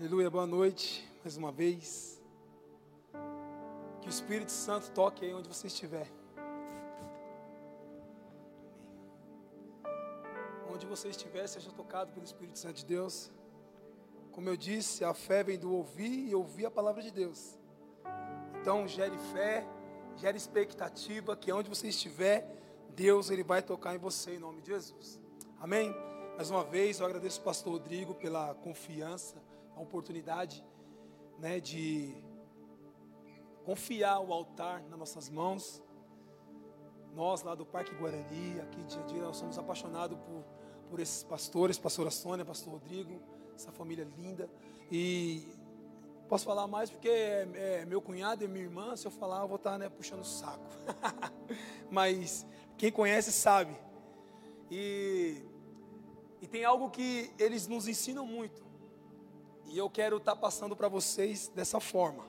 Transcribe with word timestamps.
Aleluia, 0.00 0.28
boa 0.30 0.46
noite, 0.46 1.06
mais 1.22 1.36
uma 1.36 1.52
vez. 1.52 2.20
Que 4.00 4.08
o 4.08 4.10
Espírito 4.10 4.50
Santo 4.50 4.90
toque 4.90 5.24
aí 5.24 5.34
onde 5.34 5.46
você 5.46 5.66
estiver. 5.66 6.10
Onde 10.72 10.86
você 10.86 11.08
estiver, 11.08 11.46
seja 11.46 11.70
tocado 11.70 12.10
pelo 12.10 12.24
Espírito 12.24 12.58
Santo 12.58 12.76
de 12.76 12.86
Deus. 12.86 13.30
Como 14.32 14.48
eu 14.48 14.56
disse, 14.56 15.04
a 15.04 15.12
fé 15.12 15.44
vem 15.44 15.58
do 15.58 15.72
ouvir 15.72 16.26
e 16.28 16.34
ouvir 16.34 16.66
a 16.66 16.70
palavra 16.70 17.02
de 17.02 17.10
Deus. 17.10 17.56
Então, 18.60 18.88
gere 18.88 19.16
fé, 19.32 19.64
gere 20.16 20.38
expectativa 20.38 21.36
que 21.36 21.52
onde 21.52 21.68
você 21.68 21.88
estiver, 21.88 22.50
Deus 22.96 23.30
ele 23.30 23.44
vai 23.44 23.62
tocar 23.62 23.94
em 23.94 23.98
você 23.98 24.34
em 24.34 24.38
nome 24.38 24.62
de 24.62 24.68
Jesus. 24.68 25.20
Amém? 25.60 25.94
Mais 26.34 26.50
uma 26.50 26.64
vez, 26.64 26.98
eu 26.98 27.06
agradeço 27.06 27.38
ao 27.40 27.44
pastor 27.44 27.74
Rodrigo 27.74 28.14
pela 28.14 28.54
confiança 28.54 29.41
a 29.76 29.80
oportunidade 29.80 30.64
né, 31.38 31.60
de 31.60 32.14
confiar 33.64 34.20
o 34.20 34.32
altar 34.32 34.82
nas 34.88 34.98
nossas 34.98 35.28
mãos. 35.28 35.82
Nós 37.14 37.42
lá 37.42 37.54
do 37.54 37.66
Parque 37.66 37.94
Guarani, 37.94 38.60
aqui 38.60 38.82
dia 38.84 39.00
a 39.00 39.04
dia, 39.04 39.22
nós 39.22 39.36
somos 39.36 39.58
apaixonados 39.58 40.18
por, 40.18 40.44
por 40.88 41.00
esses 41.00 41.22
pastores, 41.22 41.78
pastora 41.78 42.10
Sônia, 42.10 42.44
pastor 42.44 42.72
Rodrigo, 42.74 43.20
essa 43.54 43.70
família 43.70 44.08
linda. 44.16 44.48
E 44.90 45.46
posso 46.28 46.44
falar 46.46 46.66
mais 46.66 46.90
porque 46.90 47.08
é, 47.08 47.48
é 47.54 47.84
meu 47.84 48.00
cunhado 48.00 48.42
e 48.42 48.48
minha 48.48 48.64
irmã, 48.64 48.96
se 48.96 49.06
eu 49.06 49.10
falar 49.10 49.42
eu 49.42 49.48
vou 49.48 49.56
estar 49.56 49.78
né, 49.78 49.88
puxando 49.88 50.20
o 50.20 50.24
saco. 50.24 50.64
Mas 51.90 52.46
quem 52.78 52.90
conhece 52.90 53.30
sabe. 53.30 53.76
E, 54.70 55.42
e 56.40 56.46
tem 56.46 56.64
algo 56.64 56.88
que 56.88 57.30
eles 57.38 57.66
nos 57.66 57.86
ensinam 57.86 58.24
muito. 58.24 58.71
E 59.72 59.78
eu 59.78 59.88
quero 59.88 60.18
estar 60.18 60.34
tá 60.34 60.36
passando 60.36 60.76
para 60.76 60.86
vocês 60.86 61.48
dessa 61.48 61.80
forma. 61.80 62.26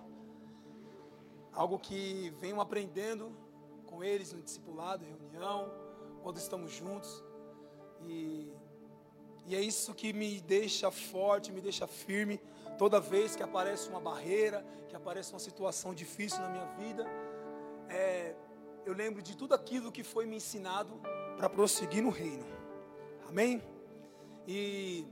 Algo 1.52 1.78
que 1.78 2.34
venho 2.40 2.62
aprendendo 2.62 3.36
com 3.86 4.02
eles 4.02 4.32
no 4.32 4.42
discipulado, 4.42 5.04
reunião, 5.04 5.70
quando 6.24 6.38
estamos 6.38 6.72
juntos. 6.72 7.22
E, 8.00 8.50
e 9.46 9.58
é 9.58 9.60
isso 9.60 9.94
que 9.94 10.14
me 10.14 10.40
deixa 10.40 10.90
forte, 10.90 11.52
me 11.52 11.60
deixa 11.60 11.86
firme. 11.86 12.40
Toda 12.78 13.02
vez 13.02 13.36
que 13.36 13.44
aparece 13.44 13.90
uma 13.90 14.00
barreira, 14.00 14.66
que 14.88 14.96
aparece 14.96 15.34
uma 15.34 15.40
situação 15.40 15.94
difícil 15.94 16.40
na 16.40 16.48
minha 16.48 16.66
vida, 16.78 17.06
é, 17.90 18.38
eu 18.86 18.94
lembro 18.94 19.22
de 19.22 19.36
tudo 19.36 19.54
aquilo 19.54 19.92
que 19.92 20.02
foi 20.02 20.26
me 20.26 20.38
ensinado 20.38 20.94
para 21.36 21.50
prosseguir 21.50 22.02
no 22.02 22.10
reino. 22.10 22.46
Amém? 23.28 23.62
E 24.48 25.06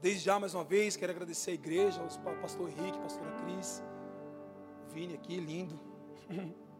Desde 0.00 0.24
já, 0.24 0.40
mais 0.40 0.54
uma 0.54 0.64
vez, 0.64 0.96
quero 0.96 1.12
agradecer 1.12 1.50
a 1.50 1.54
igreja, 1.54 2.00
ao 2.00 2.34
pastor 2.36 2.70
Henrique, 2.70 2.98
pastora 2.98 3.30
Cris, 3.42 3.82
Vini 4.92 5.14
aqui, 5.14 5.36
lindo. 5.36 5.78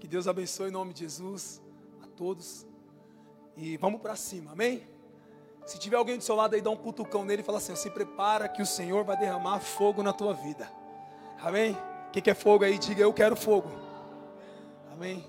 Que 0.00 0.08
Deus 0.08 0.28
abençoe 0.28 0.68
em 0.68 0.70
nome 0.70 0.92
de 0.92 1.00
Jesus 1.00 1.62
a 2.02 2.06
todos. 2.06 2.66
E 3.56 3.78
vamos 3.78 4.02
para 4.02 4.14
cima, 4.14 4.52
amém? 4.52 4.86
Se 5.64 5.78
tiver 5.78 5.96
alguém 5.96 6.18
do 6.18 6.22
seu 6.22 6.34
lado 6.34 6.54
aí, 6.54 6.60
dá 6.60 6.68
um 6.68 6.76
cutucão 6.76 7.24
nele 7.24 7.40
e 7.40 7.44
fala 7.44 7.56
assim: 7.56 7.74
se 7.74 7.88
prepara 7.88 8.46
que 8.46 8.60
o 8.60 8.66
Senhor 8.66 9.02
vai 9.02 9.16
derramar 9.16 9.60
fogo 9.60 10.02
na 10.02 10.12
tua 10.12 10.34
vida. 10.34 10.70
Amém? 11.40 11.74
Quem 12.12 12.22
quer 12.22 12.34
fogo 12.34 12.64
aí, 12.64 12.76
diga 12.76 13.00
eu 13.00 13.14
quero 13.14 13.34
fogo. 13.34 13.70
Amém? 14.92 15.24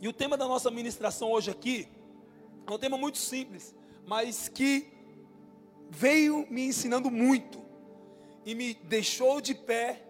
E 0.00 0.08
o 0.08 0.12
tema 0.12 0.36
da 0.36 0.48
nossa 0.48 0.68
ministração 0.72 1.30
hoje 1.30 1.52
aqui 1.52 1.88
é 2.66 2.72
um 2.72 2.78
tema 2.78 2.98
muito 2.98 3.18
simples 3.18 3.72
mas 4.06 4.48
que 4.48 4.92
veio 5.90 6.46
me 6.50 6.66
ensinando 6.66 7.10
muito 7.10 7.62
e 8.44 8.54
me 8.54 8.74
deixou 8.74 9.40
de 9.40 9.54
pé 9.54 10.02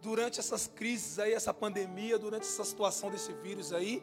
durante 0.00 0.40
essas 0.40 0.66
crises 0.66 1.18
aí, 1.18 1.32
essa 1.32 1.52
pandemia, 1.52 2.18
durante 2.18 2.42
essa 2.42 2.64
situação 2.64 3.10
desse 3.10 3.32
vírus 3.32 3.72
aí. 3.72 4.02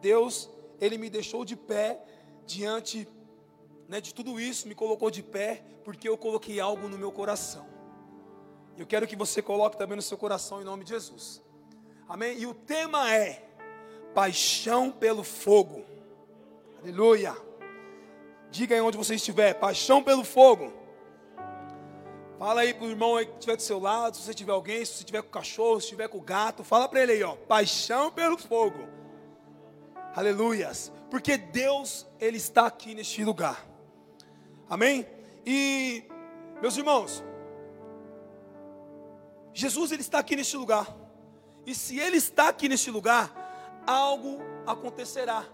Deus, 0.00 0.50
ele 0.80 0.98
me 0.98 1.10
deixou 1.10 1.44
de 1.44 1.56
pé 1.56 2.02
diante 2.46 3.06
né, 3.88 4.00
de 4.00 4.12
tudo 4.12 4.38
isso, 4.38 4.68
me 4.68 4.74
colocou 4.74 5.10
de 5.10 5.22
pé 5.22 5.62
porque 5.84 6.08
eu 6.08 6.18
coloquei 6.18 6.60
algo 6.60 6.88
no 6.88 6.98
meu 6.98 7.10
coração. 7.10 7.66
Eu 8.76 8.86
quero 8.86 9.06
que 9.06 9.16
você 9.16 9.42
coloque 9.42 9.76
também 9.76 9.96
no 9.96 10.02
seu 10.02 10.16
coração 10.16 10.60
em 10.60 10.64
nome 10.64 10.84
de 10.84 10.90
Jesus. 10.90 11.42
Amém? 12.08 12.38
E 12.38 12.46
o 12.46 12.54
tema 12.54 13.12
é 13.12 13.44
paixão 14.14 14.90
pelo 14.90 15.24
fogo. 15.24 15.84
Aleluia. 16.80 17.47
Diga 18.50 18.74
aí 18.74 18.80
onde 18.80 18.96
você 18.96 19.14
estiver, 19.14 19.54
paixão 19.54 20.02
pelo 20.02 20.24
fogo. 20.24 20.72
Fala 22.38 22.60
aí 22.60 22.72
para 22.72 22.86
o 22.86 22.90
irmão 22.90 23.16
aí 23.16 23.26
que 23.26 23.32
estiver 23.32 23.56
do 23.56 23.62
seu 23.62 23.78
lado, 23.80 24.16
se 24.16 24.22
você 24.22 24.32
tiver 24.32 24.52
alguém, 24.52 24.84
se 24.84 24.92
você 24.92 24.98
estiver 25.00 25.22
com 25.22 25.28
o 25.28 25.32
cachorro, 25.32 25.80
se 25.80 25.86
estiver 25.86 26.08
com 26.08 26.18
o 26.18 26.22
gato, 26.22 26.62
fala 26.62 26.88
para 26.88 27.02
ele 27.02 27.12
aí, 27.12 27.22
ó, 27.22 27.34
paixão 27.34 28.10
pelo 28.12 28.38
fogo. 28.38 28.88
Aleluias. 30.14 30.92
Porque 31.10 31.36
Deus, 31.36 32.06
Ele 32.20 32.36
está 32.36 32.66
aqui 32.66 32.94
neste 32.94 33.24
lugar. 33.24 33.66
Amém? 34.68 35.06
E, 35.46 36.04
meus 36.60 36.76
irmãos, 36.76 37.24
Jesus, 39.54 39.90
Ele 39.90 40.02
está 40.02 40.18
aqui 40.18 40.36
neste 40.36 40.56
lugar. 40.56 40.94
E 41.64 41.74
se 41.74 41.98
Ele 41.98 42.16
está 42.16 42.48
aqui 42.48 42.68
neste 42.68 42.90
lugar, 42.90 43.82
algo 43.86 44.38
acontecerá. 44.66 45.44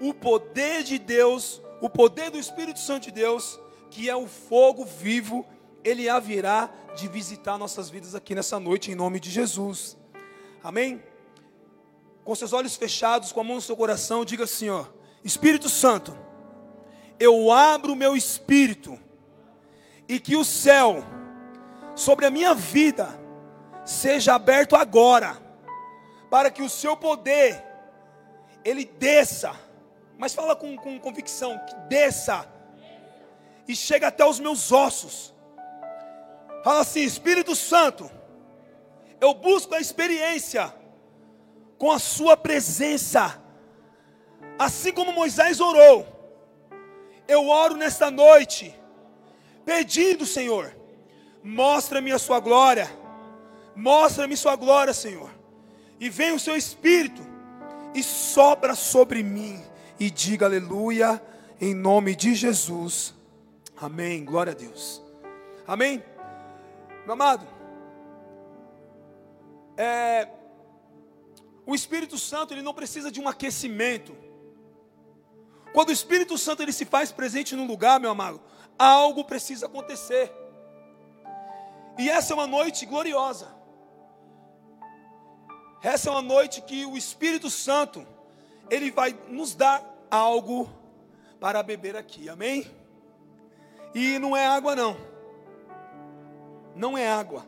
O 0.00 0.12
poder 0.12 0.82
de 0.82 0.98
Deus 0.98 1.62
o 1.80 1.88
poder 1.88 2.30
do 2.30 2.38
Espírito 2.38 2.78
Santo 2.78 3.04
de 3.04 3.12
Deus, 3.12 3.58
que 3.90 4.08
é 4.08 4.16
o 4.16 4.26
fogo 4.26 4.84
vivo, 4.84 5.46
ele 5.84 6.08
haverá 6.08 6.70
de 6.96 7.08
visitar 7.08 7.56
nossas 7.56 7.88
vidas 7.88 8.14
aqui 8.14 8.34
nessa 8.34 8.58
noite, 8.58 8.90
em 8.90 8.94
nome 8.94 9.20
de 9.20 9.30
Jesus. 9.30 9.96
Amém? 10.62 11.02
Com 12.24 12.34
seus 12.34 12.52
olhos 12.52 12.76
fechados, 12.76 13.32
com 13.32 13.40
a 13.40 13.44
mão 13.44 13.56
no 13.56 13.62
seu 13.62 13.76
coração, 13.76 14.24
diga 14.24 14.44
assim: 14.44 14.68
ó, 14.68 14.84
Espírito 15.24 15.68
Santo, 15.68 16.16
eu 17.18 17.50
abro 17.50 17.92
o 17.92 17.96
meu 17.96 18.16
espírito, 18.16 18.98
e 20.08 20.18
que 20.18 20.36
o 20.36 20.44
céu 20.44 21.04
sobre 21.94 22.26
a 22.26 22.30
minha 22.30 22.54
vida 22.54 23.08
seja 23.84 24.34
aberto 24.34 24.76
agora, 24.76 25.36
para 26.28 26.50
que 26.50 26.62
o 26.62 26.68
seu 26.68 26.96
poder 26.96 27.64
ele 28.64 28.84
desça 28.84 29.67
mas 30.18 30.34
fala 30.34 30.56
com, 30.56 30.76
com 30.76 30.98
convicção, 30.98 31.56
que 31.64 31.74
desça 31.88 32.46
e 33.68 33.76
chega 33.76 34.08
até 34.08 34.26
os 34.26 34.40
meus 34.40 34.72
ossos. 34.72 35.32
Fala 36.64 36.80
assim, 36.80 37.02
Espírito 37.02 37.54
Santo, 37.54 38.10
eu 39.20 39.32
busco 39.32 39.76
a 39.76 39.80
experiência 39.80 40.74
com 41.78 41.92
a 41.92 42.00
Sua 42.00 42.36
presença, 42.36 43.40
assim 44.58 44.92
como 44.92 45.12
Moisés 45.12 45.60
orou. 45.60 46.04
Eu 47.28 47.46
oro 47.46 47.76
nesta 47.76 48.10
noite, 48.10 48.74
pedindo, 49.64 50.26
Senhor, 50.26 50.76
mostra-me 51.44 52.10
a 52.10 52.18
Sua 52.18 52.40
glória, 52.40 52.90
mostra-me 53.76 54.36
Sua 54.36 54.56
glória, 54.56 54.92
Senhor, 54.92 55.30
e 56.00 56.10
vem 56.10 56.32
o 56.32 56.40
Seu 56.40 56.56
Espírito 56.56 57.22
e 57.94 58.02
sobra 58.02 58.74
sobre 58.74 59.22
mim 59.22 59.67
e 59.98 60.10
diga 60.10 60.46
aleluia 60.46 61.22
em 61.60 61.74
nome 61.74 62.14
de 62.14 62.34
Jesus. 62.34 63.14
Amém. 63.76 64.24
Glória 64.24 64.52
a 64.52 64.56
Deus. 64.56 65.02
Amém. 65.66 66.02
Meu 67.04 67.12
amado, 67.14 67.46
é, 69.76 70.28
o 71.66 71.74
Espírito 71.74 72.18
Santo 72.18 72.54
ele 72.54 72.62
não 72.62 72.74
precisa 72.74 73.10
de 73.10 73.20
um 73.20 73.28
aquecimento. 73.28 74.16
Quando 75.72 75.90
o 75.90 75.92
Espírito 75.92 76.36
Santo 76.38 76.62
ele 76.62 76.72
se 76.72 76.84
faz 76.84 77.12
presente 77.12 77.54
no 77.54 77.64
lugar, 77.66 78.00
meu 78.00 78.10
amado, 78.10 78.40
algo 78.78 79.24
precisa 79.24 79.66
acontecer. 79.66 80.32
E 81.98 82.08
essa 82.08 82.32
é 82.32 82.34
uma 82.34 82.46
noite 82.46 82.86
gloriosa. 82.86 83.48
Essa 85.82 86.08
é 86.08 86.12
uma 86.12 86.22
noite 86.22 86.62
que 86.62 86.84
o 86.86 86.96
Espírito 86.96 87.50
Santo 87.50 88.06
ele 88.70 88.90
vai 88.90 89.18
nos 89.28 89.54
dar 89.54 89.82
algo 90.10 90.68
para 91.40 91.62
beber 91.62 91.96
aqui, 91.96 92.28
amém? 92.28 92.66
E 93.94 94.18
não 94.18 94.36
é 94.36 94.46
água, 94.46 94.76
não, 94.76 94.96
não 96.74 96.96
é 96.96 97.08
água, 97.10 97.46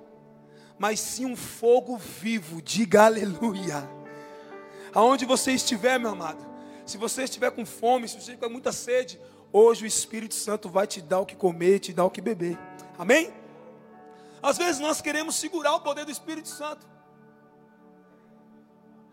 mas 0.78 1.00
sim 1.00 1.26
um 1.26 1.36
fogo 1.36 1.96
vivo, 1.96 2.62
diga 2.62 3.04
aleluia. 3.04 3.88
Aonde 4.94 5.24
você 5.24 5.52
estiver, 5.52 5.98
meu 5.98 6.10
amado, 6.10 6.44
se 6.84 6.96
você 6.96 7.24
estiver 7.24 7.50
com 7.50 7.64
fome, 7.64 8.08
se 8.08 8.14
você 8.14 8.32
estiver 8.32 8.46
com 8.46 8.52
muita 8.52 8.72
sede, 8.72 9.20
hoje 9.52 9.84
o 9.84 9.86
Espírito 9.86 10.34
Santo 10.34 10.68
vai 10.68 10.86
te 10.86 11.00
dar 11.00 11.20
o 11.20 11.26
que 11.26 11.36
comer, 11.36 11.78
te 11.78 11.92
dar 11.92 12.04
o 12.04 12.10
que 12.10 12.20
beber, 12.20 12.58
amém? 12.98 13.32
Às 14.42 14.56
vezes 14.56 14.80
nós 14.80 15.00
queremos 15.00 15.36
segurar 15.36 15.74
o 15.74 15.80
poder 15.80 16.04
do 16.04 16.10
Espírito 16.10 16.48
Santo, 16.48 16.88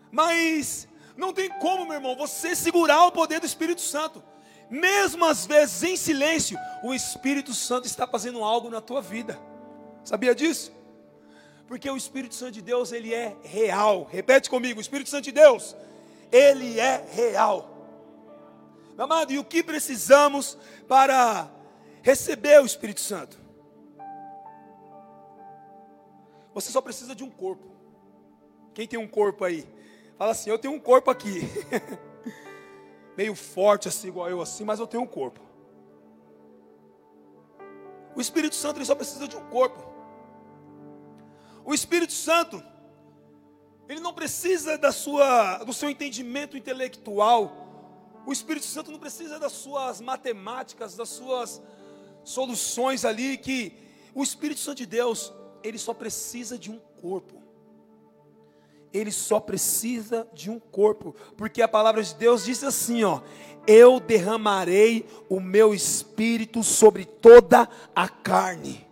mas 0.10 0.88
não 1.17 1.33
tem 1.33 1.49
como, 1.49 1.85
meu 1.85 1.95
irmão, 1.95 2.15
você 2.15 2.55
segurar 2.55 3.05
o 3.05 3.11
poder 3.11 3.39
do 3.39 3.45
Espírito 3.45 3.81
Santo. 3.81 4.23
mesmo 4.69 5.23
às 5.25 5.45
vezes 5.45 5.81
em 5.83 5.95
silêncio, 5.95 6.59
o 6.83 6.93
Espírito 6.93 7.53
Santo 7.53 7.87
está 7.87 8.05
fazendo 8.05 8.43
algo 8.43 8.69
na 8.69 8.81
tua 8.81 9.01
vida. 9.01 9.39
Sabia 10.03 10.35
disso? 10.35 10.71
Porque 11.67 11.89
o 11.89 11.97
Espírito 11.97 12.35
Santo 12.35 12.51
de 12.51 12.61
Deus, 12.61 12.91
ele 12.91 13.13
é 13.13 13.35
real. 13.43 14.07
Repete 14.09 14.49
comigo, 14.49 14.79
o 14.79 14.81
Espírito 14.81 15.09
Santo 15.09 15.23
de 15.23 15.31
Deus, 15.31 15.75
ele 16.31 16.79
é 16.79 17.05
real. 17.11 17.73
Amado, 18.97 19.31
e 19.31 19.39
o 19.39 19.43
que 19.43 19.63
precisamos 19.63 20.57
para 20.87 21.49
receber 22.01 22.61
o 22.61 22.65
Espírito 22.65 23.01
Santo? 23.01 23.37
Você 26.53 26.71
só 26.71 26.81
precisa 26.81 27.13
de 27.13 27.23
um 27.23 27.29
corpo. 27.29 27.67
Quem 28.73 28.87
tem 28.87 28.99
um 28.99 29.07
corpo 29.07 29.45
aí? 29.45 29.67
Fala 30.17 30.31
assim, 30.31 30.49
eu 30.49 30.57
tenho 30.57 30.73
um 30.73 30.79
corpo 30.79 31.11
aqui. 31.11 31.41
Meio 33.15 33.35
forte 33.35 33.87
assim, 33.87 34.07
igual 34.07 34.29
eu 34.29 34.41
assim, 34.41 34.63
mas 34.63 34.79
eu 34.79 34.87
tenho 34.87 35.03
um 35.03 35.07
corpo. 35.07 35.39
O 38.15 38.21
Espírito 38.21 38.55
Santo 38.55 38.77
ele 38.77 38.85
só 38.85 38.95
precisa 38.95 39.27
de 39.27 39.37
um 39.37 39.47
corpo. 39.49 39.79
O 41.63 41.73
Espírito 41.73 42.13
Santo, 42.13 42.63
ele 43.87 43.99
não 43.99 44.13
precisa 44.13 44.77
da 44.77 44.91
sua, 44.91 45.63
do 45.63 45.73
seu 45.73 45.89
entendimento 45.89 46.57
intelectual. 46.57 47.67
O 48.25 48.33
Espírito 48.33 48.65
Santo 48.65 48.91
não 48.91 48.99
precisa 48.99 49.39
das 49.39 49.51
suas 49.51 50.01
matemáticas, 50.01 50.95
das 50.95 51.09
suas 51.09 51.61
soluções 52.23 53.05
ali 53.05 53.37
que 53.37 53.77
o 54.15 54.23
Espírito 54.23 54.59
Santo 54.59 54.77
de 54.77 54.87
Deus, 54.87 55.31
ele 55.61 55.77
só 55.77 55.93
precisa 55.93 56.57
de 56.57 56.71
um 56.71 56.79
corpo. 56.99 57.46
Ele 58.94 59.12
só 59.12 59.39
precisa 59.39 60.28
de 60.34 60.50
um 60.50 60.60
corpo, 60.60 61.16
porque 61.36 61.62
a 61.62 61.68
palavra 61.68 62.01
de 62.01 62.16
Deus 62.16 62.45
diz 62.45 62.63
assim, 62.63 63.04
ó: 63.04 63.22
Eu 63.66 64.00
derramarei 64.00 65.06
o 65.30 65.39
meu 65.39 65.74
espírito 65.74 66.63
sobre 66.63 67.06
toda 67.06 67.69
a 67.95 68.07
carne. 68.07 68.88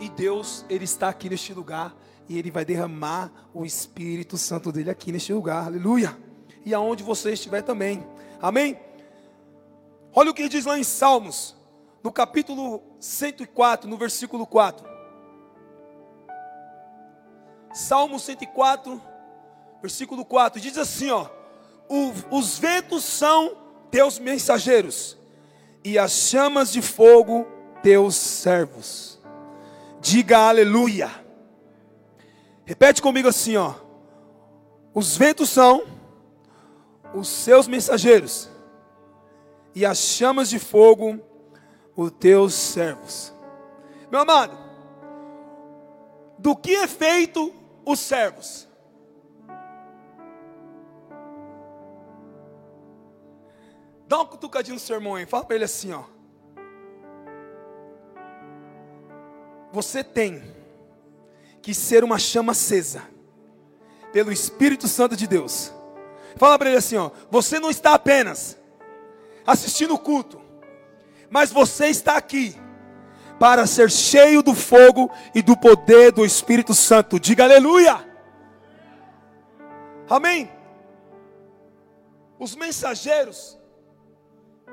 E 0.00 0.08
Deus, 0.10 0.64
Ele 0.68 0.84
está 0.84 1.08
aqui 1.08 1.30
neste 1.30 1.54
lugar. 1.54 1.96
E 2.28 2.38
Ele 2.38 2.50
vai 2.50 2.64
derramar 2.64 3.30
o 3.52 3.64
Espírito 3.64 4.38
Santo 4.38 4.72
dele 4.72 4.90
aqui 4.90 5.12
neste 5.12 5.32
lugar. 5.32 5.66
Aleluia. 5.66 6.16
E 6.64 6.72
aonde 6.72 7.02
você 7.02 7.32
estiver 7.32 7.62
também. 7.62 8.06
Amém? 8.40 8.78
Olha 10.12 10.30
o 10.30 10.34
que 10.34 10.48
diz 10.48 10.64
lá 10.64 10.78
em 10.78 10.84
Salmos, 10.84 11.56
no 12.02 12.12
capítulo 12.12 12.82
104, 13.00 13.88
no 13.88 13.96
versículo 13.96 14.46
4. 14.46 14.93
Salmo 17.74 18.20
104, 18.20 19.02
versículo 19.82 20.24
4, 20.24 20.60
diz 20.60 20.78
assim: 20.78 21.10
ó, 21.10 21.26
os 22.30 22.56
ventos 22.56 23.02
são 23.02 23.56
teus 23.90 24.16
mensageiros, 24.16 25.18
e 25.82 25.98
as 25.98 26.12
chamas 26.12 26.70
de 26.70 26.80
fogo 26.80 27.44
teus 27.82 28.14
servos. 28.14 29.20
Diga 30.00 30.38
aleluia. 30.48 31.10
Repete 32.64 33.02
comigo 33.02 33.26
assim, 33.26 33.56
ó. 33.56 33.74
Os 34.94 35.16
ventos 35.16 35.50
são 35.50 35.82
os 37.12 37.26
seus 37.26 37.66
mensageiros, 37.66 38.48
e 39.74 39.84
as 39.84 39.98
chamas 39.98 40.48
de 40.48 40.60
fogo 40.60 41.18
os 41.96 42.12
teus 42.12 42.54
servos. 42.54 43.34
Meu 44.12 44.20
amado, 44.20 44.56
do 46.38 46.54
que 46.54 46.76
é 46.76 46.86
feito 46.86 47.52
os 47.84 48.00
servos? 48.00 48.68
Dá 54.06 54.18
uma 54.18 54.26
cutucadinha 54.26 54.74
no 54.74 54.80
sermão 54.80 55.14
aí, 55.14 55.26
fala 55.26 55.44
para 55.44 55.56
ele 55.56 55.64
assim, 55.64 55.92
ó. 55.92 56.04
Você 59.72 60.04
tem 60.04 60.42
que 61.60 61.74
ser 61.74 62.04
uma 62.04 62.18
chama 62.18 62.52
acesa 62.52 63.02
pelo 64.12 64.30
Espírito 64.30 64.86
Santo 64.86 65.16
de 65.16 65.26
Deus. 65.26 65.72
Fala 66.36 66.58
para 66.58 66.68
ele 66.68 66.78
assim, 66.78 66.96
ó, 66.96 67.10
você 67.30 67.58
não 67.58 67.70
está 67.70 67.94
apenas 67.94 68.58
assistindo 69.46 69.94
o 69.94 69.98
culto, 69.98 70.40
mas 71.30 71.50
você 71.50 71.86
está 71.86 72.16
aqui 72.16 72.54
para 73.38 73.66
ser 73.66 73.90
cheio 73.90 74.42
do 74.42 74.54
fogo 74.54 75.10
e 75.34 75.42
do 75.42 75.56
poder 75.56 76.12
do 76.12 76.24
Espírito 76.24 76.74
Santo. 76.74 77.18
Diga 77.18 77.44
aleluia. 77.44 78.04
Amém. 80.08 80.50
Os 82.38 82.54
mensageiros 82.54 83.58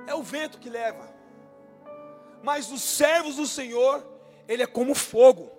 é 0.07 0.13
o 0.13 0.23
vento 0.23 0.59
que 0.59 0.69
leva. 0.69 1.09
Mas 2.43 2.71
os 2.71 2.81
servos 2.81 3.35
do 3.35 3.45
Senhor 3.45 4.05
ele 4.47 4.63
é 4.63 4.67
como 4.67 4.93
fogo. 4.93 5.51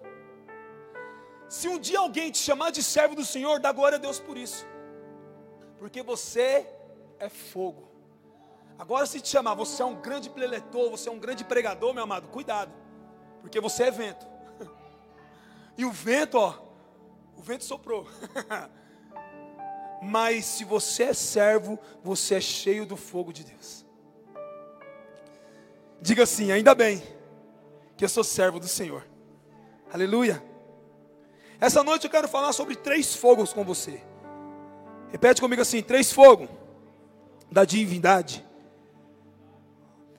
Se 1.48 1.68
um 1.68 1.78
dia 1.78 1.98
alguém 1.98 2.30
te 2.30 2.38
chamar 2.38 2.70
de 2.70 2.82
servo 2.82 3.14
do 3.14 3.24
Senhor, 3.24 3.58
dá 3.60 3.72
glória 3.72 3.96
a 3.96 4.00
Deus 4.00 4.18
por 4.18 4.36
isso, 4.36 4.66
porque 5.78 6.02
você 6.02 6.66
é 7.18 7.28
fogo. 7.28 7.88
Agora, 8.78 9.06
se 9.06 9.20
te 9.20 9.28
chamar, 9.28 9.54
você 9.54 9.82
é 9.82 9.84
um 9.84 9.94
grande 9.94 10.28
preletor, 10.28 10.90
você 10.90 11.08
é 11.08 11.12
um 11.12 11.18
grande 11.18 11.44
pregador, 11.44 11.94
meu 11.94 12.02
amado, 12.04 12.28
cuidado, 12.28 12.72
porque 13.42 13.60
você 13.60 13.84
é 13.84 13.90
vento. 13.90 14.26
E 15.76 15.86
o 15.86 15.90
vento, 15.90 16.36
ó, 16.36 16.54
o 17.36 17.42
vento 17.42 17.64
soprou. 17.64 18.06
Mas 20.02 20.44
se 20.44 20.64
você 20.64 21.04
é 21.04 21.14
servo, 21.14 21.78
você 22.02 22.34
é 22.34 22.40
cheio 22.40 22.84
do 22.84 22.96
fogo 22.96 23.32
de 23.32 23.44
Deus. 23.44 23.86
Diga 26.00 26.24
assim: 26.24 26.50
ainda 26.50 26.74
bem 26.74 27.02
que 27.96 28.04
eu 28.04 28.08
sou 28.08 28.24
servo 28.24 28.58
do 28.58 28.66
Senhor. 28.66 29.06
Aleluia. 29.92 30.42
Essa 31.60 31.84
noite 31.84 32.04
eu 32.04 32.10
quero 32.10 32.26
falar 32.26 32.52
sobre 32.52 32.74
três 32.74 33.14
fogos 33.14 33.52
com 33.52 33.64
você. 33.64 34.02
Repete 35.10 35.40
comigo 35.40 35.62
assim: 35.62 35.80
três 35.80 36.12
fogos 36.12 36.48
da 37.50 37.64
divindade. 37.64 38.44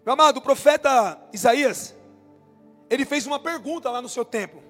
Meu 0.05 0.13
amado, 0.13 0.37
o 0.37 0.41
profeta 0.41 1.21
Isaías, 1.33 1.93
ele 2.93 3.05
fez 3.05 3.25
uma 3.25 3.39
pergunta 3.39 3.89
lá 3.89 4.01
no 4.01 4.09
seu 4.09 4.23
tempo. 4.23 4.61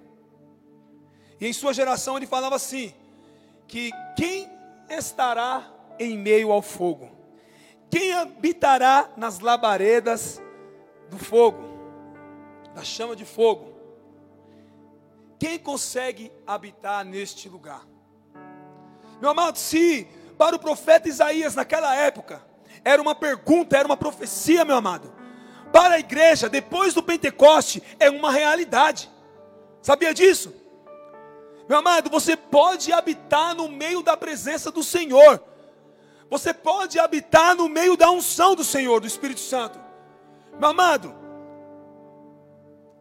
E 1.40 1.48
em 1.48 1.54
sua 1.54 1.74
geração 1.74 2.18
ele 2.18 2.28
falava 2.28 2.56
assim: 2.56 2.94
que 3.68 3.92
quem 4.16 4.50
estará 4.90 5.72
em 6.00 6.18
meio 6.18 6.52
ao 6.52 6.62
fogo? 6.62 7.12
Quem 7.90 8.14
habitará 8.14 9.10
nas 9.18 9.40
labaredas 9.40 10.42
do 11.10 11.18
fogo? 11.20 11.74
da 12.74 12.84
chama 12.84 13.15
de 13.15 13.25
fogo. 13.25 13.74
Quem 15.39 15.60
consegue 15.60 16.32
habitar 16.46 17.06
neste 17.06 17.48
lugar? 17.50 17.86
Meu 19.22 19.30
amado, 19.30 19.58
se 19.58 20.08
para 20.38 20.56
o 20.56 20.60
profeta 20.60 21.08
Isaías 21.08 21.56
naquela 21.56 21.96
época 21.96 22.42
era 22.84 23.01
uma 23.01 23.15
pergunta, 23.15 23.77
era 23.77 23.88
uma 23.88 23.96
profecia, 23.98 24.65
meu 24.65 24.75
amado, 24.75 25.13
para 25.74 25.96
a 25.96 26.00
igreja 26.00 26.48
depois 26.48 26.94
do 26.94 27.01
Pentecoste 27.01 27.82
é 28.00 28.08
uma 28.08 28.32
realidade. 28.32 29.10
Sabia 29.82 30.13
disso? 30.13 30.53
Meu 31.68 31.80
amado, 31.80 32.12
você 32.12 32.38
pode 32.38 32.94
habitar 32.94 33.56
no 33.56 33.68
meio 33.68 34.03
da 34.03 34.15
presença 34.15 34.72
do 34.72 34.84
Senhor. 34.84 35.44
Você 36.30 36.53
pode 36.53 37.00
habitar 37.00 37.56
no 37.56 37.68
meio 37.68 37.98
da 37.98 38.12
unção 38.12 38.56
do 38.56 38.63
Senhor, 38.63 39.01
do 39.01 39.08
Espírito 39.08 39.39
Santo. 39.39 39.80
Meu 40.60 40.70
amado, 40.70 41.24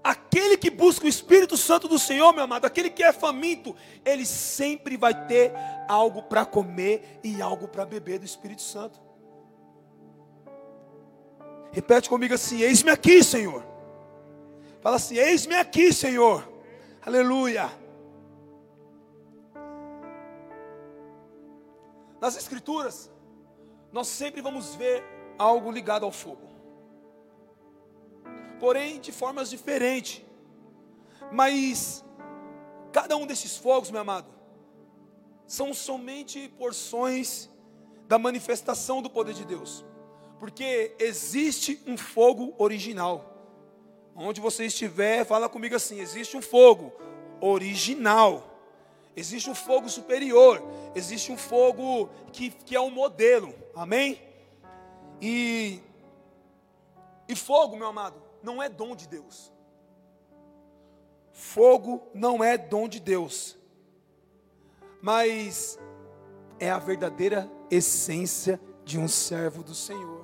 Aquele 0.05 0.57
que 0.57 0.69
busca 0.69 1.05
o 1.05 1.09
Espírito 1.09 1.57
Santo 1.57 1.87
do 1.87 1.97
Senhor, 1.97 2.33
meu 2.33 2.43
amado, 2.43 2.65
aquele 2.65 2.91
que 2.91 3.05
é 3.05 3.13
faminto, 3.13 3.77
ele 4.05 4.27
sempre 4.27 4.97
vai 4.97 5.15
ter 5.29 5.53
algo 5.89 6.25
para 6.25 6.45
comer 6.45 7.21
e 7.23 7.41
algo 7.41 7.69
para 7.69 7.87
beber 7.87 8.19
do 8.19 8.25
Espírito 8.25 8.63
Santo. 8.63 9.01
Repete 11.73 12.09
comigo 12.09 12.35
assim: 12.35 12.61
Eis-me 12.61 12.91
aqui, 12.91 13.25
Senhor. 13.25 13.65
Fala 14.81 14.97
assim: 14.97 15.17
Eis-me 15.17 15.55
aqui, 15.55 15.93
Senhor. 15.93 16.49
Aleluia. 17.05 17.71
Nas 22.21 22.37
Escrituras, 22.37 23.11
nós 23.91 24.07
sempre 24.07 24.41
vamos 24.41 24.77
ver 24.77 25.03
algo 25.39 25.71
ligado 25.73 26.05
ao 26.05 26.13
fogo 26.13 26.53
porém 28.63 29.01
de 29.01 29.11
formas 29.11 29.51
diferentes. 29.51 30.25
Mas 31.33 32.05
cada 32.93 33.17
um 33.17 33.27
desses 33.27 33.57
fogos, 33.57 33.91
meu 33.91 34.01
amado, 34.01 34.29
são 35.49 35.75
somente 35.75 36.49
porções 36.57 37.51
da 38.07 38.21
manifestação 38.21 39.03
do 39.03 39.11
poder 39.11 39.35
de 39.35 39.45
Deus. 39.45 39.85
Porque 40.43 40.97
existe 40.99 41.81
um 41.87 41.97
fogo 41.97 42.53
original. 42.59 43.33
Onde 44.13 44.41
você 44.41 44.65
estiver, 44.65 45.25
fala 45.25 45.49
comigo 45.49 45.77
assim: 45.77 46.01
existe 46.01 46.37
um 46.37 46.43
fogo 46.43 46.93
original. 47.41 48.43
Existe 49.15 49.49
um 49.49 49.55
fogo 49.55 49.89
superior. 49.89 50.61
Existe 50.97 51.31
um 51.31 51.37
fogo 51.37 52.11
que, 52.33 52.51
que 52.51 52.75
é 52.75 52.81
um 52.81 52.91
modelo. 52.91 53.55
Amém? 53.73 54.21
E, 55.21 55.81
e 57.29 57.37
fogo, 57.37 57.77
meu 57.77 57.87
amado, 57.87 58.21
não 58.43 58.61
é 58.61 58.69
dom 58.69 58.97
de 58.97 59.07
Deus. 59.07 59.53
Fogo 61.31 62.03
não 62.13 62.43
é 62.43 62.59
dom 62.59 62.89
de 62.89 62.99
Deus, 62.99 63.57
mas 65.01 65.79
é 66.59 66.69
a 66.69 66.81
verdadeira 66.81 67.49
essência 67.71 68.61
de 68.85 68.99
um 68.99 69.07
servo 69.07 69.63
do 69.63 69.73
Senhor. 69.73 70.22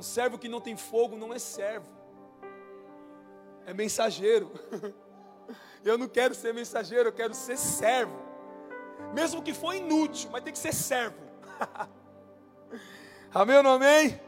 Um 0.00 0.02
servo 0.02 0.38
que 0.38 0.48
não 0.48 0.62
tem 0.62 0.78
fogo 0.78 1.14
não 1.14 1.30
é 1.30 1.38
servo, 1.38 1.86
é 3.66 3.74
mensageiro. 3.74 4.50
Eu 5.84 5.98
não 5.98 6.08
quero 6.08 6.34
ser 6.34 6.54
mensageiro, 6.54 7.08
eu 7.08 7.12
quero 7.12 7.32
ser 7.32 7.56
servo. 7.56 8.14
Mesmo 9.14 9.42
que 9.42 9.54
for 9.54 9.74
inútil, 9.74 10.28
mas 10.30 10.42
tem 10.42 10.52
que 10.52 10.58
ser 10.58 10.74
servo. 10.74 11.16
amém 13.32 13.56
ou 13.56 13.62
não 13.62 13.72
amém? 13.72 14.20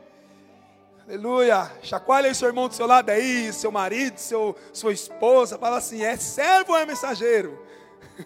Aleluia. 1.07 1.71
Chacoalha 1.83 2.29
aí 2.29 2.35
seu 2.35 2.49
irmão 2.49 2.69
do 2.69 2.75
seu 2.75 2.87
lado 2.87 3.11
aí, 3.11 3.53
seu 3.53 3.71
marido, 3.71 4.17
seu, 4.17 4.57
sua 4.73 4.95
esposa. 4.95 5.59
Fala 5.59 5.77
assim: 5.77 6.03
é 6.03 6.17
servo 6.17 6.73
ou 6.73 6.79
é 6.79 6.87
mensageiro? 6.87 7.63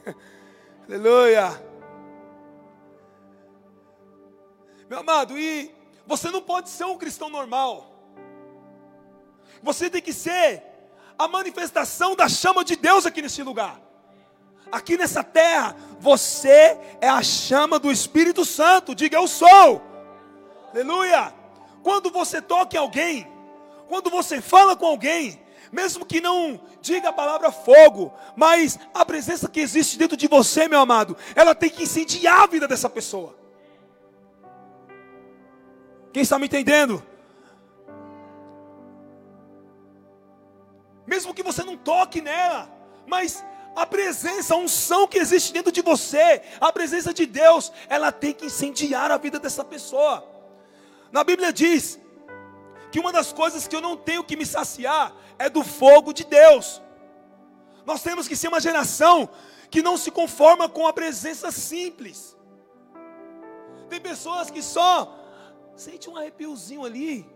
Aleluia. 0.89 1.51
Meu 4.89 5.01
amado, 5.01 5.37
e 5.37 5.76
você 6.07 6.31
não 6.31 6.41
pode 6.41 6.69
ser 6.69 6.85
um 6.85 6.97
cristão 6.97 7.29
normal. 7.29 7.93
Você 9.63 9.91
tem 9.91 10.01
que 10.01 10.13
ser 10.13 10.63
a 11.19 11.27
manifestação 11.27 12.15
da 12.15 12.29
chama 12.29 12.65
de 12.65 12.77
Deus 12.77 13.07
aqui 13.07 13.21
nesse 13.21 13.43
lugar. 13.43 13.81
Aqui 14.71 14.97
nessa 14.97 15.23
terra, 15.23 15.77
você 15.99 16.79
é 17.01 17.09
a 17.09 17.23
chama 17.23 17.79
do 17.79 17.91
Espírito 17.91 18.45
Santo. 18.45 18.95
Diga 18.95 19.17
eu 19.17 19.27
sou. 19.27 19.83
Aleluia. 20.73 21.33
Quando 21.83 22.11
você 22.11 22.43
toca 22.43 22.77
em 22.77 22.81
alguém, 22.81 23.27
quando 23.89 24.11
você 24.11 24.41
fala 24.41 24.77
com 24.77 24.87
alguém, 24.87 25.41
mesmo 25.73 26.05
que 26.05 26.21
não 26.21 26.61
diga 26.81 27.09
a 27.09 27.13
palavra 27.13 27.51
fogo, 27.51 28.13
mas 28.35 28.79
a 28.93 29.05
presença 29.05 29.49
que 29.49 29.61
existe 29.61 29.97
dentro 29.97 30.17
de 30.17 30.27
você, 30.27 30.69
meu 30.69 30.81
amado, 30.81 31.17
ela 31.35 31.55
tem 31.55 31.71
que 31.71 31.85
incendiar 31.85 32.43
a 32.43 32.47
vida 32.47 32.69
dessa 32.69 32.91
pessoa. 32.91 33.46
Quem 36.17 36.23
está 36.23 36.39
me 36.39 36.47
entendendo? 36.47 37.05
Mesmo 41.07 41.35
que 41.35 41.43
você 41.43 41.63
não 41.63 41.77
toque 41.77 42.23
nela, 42.23 42.73
mas 43.07 43.45
a 43.75 43.85
presença, 43.85 44.55
a 44.55 44.57
unção 44.57 45.07
que 45.07 45.19
existe 45.19 45.53
dentro 45.53 45.71
de 45.71 45.83
você, 45.83 46.41
a 46.59 46.73
presença 46.73 47.13
de 47.13 47.27
Deus, 47.27 47.71
ela 47.87 48.11
tem 48.11 48.33
que 48.33 48.47
incendiar 48.47 49.11
a 49.11 49.19
vida 49.19 49.39
dessa 49.39 49.63
pessoa. 49.63 50.27
Na 51.13 51.23
Bíblia 51.23 51.53
diz 51.53 52.01
que 52.91 52.99
uma 52.99 53.13
das 53.13 53.31
coisas 53.31 53.69
que 53.69 53.77
eu 53.77 53.83
não 53.83 53.95
tenho 53.95 54.25
que 54.25 54.39
me 54.39 54.47
saciar 54.47 55.15
é 55.39 55.51
do 55.51 55.63
fogo 55.63 56.15
de 56.15 56.25
Deus. 56.25 56.81
Nós 57.85 58.03
temos 58.03 58.27
que 58.27 58.37
ser 58.37 58.49
uma 58.49 58.59
geração 58.59 59.29
que 59.71 59.83
não 59.83 59.99
se 59.99 60.11
conforma 60.11 60.67
com 60.67 60.87
a 60.87 60.95
presença 60.95 61.51
simples. 61.51 62.35
Tem 63.91 64.01
pessoas 64.01 64.51
que 64.51 64.63
só 64.63 65.26
sente 65.77 66.09
um 66.09 66.17
arrepiozinho 66.17 66.85
ali 66.85 67.29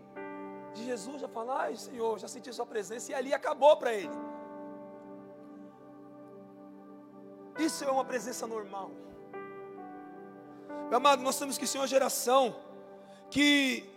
de 0.73 0.83
Jesus, 0.85 1.21
já 1.21 1.27
fala, 1.27 1.61
ai 1.63 1.75
Senhor, 1.75 2.17
já 2.19 2.27
senti 2.27 2.51
sua 2.51 2.65
presença 2.65 3.11
e 3.11 3.15
ali 3.15 3.33
acabou 3.33 3.77
para 3.77 3.93
ele. 3.93 4.17
Isso 7.59 7.83
é 7.83 7.91
uma 7.91 8.03
presença 8.03 8.47
normal. 8.47 8.91
Meu 10.89 10.97
amado, 10.97 11.21
nós 11.21 11.37
temos 11.37 11.57
que 11.57 11.67
ser 11.67 11.77
uma 11.77 11.87
geração 11.87 12.55
que 13.29 13.89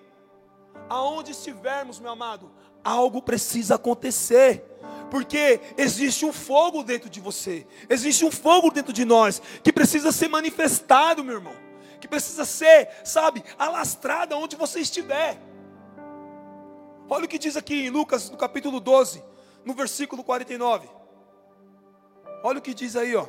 aonde 0.89 1.33
estivermos, 1.33 1.99
meu 1.99 2.11
amado, 2.11 2.51
algo 2.85 3.23
precisa 3.23 3.77
acontecer. 3.77 4.71
Porque 5.11 5.61
existe 5.79 6.25
um 6.25 6.33
fogo 6.33 6.83
dentro 6.83 7.09
de 7.09 7.21
você, 7.21 7.67
existe 7.89 8.25
um 8.25 8.33
fogo 8.33 8.71
dentro 8.71 8.93
de 8.93 9.05
nós 9.05 9.41
que 9.63 9.73
precisa 9.73 10.11
ser 10.11 10.29
manifestado, 10.29 11.23
meu 11.23 11.37
irmão, 11.37 11.55
que 12.05 12.09
precisa 12.09 12.45
ser, 12.45 12.91
sabe, 13.03 13.43
alastrado 13.59 14.37
onde 14.37 14.57
você 14.57 14.81
estiver. 14.81 15.41
Olha 17.09 17.25
o 17.25 17.29
que 17.29 17.39
diz 17.39 17.57
aqui 17.57 17.87
em 17.87 17.89
Lucas, 17.89 18.29
no 18.29 18.37
capítulo 18.37 18.79
12, 18.79 19.25
no 19.65 19.73
versículo 19.73 20.23
49. 20.23 20.87
Olha 22.43 22.59
o 22.59 22.63
que 22.63 22.75
diz 22.75 22.95
aí, 22.95 23.17
ó. 23.17 23.27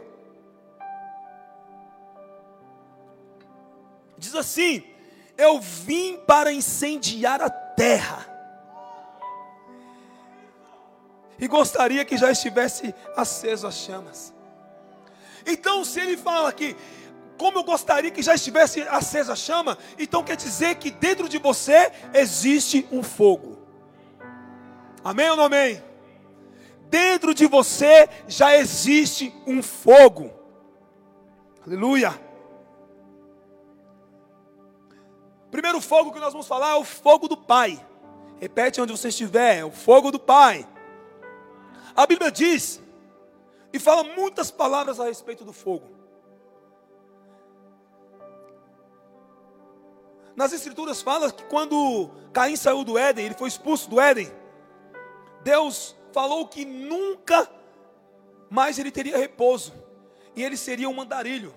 Diz 4.17 4.35
assim: 4.35 4.83
eu 5.37 5.57
vim 5.61 6.17
para 6.17 6.51
incendiar 6.51 7.41
a 7.41 7.49
terra. 7.49 8.27
E 11.39 11.47
gostaria 11.47 12.03
que 12.03 12.17
já 12.17 12.29
estivesse 12.29 12.93
aceso 13.15 13.67
as 13.67 13.75
chamas. 13.75 14.33
Então, 15.45 15.85
se 15.85 16.01
ele 16.01 16.17
fala 16.17 16.51
que, 16.51 16.75
como 17.37 17.59
eu 17.59 17.63
gostaria 17.63 18.11
que 18.11 18.21
já 18.21 18.35
estivesse 18.35 18.81
acesa 18.83 19.33
a 19.33 19.35
chama, 19.35 19.77
então 19.99 20.23
quer 20.23 20.35
dizer 20.35 20.75
que 20.75 20.89
dentro 20.89 21.27
de 21.27 21.37
você 21.37 21.91
existe 22.13 22.87
um 22.91 23.03
fogo. 23.03 23.57
Amém 25.03 25.29
ou 25.29 25.35
não 25.35 25.45
amém? 25.45 25.83
Dentro 26.89 27.33
de 27.33 27.45
você 27.47 28.07
já 28.27 28.55
existe 28.55 29.33
um 29.45 29.61
fogo. 29.61 30.31
Aleluia. 31.65 32.19
Primeiro 35.51 35.79
fogo 35.81 36.11
que 36.11 36.19
nós 36.19 36.33
vamos 36.33 36.47
falar 36.47 36.71
é 36.71 36.75
o 36.75 36.83
fogo 36.83 37.27
do 37.27 37.37
Pai. 37.37 37.83
Repete 38.39 38.81
onde 38.81 38.91
você 38.91 39.07
estiver, 39.09 39.59
é 39.59 39.65
o 39.65 39.71
fogo 39.71 40.11
do 40.11 40.19
Pai. 40.19 40.67
A 41.95 42.05
Bíblia 42.05 42.31
diz 42.31 42.81
e 43.71 43.79
fala 43.79 44.03
muitas 44.03 44.51
palavras 44.51 44.99
a 44.99 45.05
respeito 45.05 45.45
do 45.45 45.53
fogo. 45.53 45.94
Nas 50.35 50.51
escrituras 50.51 51.01
fala 51.01 51.31
que 51.31 51.43
quando 51.45 52.09
Caim 52.33 52.55
saiu 52.55 52.83
do 52.83 52.97
Éden, 52.97 53.25
ele 53.25 53.35
foi 53.35 53.47
expulso 53.47 53.89
do 53.89 53.99
Éden. 53.99 54.31
Deus 55.43 55.95
falou 56.11 56.47
que 56.47 56.65
nunca 56.65 57.49
mais 58.49 58.77
ele 58.77 58.91
teria 58.91 59.17
repouso. 59.17 59.73
E 60.35 60.43
ele 60.43 60.57
seria 60.57 60.89
um 60.89 60.93
mandarilho. 60.93 61.53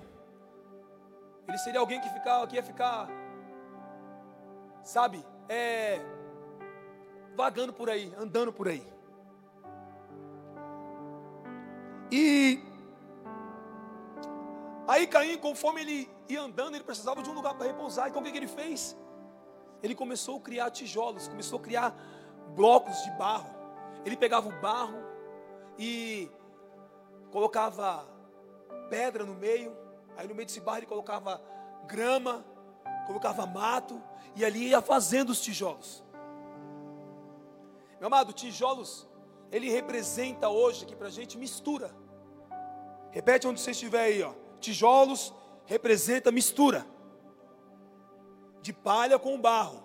Ele 1.49 1.59
seria 1.59 1.81
alguém 1.81 2.01
que, 2.01 2.09
ficava, 2.11 2.47
que 2.47 2.57
ia 2.57 2.63
ficar 2.63 3.09
sabe, 4.89 5.23
é, 5.51 6.01
vagando 7.37 7.75
por 7.75 7.91
aí, 7.91 8.11
andando 8.19 8.51
por 8.51 8.69
aí. 8.69 8.83
E 12.11 12.63
aí 14.89 15.07
Caim, 15.07 15.37
conforme 15.39 15.83
ele 15.83 16.11
ia 16.29 16.41
andando, 16.41 16.75
ele 16.75 16.83
precisava 16.83 17.23
de 17.23 17.31
um 17.31 17.35
lugar 17.35 17.55
para 17.55 17.67
repousar. 17.67 18.09
Então 18.09 18.21
o 18.21 18.25
que, 18.25 18.33
que 18.33 18.39
ele 18.39 18.49
fez? 18.49 18.97
Ele 19.83 19.95
começou 19.95 20.39
a 20.39 20.41
criar 20.41 20.71
tijolos, 20.71 21.29
começou 21.29 21.59
a 21.59 21.63
criar 21.63 21.95
blocos 22.57 23.03
de 23.05 23.11
barro. 23.13 23.55
Ele 24.05 24.17
pegava 24.17 24.49
o 24.49 24.61
barro 24.61 24.99
e 25.79 26.31
colocava 27.31 28.09
pedra 28.89 29.25
no 29.25 29.35
meio. 29.35 29.77
Aí 30.17 30.27
no 30.27 30.35
meio 30.35 30.47
desse 30.47 30.61
barro 30.61 30.79
ele 30.79 30.87
colocava 30.87 31.41
grama, 31.87 32.45
colocava 33.07 33.47
mato 33.47 34.03
e 34.35 34.45
ali 34.45 34.69
ia 34.69 34.81
fazendo 34.81 35.31
os 35.31 35.41
tijolos. 35.41 36.03
Meu 38.01 38.07
amado, 38.07 38.33
tijolos, 38.33 39.09
ele 39.51 39.69
representa 39.71 40.49
hoje 40.49 40.85
aqui 40.85 40.97
para 40.97 41.09
a 41.09 41.11
gente 41.11 41.37
mistura. 41.37 41.95
Repete 43.11 43.47
onde 43.47 43.61
você 43.61 43.73
estiver 43.73 44.03
aí, 44.03 44.23
ó. 44.23 44.33
Tijolos 44.61 45.35
representa 45.67 46.33
mistura 46.33 46.87
de 48.61 48.73
palha 48.73 49.19
com 49.19 49.41
barro. 49.41 49.83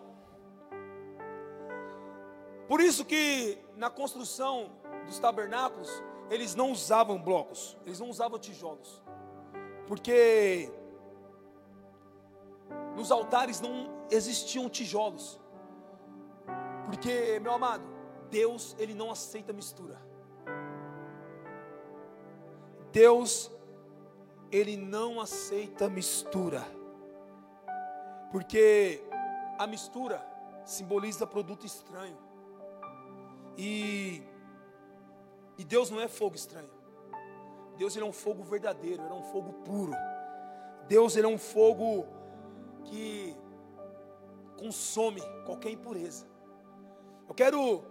Por 2.68 2.82
isso 2.82 3.06
que 3.06 3.58
na 3.76 3.90
construção 3.90 4.72
dos 5.06 5.20
tabernáculos 5.20 5.90
eles 6.30 6.56
não 6.56 6.72
usavam 6.72 7.22
blocos, 7.22 7.78
eles 7.86 8.00
não 8.00 8.10
usavam 8.10 8.40
tijolos, 8.40 9.02
porque 9.88 10.72
nos 12.96 13.12
altares 13.12 13.60
não 13.60 13.90
existiam 14.10 14.70
tijolos. 14.70 15.40
Porque, 16.86 17.40
meu 17.40 17.54
amado, 17.54 17.84
Deus, 18.30 18.76
ele 18.78 18.94
não 18.94 19.12
aceita 19.12 19.54
mistura. 19.54 20.00
Deus, 22.92 23.52
ele 24.54 24.78
não 24.78 25.20
aceita 25.20 25.90
mistura. 25.90 26.64
Porque 28.32 29.04
a 29.58 29.66
mistura 29.66 30.24
simboliza 30.64 31.26
produto 31.26 31.66
estranho. 31.66 32.18
E, 33.58 34.22
e 35.58 35.64
Deus 35.64 35.90
não 35.90 36.00
é 36.00 36.08
fogo 36.08 36.36
estranho. 36.36 36.70
Deus 37.78 37.96
ele 37.96 38.06
é 38.06 38.08
um 38.08 38.14
fogo 38.14 38.44
verdadeiro, 38.44 39.02
ele 39.02 39.12
é 39.12 39.16
um 39.16 39.24
fogo 39.24 39.54
puro. 39.66 39.94
Deus 40.88 41.16
ele 41.16 41.26
é 41.26 41.30
um 41.30 41.40
fogo 41.40 42.06
que 42.86 43.36
consome 44.60 45.22
qualquer 45.48 45.72
impureza. 45.72 46.28
Eu 47.28 47.34
quero 47.34 47.84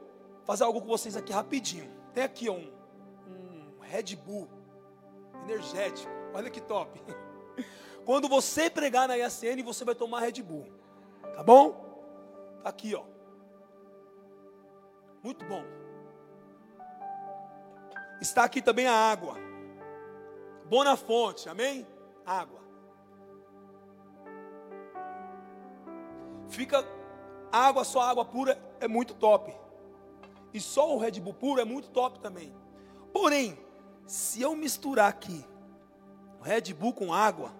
fazer 0.44 0.62
algo 0.62 0.80
com 0.80 0.86
vocês 0.86 1.16
aqui 1.16 1.32
rapidinho. 1.32 1.90
Tem 2.14 2.22
aqui 2.22 2.48
um, 2.48 2.72
um 3.26 3.80
Red 3.80 4.14
Bull 4.14 4.48
energético. 5.42 6.21
Olha 6.34 6.50
que 6.50 6.60
top. 6.60 7.00
Quando 8.04 8.28
você 8.28 8.68
pregar 8.68 9.06
na 9.06 9.16
IACN, 9.16 9.62
você 9.62 9.84
vai 9.84 9.94
tomar 9.94 10.20
Red 10.20 10.42
Bull. 10.42 10.66
Tá 11.34 11.42
bom? 11.42 11.72
Tá 12.62 12.68
aqui, 12.68 12.94
ó. 12.94 13.04
Muito 15.22 15.44
bom. 15.44 15.62
Está 18.20 18.44
aqui 18.44 18.60
também 18.60 18.86
a 18.86 18.94
água. 18.94 19.36
Bona 20.66 20.96
fonte, 20.96 21.48
amém? 21.48 21.86
Água. 22.24 22.60
Fica 26.48 26.84
água, 27.50 27.84
só 27.84 28.00
água 28.00 28.24
pura 28.24 28.58
é 28.80 28.88
muito 28.88 29.14
top. 29.14 29.54
E 30.52 30.60
só 30.60 30.94
o 30.94 30.98
Red 30.98 31.12
Bull 31.12 31.34
puro 31.34 31.60
é 31.60 31.64
muito 31.64 31.90
top 31.90 32.20
também. 32.20 32.54
Porém, 33.12 33.58
se 34.06 34.42
eu 34.42 34.54
misturar 34.56 35.08
aqui 35.08 35.44
Red 36.42 36.74
Bull 36.74 36.92
com 36.92 37.14
água, 37.14 37.52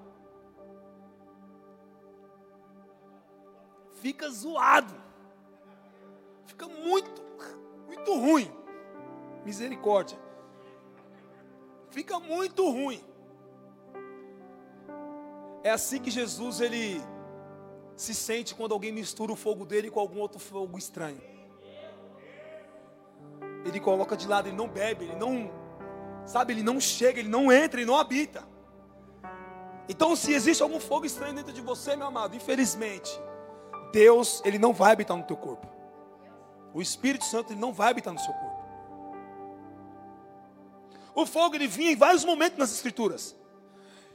fica 4.02 4.28
zoado. 4.28 5.02
Fica 6.44 6.68
muito, 6.68 7.22
muito 7.86 8.14
ruim. 8.14 8.52
Misericórdia. 9.44 10.18
Fica 11.90 12.18
muito 12.18 12.68
ruim. 12.68 13.02
É 15.62 15.70
assim 15.70 16.00
que 16.00 16.10
Jesus 16.10 16.60
ele 16.60 17.00
se 17.96 18.14
sente 18.14 18.54
quando 18.54 18.72
alguém 18.72 18.90
mistura 18.90 19.32
o 19.32 19.36
fogo 19.36 19.64
dele 19.64 19.90
com 19.90 20.00
algum 20.00 20.18
outro 20.18 20.40
fogo 20.40 20.76
estranho. 20.76 21.20
Ele 23.64 23.78
coloca 23.78 24.16
de 24.16 24.26
lado, 24.26 24.48
ele 24.48 24.56
não 24.56 24.68
bebe, 24.68 25.04
ele 25.04 25.16
não, 25.16 25.50
sabe, 26.26 26.52
ele 26.52 26.62
não 26.64 26.80
chega, 26.80 27.20
ele 27.20 27.28
não 27.28 27.52
entra, 27.52 27.80
ele 27.80 27.90
não 27.90 27.96
habita. 27.96 28.51
Então, 29.88 30.14
se 30.14 30.32
existe 30.32 30.62
algum 30.62 30.80
fogo 30.80 31.06
estranho 31.06 31.34
dentro 31.34 31.52
de 31.52 31.60
você, 31.60 31.96
meu 31.96 32.06
amado, 32.06 32.36
infelizmente, 32.36 33.10
Deus, 33.92 34.40
ele 34.44 34.58
não 34.58 34.72
vai 34.72 34.92
habitar 34.92 35.16
no 35.16 35.24
teu 35.24 35.36
corpo. 35.36 35.66
O 36.72 36.80
Espírito 36.80 37.24
Santo, 37.24 37.52
ele 37.52 37.60
não 37.60 37.72
vai 37.72 37.90
habitar 37.90 38.12
no 38.12 38.20
seu 38.20 38.32
corpo. 38.32 38.62
O 41.14 41.26
fogo, 41.26 41.54
ele 41.54 41.66
vinha 41.66 41.92
em 41.92 41.96
vários 41.96 42.24
momentos 42.24 42.58
nas 42.58 42.72
Escrituras. 42.72 43.36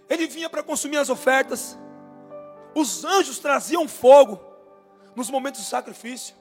Ele 0.09 0.25
vinha 0.25 0.49
para 0.49 0.63
consumir 0.63 0.97
as 0.97 1.09
ofertas. 1.09 1.77
Os 2.73 3.03
anjos 3.03 3.39
traziam 3.39 3.87
fogo 3.87 4.39
nos 5.15 5.29
momentos 5.29 5.61
do 5.61 5.67
sacrifício. 5.67 6.35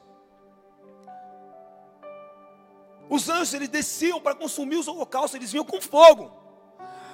Os 3.09 3.29
anjos 3.29 3.53
eles 3.53 3.69
desciam 3.69 4.19
para 4.19 4.35
consumir 4.35 4.77
os 4.77 4.87
holocaustos, 4.87 5.35
eles 5.35 5.51
vinham 5.51 5.65
com 5.65 5.81
fogo. 5.81 6.31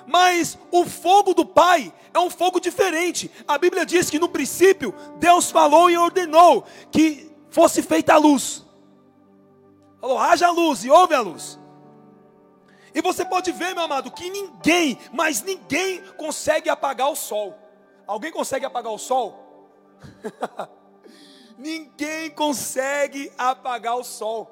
Mas 0.05 0.57
o 0.72 0.86
fogo 0.86 1.33
do 1.33 1.45
Pai 1.45 1.93
é 2.13 2.19
um 2.19 2.29
fogo 2.29 2.60
diferente. 2.60 3.29
A 3.48 3.57
Bíblia 3.57 3.86
diz 3.86 4.10
que 4.10 4.19
no 4.19 4.29
princípio 4.29 4.93
Deus 5.17 5.50
falou 5.50 5.89
e 5.89 5.98
ordenou 5.98 6.65
que 6.91 7.31
fosse 7.50 7.81
feita 7.81 8.13
a 8.13 8.17
luz. 8.17 8.65
Falou, 10.00 10.17
haja 10.17 10.51
luz 10.51 10.83
e 10.83 10.89
ouve 10.89 11.13
a 11.13 11.22
luz. 11.22 11.60
E 12.93 13.01
você 13.01 13.25
pode 13.25 13.51
ver, 13.51 13.74
meu 13.74 13.83
amado, 13.83 14.12
que 14.12 14.29
ninguém, 14.29 15.00
mas 15.12 15.41
ninguém 15.41 16.03
consegue 16.13 16.69
apagar 16.69 17.10
o 17.10 17.15
sol. 17.15 17.57
Alguém 18.05 18.31
consegue 18.31 18.65
apagar 18.65 18.91
o 18.91 19.00
sol? 19.00 19.72
ninguém 21.57 22.29
consegue 22.29 23.31
apagar 23.38 23.95
o 23.95 24.03
sol. 24.03 24.51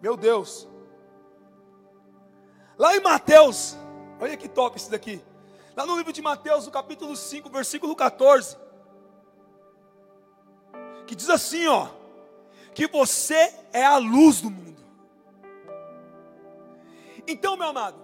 Meu 0.00 0.16
Deus. 0.16 0.69
Lá 2.80 2.96
em 2.96 3.00
Mateus, 3.00 3.76
olha 4.18 4.38
que 4.38 4.48
top 4.48 4.78
isso 4.78 4.90
daqui. 4.90 5.22
Lá 5.76 5.84
no 5.84 5.98
livro 5.98 6.14
de 6.14 6.22
Mateus, 6.22 6.64
no 6.64 6.72
capítulo 6.72 7.14
5, 7.14 7.50
versículo 7.50 7.94
14. 7.94 8.56
Que 11.06 11.14
diz 11.14 11.28
assim, 11.28 11.66
ó: 11.66 11.88
que 12.74 12.86
você 12.86 13.54
é 13.70 13.84
a 13.84 13.98
luz 13.98 14.40
do 14.40 14.50
mundo. 14.50 14.82
Então, 17.28 17.54
meu 17.54 17.68
amado, 17.68 17.98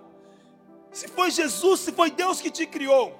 se 0.92 1.08
foi 1.08 1.30
Jesus, 1.30 1.80
se 1.80 1.92
foi 1.92 2.10
Deus 2.10 2.42
que 2.42 2.50
te 2.50 2.66
criou, 2.66 3.18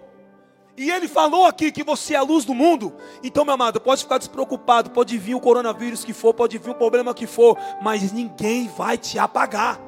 e 0.77 0.90
Ele 0.90 1.09
falou 1.09 1.47
aqui 1.47 1.73
que 1.73 1.83
você 1.83 2.12
é 2.12 2.19
a 2.19 2.23
luz 2.23 2.45
do 2.45 2.53
mundo, 2.53 2.95
então, 3.23 3.47
meu 3.47 3.55
amado, 3.55 3.81
pode 3.81 4.03
ficar 4.03 4.19
despreocupado, 4.19 4.90
pode 4.90 5.16
vir 5.16 5.35
o 5.35 5.40
coronavírus 5.40 6.05
que 6.05 6.12
for, 6.12 6.35
pode 6.35 6.59
vir 6.59 6.73
o 6.73 6.75
problema 6.75 7.14
que 7.14 7.27
for, 7.27 7.57
mas 7.81 8.12
ninguém 8.12 8.69
vai 8.69 8.99
te 8.99 9.19
apagar. 9.19 9.81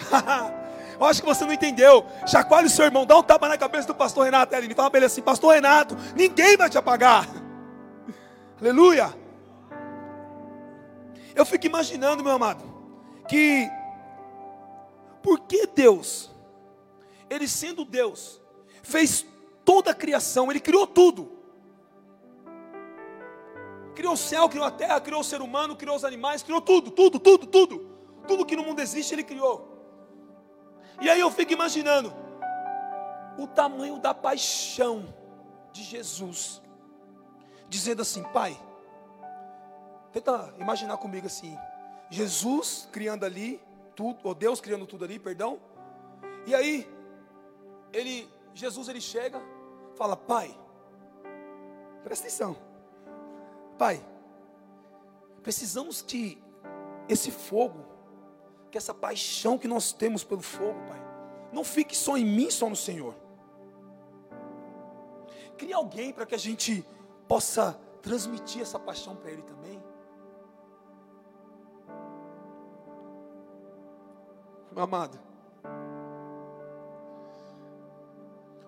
Eu 0.98 1.06
acho 1.06 1.20
que 1.20 1.26
você 1.26 1.44
não 1.44 1.52
entendeu. 1.52 2.04
Chacoalhe 2.26 2.66
o 2.66 2.70
seu 2.70 2.84
irmão, 2.84 3.04
dá 3.04 3.16
um 3.16 3.22
tapa 3.22 3.48
na 3.48 3.58
cabeça 3.58 3.86
do 3.86 3.94
pastor 3.94 4.24
Renato. 4.24 4.54
Ele 4.54 4.74
fala 4.74 4.90
para 4.90 4.98
ele 4.98 5.06
assim: 5.06 5.22
Pastor 5.22 5.54
Renato, 5.54 5.96
ninguém 6.14 6.56
vai 6.56 6.70
te 6.70 6.78
apagar. 6.78 7.28
Aleluia. 8.60 9.14
Eu 11.34 11.44
fico 11.44 11.66
imaginando, 11.66 12.24
meu 12.24 12.32
amado, 12.32 12.64
que 13.28 13.70
por 15.22 15.40
que 15.40 15.66
Deus, 15.66 16.30
Ele 17.28 17.46
sendo 17.46 17.84
Deus, 17.84 18.40
fez 18.82 19.26
toda 19.64 19.90
a 19.90 19.94
criação, 19.94 20.50
Ele 20.50 20.60
criou 20.60 20.86
tudo. 20.86 21.32
Criou 23.94 24.14
o 24.14 24.16
céu, 24.16 24.48
criou 24.48 24.64
a 24.64 24.70
terra, 24.70 25.00
criou 25.00 25.20
o 25.20 25.24
ser 25.24 25.42
humano, 25.42 25.76
criou 25.76 25.96
os 25.96 26.04
animais, 26.04 26.42
criou 26.42 26.60
tudo, 26.60 26.90
tudo, 26.90 27.18
tudo, 27.18 27.46
tudo. 27.46 27.90
Tudo 28.26 28.46
que 28.46 28.56
no 28.56 28.62
mundo 28.62 28.80
existe, 28.80 29.14
Ele 29.14 29.22
criou. 29.22 29.75
E 31.00 31.10
aí 31.10 31.20
eu 31.20 31.30
fico 31.30 31.52
imaginando 31.52 32.12
o 33.38 33.46
tamanho 33.46 33.98
da 33.98 34.14
paixão 34.14 35.12
de 35.72 35.82
Jesus, 35.82 36.62
dizendo 37.68 38.02
assim: 38.02 38.22
Pai, 38.24 38.58
tenta 40.12 40.54
imaginar 40.58 40.96
comigo 40.96 41.26
assim, 41.26 41.56
Jesus 42.10 42.88
criando 42.90 43.24
ali, 43.24 43.60
tudo, 43.94 44.18
ou 44.24 44.34
Deus 44.34 44.60
criando 44.60 44.86
tudo 44.86 45.04
ali, 45.04 45.18
perdão. 45.18 45.58
E 46.46 46.54
aí, 46.54 46.88
ele, 47.92 48.28
Jesus 48.54 48.88
ele 48.88 49.00
chega, 49.00 49.40
fala: 49.96 50.16
Pai, 50.16 50.56
presta 52.02 52.26
atenção, 52.26 52.56
Pai, 53.76 54.02
precisamos 55.42 56.00
que 56.00 56.42
esse 57.08 57.30
fogo, 57.30 57.95
que 58.76 58.78
essa 58.78 58.92
paixão 58.92 59.56
que 59.56 59.66
nós 59.66 59.90
temos 59.90 60.22
pelo 60.22 60.42
fogo, 60.42 60.78
Pai, 60.86 61.02
não 61.50 61.64
fique 61.64 61.96
só 61.96 62.14
em 62.18 62.26
mim, 62.26 62.50
só 62.50 62.68
no 62.68 62.76
Senhor. 62.76 63.14
Cria 65.56 65.76
alguém 65.76 66.12
para 66.12 66.26
que 66.26 66.34
a 66.34 66.38
gente 66.38 66.84
possa 67.26 67.72
transmitir 68.02 68.60
essa 68.60 68.78
paixão 68.78 69.16
para 69.16 69.30
Ele 69.30 69.42
também. 69.42 69.82
meu 74.72 74.84
amado. 74.84 75.18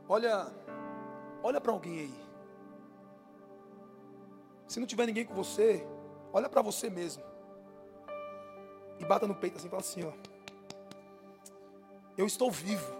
Olha, 0.08 0.46
olha 1.42 1.60
para 1.60 1.70
alguém 1.70 1.98
aí. 1.98 2.14
Se 4.66 4.80
não 4.80 4.86
tiver 4.86 5.04
ninguém 5.04 5.26
com 5.26 5.34
você, 5.34 5.86
olha 6.32 6.48
para 6.48 6.62
você 6.62 6.88
mesmo. 6.88 7.27
E 8.98 9.04
bata 9.04 9.26
no 9.26 9.34
peito 9.34 9.56
assim 9.56 9.68
fala 9.68 9.80
assim, 9.80 10.04
ó. 10.04 10.12
Eu 12.16 12.26
estou 12.26 12.50
vivo. 12.50 12.98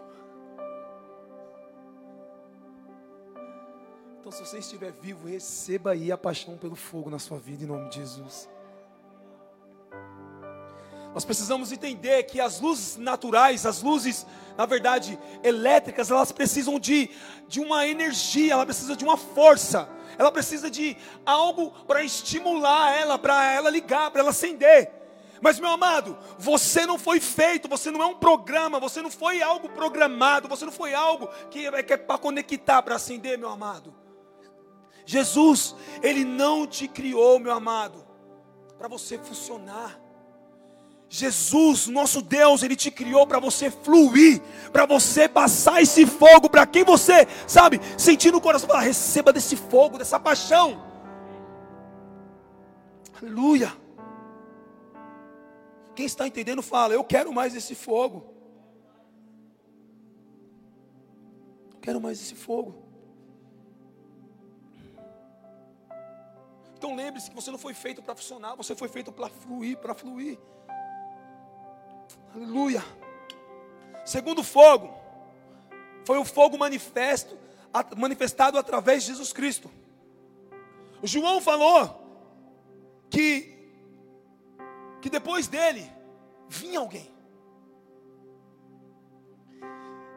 Então, 4.20 4.30
se 4.30 4.38
você 4.46 4.58
estiver 4.58 4.92
vivo, 4.92 5.26
receba 5.26 5.92
aí 5.92 6.12
a 6.12 6.18
paixão 6.18 6.56
pelo 6.56 6.76
fogo 6.76 7.08
na 7.08 7.18
sua 7.18 7.38
vida, 7.38 7.64
em 7.64 7.66
nome 7.66 7.88
de 7.88 7.96
Jesus. 7.96 8.48
Nós 11.14 11.24
precisamos 11.24 11.72
entender 11.72 12.22
que 12.24 12.40
as 12.40 12.60
luzes 12.60 12.96
naturais, 12.96 13.64
as 13.64 13.82
luzes, 13.82 14.26
na 14.56 14.66
verdade, 14.66 15.18
elétricas, 15.42 16.10
elas 16.10 16.30
precisam 16.30 16.78
de, 16.78 17.10
de 17.48 17.58
uma 17.58 17.86
energia, 17.86 18.52
ela 18.52 18.66
precisa 18.66 18.94
de 18.94 19.02
uma 19.02 19.16
força, 19.16 19.88
ela 20.18 20.30
precisa 20.30 20.70
de 20.70 20.96
algo 21.24 21.70
para 21.86 22.04
estimular 22.04 22.94
ela, 22.94 23.18
para 23.18 23.52
ela 23.52 23.70
ligar, 23.70 24.10
para 24.10 24.20
ela 24.20 24.30
acender. 24.30 24.92
Mas, 25.40 25.60
meu 25.60 25.70
amado, 25.70 26.18
você 26.38 26.84
não 26.86 26.98
foi 26.98 27.20
feito, 27.20 27.68
você 27.68 27.90
não 27.90 28.02
é 28.02 28.06
um 28.06 28.14
programa, 28.14 28.80
você 28.80 29.00
não 29.00 29.10
foi 29.10 29.42
algo 29.42 29.68
programado, 29.68 30.48
você 30.48 30.64
não 30.64 30.72
foi 30.72 30.94
algo 30.94 31.28
que 31.50 31.66
é, 31.66 31.78
é 31.78 31.96
para 31.96 32.18
conectar, 32.18 32.82
para 32.82 32.96
acender, 32.96 33.38
meu 33.38 33.48
amado. 33.48 33.94
Jesus, 35.06 35.74
Ele 36.02 36.24
não 36.24 36.66
te 36.66 36.86
criou, 36.86 37.38
meu 37.38 37.52
amado, 37.52 38.04
para 38.76 38.88
você 38.88 39.16
funcionar. 39.18 39.98
Jesus, 41.08 41.86
nosso 41.86 42.20
Deus, 42.20 42.62
Ele 42.62 42.76
te 42.76 42.90
criou 42.90 43.26
para 43.26 43.38
você 43.38 43.70
fluir, 43.70 44.42
para 44.72 44.84
você 44.84 45.26
passar 45.26 45.80
esse 45.80 46.04
fogo 46.04 46.50
para 46.50 46.66
quem 46.66 46.84
você, 46.84 47.26
sabe, 47.46 47.80
sentir 47.96 48.30
no 48.30 48.40
coração, 48.40 48.68
falar, 48.68 48.80
receba 48.80 49.32
desse 49.32 49.56
fogo, 49.56 49.96
dessa 49.96 50.20
paixão. 50.20 50.82
Aleluia. 53.20 53.72
Quem 55.98 56.06
está 56.06 56.28
entendendo, 56.28 56.62
fala: 56.62 56.94
Eu 56.94 57.02
quero 57.02 57.32
mais 57.32 57.56
esse 57.56 57.74
fogo. 57.74 58.32
Quero 61.82 62.00
mais 62.00 62.20
esse 62.20 62.36
fogo. 62.36 62.72
Então 66.76 66.94
lembre-se 66.94 67.28
que 67.28 67.34
você 67.34 67.50
não 67.50 67.58
foi 67.58 67.74
feito 67.74 68.00
para 68.00 68.14
funcionar, 68.14 68.54
você 68.54 68.76
foi 68.76 68.86
feito 68.86 69.10
para 69.10 69.28
fluir, 69.28 69.76
para 69.78 69.92
fluir. 69.92 70.38
Aleluia. 72.32 72.84
Segundo 74.06 74.44
fogo, 74.44 74.96
foi 76.04 76.16
o 76.16 76.24
fogo 76.24 76.56
manifesto, 76.56 77.36
manifestado 77.96 78.56
através 78.56 79.02
de 79.02 79.08
Jesus 79.08 79.32
Cristo. 79.32 79.68
João 81.02 81.40
falou 81.40 81.82
que 83.10 83.57
que 85.00 85.10
depois 85.10 85.46
dele 85.46 85.90
vinha 86.48 86.80
alguém 86.80 87.10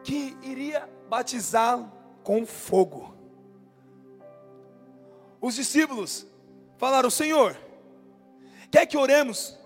que 0.02 0.36
iria 0.42 0.88
batizá-lo 1.08 1.90
com 2.22 2.44
fogo. 2.44 3.14
Os 5.40 5.54
discípulos 5.54 6.26
falaram: 6.76 7.10
Senhor, 7.10 7.56
quer 8.70 8.86
que 8.86 8.96
oremos 8.96 9.58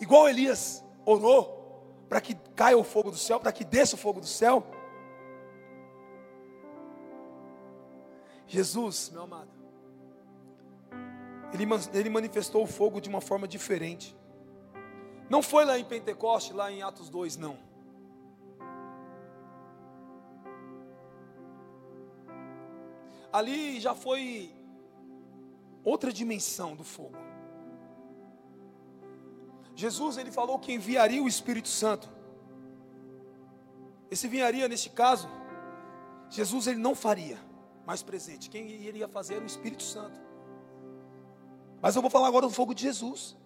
igual 0.00 0.28
Elias 0.28 0.84
orou 1.04 1.54
para 2.08 2.20
que 2.20 2.34
caia 2.54 2.76
o 2.76 2.84
fogo 2.84 3.10
do 3.10 3.16
céu, 3.16 3.40
para 3.40 3.52
que 3.52 3.64
desça 3.64 3.96
o 3.96 3.98
fogo 3.98 4.20
do 4.20 4.26
céu? 4.26 4.64
Jesus, 8.46 9.10
meu 9.10 9.22
amado, 9.22 9.50
ele, 11.54 11.64
ele 11.92 12.10
manifestou 12.10 12.64
o 12.64 12.66
fogo 12.66 13.00
de 13.00 13.08
uma 13.08 13.20
forma 13.20 13.46
diferente. 13.46 14.14
Não 15.30 15.40
foi 15.40 15.64
lá 15.64 15.78
em 15.78 15.84
Pentecoste, 15.84 16.52
lá 16.52 16.70
em 16.70 16.82
Atos 16.82 17.08
2, 17.08 17.36
não. 17.36 17.56
Ali 23.32 23.80
já 23.80 23.94
foi 23.94 24.52
outra 25.84 26.12
dimensão 26.12 26.74
do 26.74 26.84
fogo. 26.84 27.16
Jesus 29.76 30.18
ele 30.18 30.30
falou 30.30 30.58
que 30.58 30.72
enviaria 30.72 31.22
o 31.22 31.28
Espírito 31.28 31.68
Santo. 31.68 32.08
Esse 34.10 34.26
enviaria 34.26 34.68
neste 34.68 34.90
caso, 34.90 35.28
Jesus 36.30 36.66
ele 36.66 36.78
não 36.78 36.94
faria 36.94 37.38
mais 37.86 38.02
presente. 38.02 38.50
Quem 38.50 38.68
iria 38.68 39.08
fazer 39.08 39.34
era 39.34 39.42
o 39.42 39.46
Espírito 39.46 39.82
Santo. 39.82 40.33
Mas 41.84 41.94
eu 41.94 42.00
vou 42.00 42.10
falar 42.10 42.28
agora 42.28 42.46
do 42.46 42.50
fogo 42.50 42.72
de 42.72 42.80
Jesus. 42.80 43.36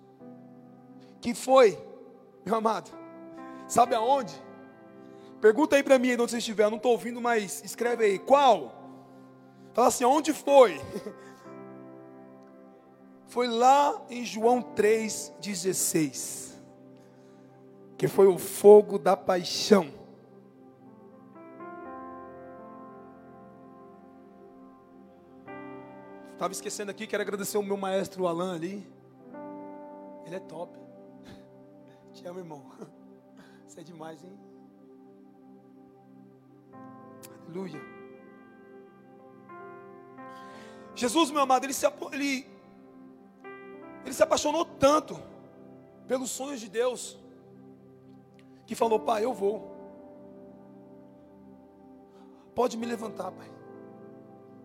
Que 1.21 1.35
foi, 1.35 1.77
meu 2.47 2.55
amado, 2.55 2.89
sabe 3.67 3.97
aonde? 3.97 4.33
Pergunta 5.41 5.75
aí 5.75 5.83
para 5.83 5.99
mim, 5.99 6.13
onde 6.13 6.31
você 6.31 6.39
estiver, 6.39 6.67
eu 6.67 6.71
não 6.71 6.77
estou 6.77 6.93
ouvindo, 6.93 7.21
mas 7.21 7.61
escreve 7.65 8.05
aí, 8.05 8.17
qual? 8.17 8.81
Fala 9.75 9.89
assim, 9.89 10.05
onde 10.05 10.33
foi? 10.33 10.81
Foi 13.27 13.49
lá 13.49 14.07
em 14.09 14.25
João 14.25 14.63
3,16. 14.63 16.55
Que 17.99 18.09
foi 18.09 18.27
o 18.27 18.39
fogo 18.39 18.99
da 18.99 19.15
paixão. 19.15 19.93
Estava 26.39 26.53
esquecendo 26.53 26.93
aqui, 26.93 27.05
quero 27.05 27.21
agradecer 27.21 27.59
o 27.59 27.63
meu 27.65 27.77
maestro 27.77 28.29
Alan 28.29 28.55
ali. 28.55 28.89
Ele 30.25 30.37
é 30.37 30.39
top. 30.39 30.79
Te 32.15 32.25
amo, 32.29 32.39
irmão. 32.39 32.63
Isso 33.67 33.81
é 33.81 33.83
demais, 33.83 34.23
hein? 34.23 34.39
Aleluia. 37.43 37.81
Jesus, 40.95 41.33
meu 41.33 41.43
amado, 41.43 41.65
ele 41.65 41.73
se, 41.73 41.85
ele, 42.13 42.47
ele 44.05 44.15
se 44.15 44.23
apaixonou 44.23 44.65
tanto 44.65 45.21
pelos 46.07 46.31
sonhos 46.31 46.61
de 46.61 46.69
Deus, 46.69 47.19
que 48.65 48.77
falou: 48.77 49.01
Pai, 49.01 49.25
eu 49.25 49.35
vou. 49.35 49.77
Pode 52.55 52.77
me 52.77 52.87
levantar, 52.87 53.33
Pai. 53.33 53.51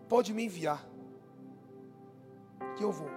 Pode 0.08 0.32
me 0.32 0.44
enviar 0.44 0.93
que 2.74 2.82
eu 2.82 2.92
vou. 2.92 3.10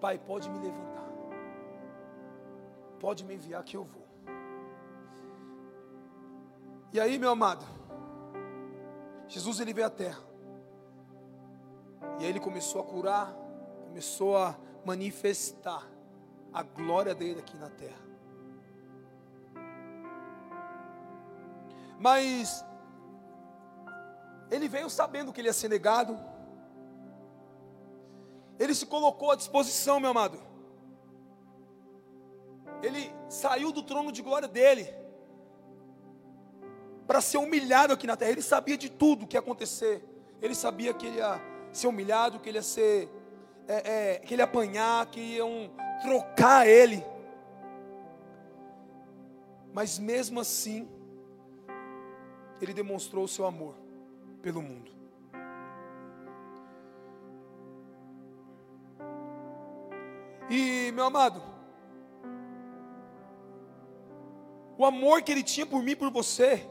Pai, 0.00 0.18
pode 0.18 0.50
me 0.50 0.58
levantar. 0.58 1.08
Pode 2.98 3.24
me 3.24 3.34
enviar 3.34 3.62
que 3.62 3.76
eu 3.76 3.84
vou. 3.84 4.02
E 6.92 7.00
aí, 7.00 7.18
meu 7.18 7.30
amado, 7.30 7.64
Jesus 9.28 9.60
ele 9.60 9.72
veio 9.72 9.86
à 9.86 9.90
terra. 9.90 10.22
E 12.18 12.24
aí 12.24 12.30
ele 12.30 12.40
começou 12.40 12.82
a 12.82 12.84
curar, 12.84 13.32
começou 13.86 14.36
a 14.36 14.56
manifestar 14.84 15.88
a 16.52 16.62
glória 16.62 17.14
dele 17.14 17.40
aqui 17.40 17.56
na 17.56 17.70
terra. 17.70 18.11
Mas 22.02 22.64
ele 24.50 24.66
veio 24.66 24.90
sabendo 24.90 25.32
que 25.32 25.40
ele 25.40 25.48
ia 25.48 25.52
ser 25.52 25.68
negado. 25.68 26.18
Ele 28.58 28.74
se 28.74 28.86
colocou 28.86 29.30
à 29.30 29.36
disposição, 29.36 30.00
meu 30.00 30.10
amado. 30.10 30.36
Ele 32.82 33.14
saiu 33.28 33.70
do 33.70 33.84
trono 33.84 34.10
de 34.10 34.20
glória 34.20 34.48
dele 34.48 34.92
para 37.06 37.20
ser 37.20 37.38
humilhado 37.38 37.92
aqui 37.92 38.06
na 38.08 38.16
terra. 38.16 38.32
Ele 38.32 38.42
sabia 38.42 38.76
de 38.76 38.90
tudo 38.90 39.24
que 39.24 39.36
ia 39.36 39.40
acontecer. 39.40 40.04
Ele 40.40 40.56
sabia 40.56 40.92
que 40.92 41.06
ele 41.06 41.18
ia 41.18 41.40
ser 41.72 41.86
humilhado, 41.86 42.40
que 42.40 42.48
ele 42.48 42.58
ia 42.58 42.62
ser, 42.62 43.08
é, 43.68 43.76
é, 43.92 44.18
que 44.18 44.34
ele 44.34 44.42
ia 44.42 44.46
apanhar, 44.46 45.06
que 45.06 45.20
iam 45.20 45.70
trocar 46.02 46.66
ele. 46.66 47.06
Mas 49.72 50.00
mesmo 50.00 50.40
assim, 50.40 50.88
ele 52.64 52.72
demonstrou 52.72 53.24
o 53.24 53.28
seu 53.28 53.44
amor 53.44 53.74
pelo 54.40 54.62
mundo. 54.62 54.90
E, 60.48 60.92
meu 60.92 61.06
amado, 61.06 61.42
o 64.76 64.84
amor 64.84 65.22
que 65.22 65.32
ele 65.32 65.42
tinha 65.42 65.64
por 65.64 65.82
mim 65.82 65.92
e 65.92 65.96
por 65.96 66.10
você, 66.10 66.68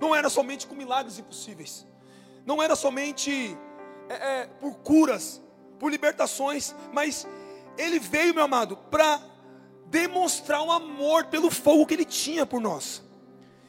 não 0.00 0.14
era 0.14 0.28
somente 0.28 0.66
com 0.66 0.74
milagres 0.74 1.18
impossíveis, 1.18 1.86
não 2.46 2.62
era 2.62 2.74
somente 2.74 3.56
é, 4.08 4.14
é, 4.14 4.46
por 4.46 4.76
curas, 4.78 5.42
por 5.78 5.90
libertações, 5.90 6.74
mas 6.92 7.26
ele 7.76 7.98
veio, 7.98 8.34
meu 8.34 8.44
amado, 8.44 8.76
para 8.90 9.20
demonstrar 9.86 10.60
o 10.60 10.66
um 10.66 10.72
amor 10.72 11.26
pelo 11.26 11.50
fogo 11.50 11.86
que 11.86 11.94
ele 11.94 12.04
tinha 12.04 12.46
por 12.46 12.60
nós. 12.60 13.02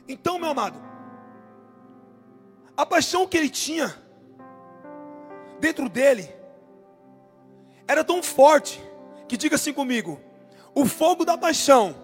Então, 0.07 0.39
meu 0.39 0.49
amado, 0.49 0.81
a 2.77 2.85
paixão 2.85 3.27
que 3.27 3.37
ele 3.37 3.49
tinha 3.49 3.95
dentro 5.59 5.87
dele 5.87 6.29
era 7.87 8.03
tão 8.03 8.21
forte 8.21 8.81
que 9.27 9.37
diga 9.37 9.55
assim 9.55 9.73
comigo: 9.73 10.19
o 10.73 10.85
fogo 10.85 11.25
da 11.25 11.37
paixão. 11.37 12.03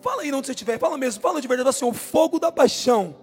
Fala 0.00 0.22
aí 0.22 0.32
onde 0.32 0.46
você 0.46 0.52
estiver, 0.52 0.78
fala 0.78 0.96
mesmo, 0.96 1.20
fala 1.20 1.40
de 1.40 1.48
verdade 1.48 1.68
assim: 1.68 1.84
o 1.84 1.92
fogo 1.92 2.38
da 2.38 2.50
paixão 2.50 3.16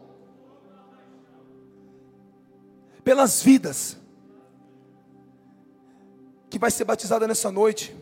pelas 3.04 3.42
vidas 3.42 3.98
que 6.50 6.60
vai 6.60 6.70
ser 6.70 6.84
batizada 6.84 7.26
nessa 7.26 7.50
noite 7.52 7.96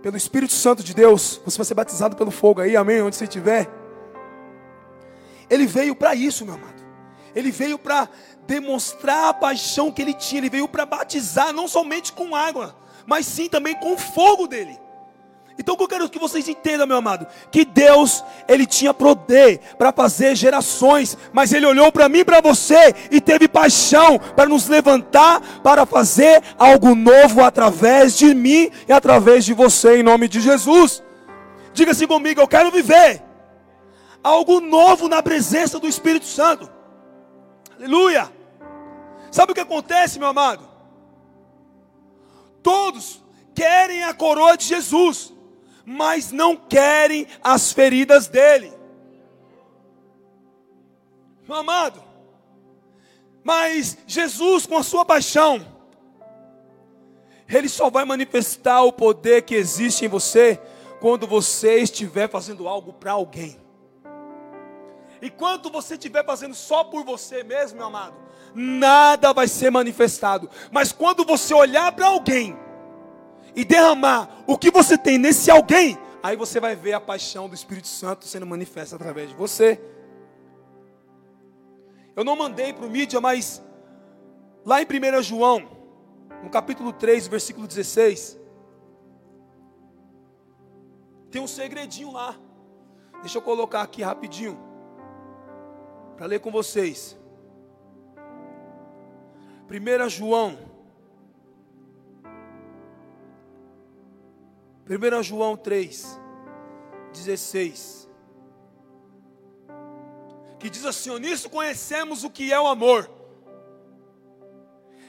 pelo 0.00 0.16
Espírito 0.16 0.52
Santo 0.52 0.82
de 0.82 0.94
Deus. 0.94 1.40
Você 1.44 1.56
vai 1.56 1.64
ser 1.64 1.74
batizado 1.74 2.16
pelo 2.16 2.30
fogo 2.30 2.60
aí, 2.60 2.76
amém? 2.76 3.02
Onde 3.02 3.16
você 3.16 3.24
estiver. 3.24 3.68
Ele 5.50 5.66
veio 5.66 5.94
para 5.94 6.14
isso, 6.14 6.44
meu 6.44 6.54
amado. 6.54 6.82
Ele 7.34 7.50
veio 7.50 7.78
para 7.78 8.08
demonstrar 8.46 9.28
a 9.28 9.34
paixão 9.34 9.92
que 9.92 10.02
ele 10.02 10.14
tinha. 10.14 10.40
Ele 10.40 10.50
veio 10.50 10.68
para 10.68 10.86
batizar 10.86 11.52
não 11.52 11.68
somente 11.68 12.12
com 12.12 12.34
água, 12.34 12.76
mas 13.06 13.26
sim 13.26 13.48
também 13.48 13.74
com 13.74 13.94
o 13.94 13.98
fogo 13.98 14.46
dele. 14.46 14.78
Então 15.58 15.76
eu 15.78 15.88
quero 15.88 16.08
que 16.08 16.20
vocês 16.20 16.48
entendam, 16.48 16.86
meu 16.86 16.98
amado, 16.98 17.26
que 17.50 17.64
Deus, 17.64 18.22
ele 18.46 18.64
tinha 18.64 18.94
poder 18.94 19.58
para 19.76 19.92
fazer 19.92 20.36
gerações, 20.36 21.18
mas 21.32 21.52
ele 21.52 21.66
olhou 21.66 21.90
para 21.90 22.08
mim 22.08 22.20
e 22.20 22.24
para 22.24 22.40
você 22.40 22.94
e 23.10 23.20
teve 23.20 23.48
paixão 23.48 24.20
para 24.36 24.48
nos 24.48 24.68
levantar 24.68 25.40
para 25.60 25.84
fazer 25.84 26.42
algo 26.56 26.94
novo 26.94 27.42
através 27.42 28.16
de 28.16 28.32
mim 28.34 28.70
e 28.86 28.92
através 28.92 29.44
de 29.44 29.52
você 29.52 29.98
em 29.98 30.02
nome 30.04 30.28
de 30.28 30.40
Jesus. 30.40 31.02
Diga 31.74 31.90
assim 31.90 32.06
comigo, 32.06 32.40
eu 32.40 32.46
quero 32.46 32.70
viver 32.70 33.27
algo 34.22 34.60
novo 34.60 35.08
na 35.08 35.22
presença 35.22 35.78
do 35.78 35.88
Espírito 35.88 36.26
Santo. 36.26 36.70
Aleluia! 37.76 38.32
Sabe 39.30 39.52
o 39.52 39.54
que 39.54 39.60
acontece, 39.60 40.18
meu 40.18 40.28
amado? 40.28 40.68
Todos 42.62 43.22
querem 43.54 44.04
a 44.04 44.14
coroa 44.14 44.56
de 44.56 44.64
Jesus, 44.64 45.32
mas 45.84 46.32
não 46.32 46.56
querem 46.56 47.26
as 47.42 47.72
feridas 47.72 48.26
dele. 48.28 48.72
Meu 51.46 51.56
amado, 51.56 52.02
mas 53.42 53.96
Jesus, 54.06 54.66
com 54.66 54.76
a 54.76 54.82
sua 54.82 55.04
paixão, 55.04 55.64
ele 57.48 57.68
só 57.68 57.88
vai 57.88 58.04
manifestar 58.04 58.82
o 58.82 58.92
poder 58.92 59.42
que 59.42 59.54
existe 59.54 60.04
em 60.04 60.08
você 60.08 60.60
quando 61.00 61.26
você 61.26 61.78
estiver 61.78 62.28
fazendo 62.28 62.68
algo 62.68 62.92
para 62.92 63.12
alguém. 63.12 63.58
E 65.20 65.30
quando 65.30 65.70
você 65.70 65.94
estiver 65.94 66.24
fazendo 66.24 66.54
só 66.54 66.84
por 66.84 67.04
você 67.04 67.42
mesmo, 67.42 67.78
meu 67.78 67.86
amado, 67.86 68.14
nada 68.54 69.32
vai 69.32 69.48
ser 69.48 69.70
manifestado. 69.70 70.48
Mas 70.70 70.92
quando 70.92 71.24
você 71.24 71.52
olhar 71.52 71.90
para 71.92 72.06
alguém 72.06 72.56
e 73.54 73.64
derramar 73.64 74.44
o 74.46 74.56
que 74.56 74.70
você 74.70 74.96
tem 74.96 75.18
nesse 75.18 75.50
alguém, 75.50 75.98
aí 76.22 76.36
você 76.36 76.60
vai 76.60 76.76
ver 76.76 76.92
a 76.92 77.00
paixão 77.00 77.48
do 77.48 77.54
Espírito 77.54 77.88
Santo 77.88 78.24
sendo 78.26 78.46
manifesta 78.46 78.96
através 78.96 79.30
de 79.30 79.34
você. 79.34 79.80
Eu 82.14 82.24
não 82.24 82.36
mandei 82.36 82.72
para 82.72 82.86
o 82.86 82.90
mídia, 82.90 83.20
mas 83.20 83.62
lá 84.64 84.80
em 84.82 84.86
1 84.86 85.22
João, 85.22 85.68
no 86.42 86.50
capítulo 86.50 86.92
3, 86.92 87.26
versículo 87.26 87.66
16, 87.66 88.38
tem 91.30 91.42
um 91.42 91.46
segredinho 91.46 92.12
lá. 92.12 92.36
Deixa 93.20 93.38
eu 93.38 93.42
colocar 93.42 93.82
aqui 93.82 94.02
rapidinho 94.02 94.67
para 96.18 96.26
ler 96.26 96.40
com 96.40 96.50
vocês. 96.50 97.16
1 99.70 100.08
João. 100.08 100.58
1 104.90 105.22
João 105.22 105.56
3, 105.56 106.20
16. 107.12 108.08
Que 110.58 110.68
diz 110.68 110.84
assim: 110.84 111.16
Nisso 111.20 111.48
conhecemos 111.48 112.24
o 112.24 112.30
que 112.30 112.52
é 112.52 112.60
o 112.60 112.66
amor. 112.66 113.08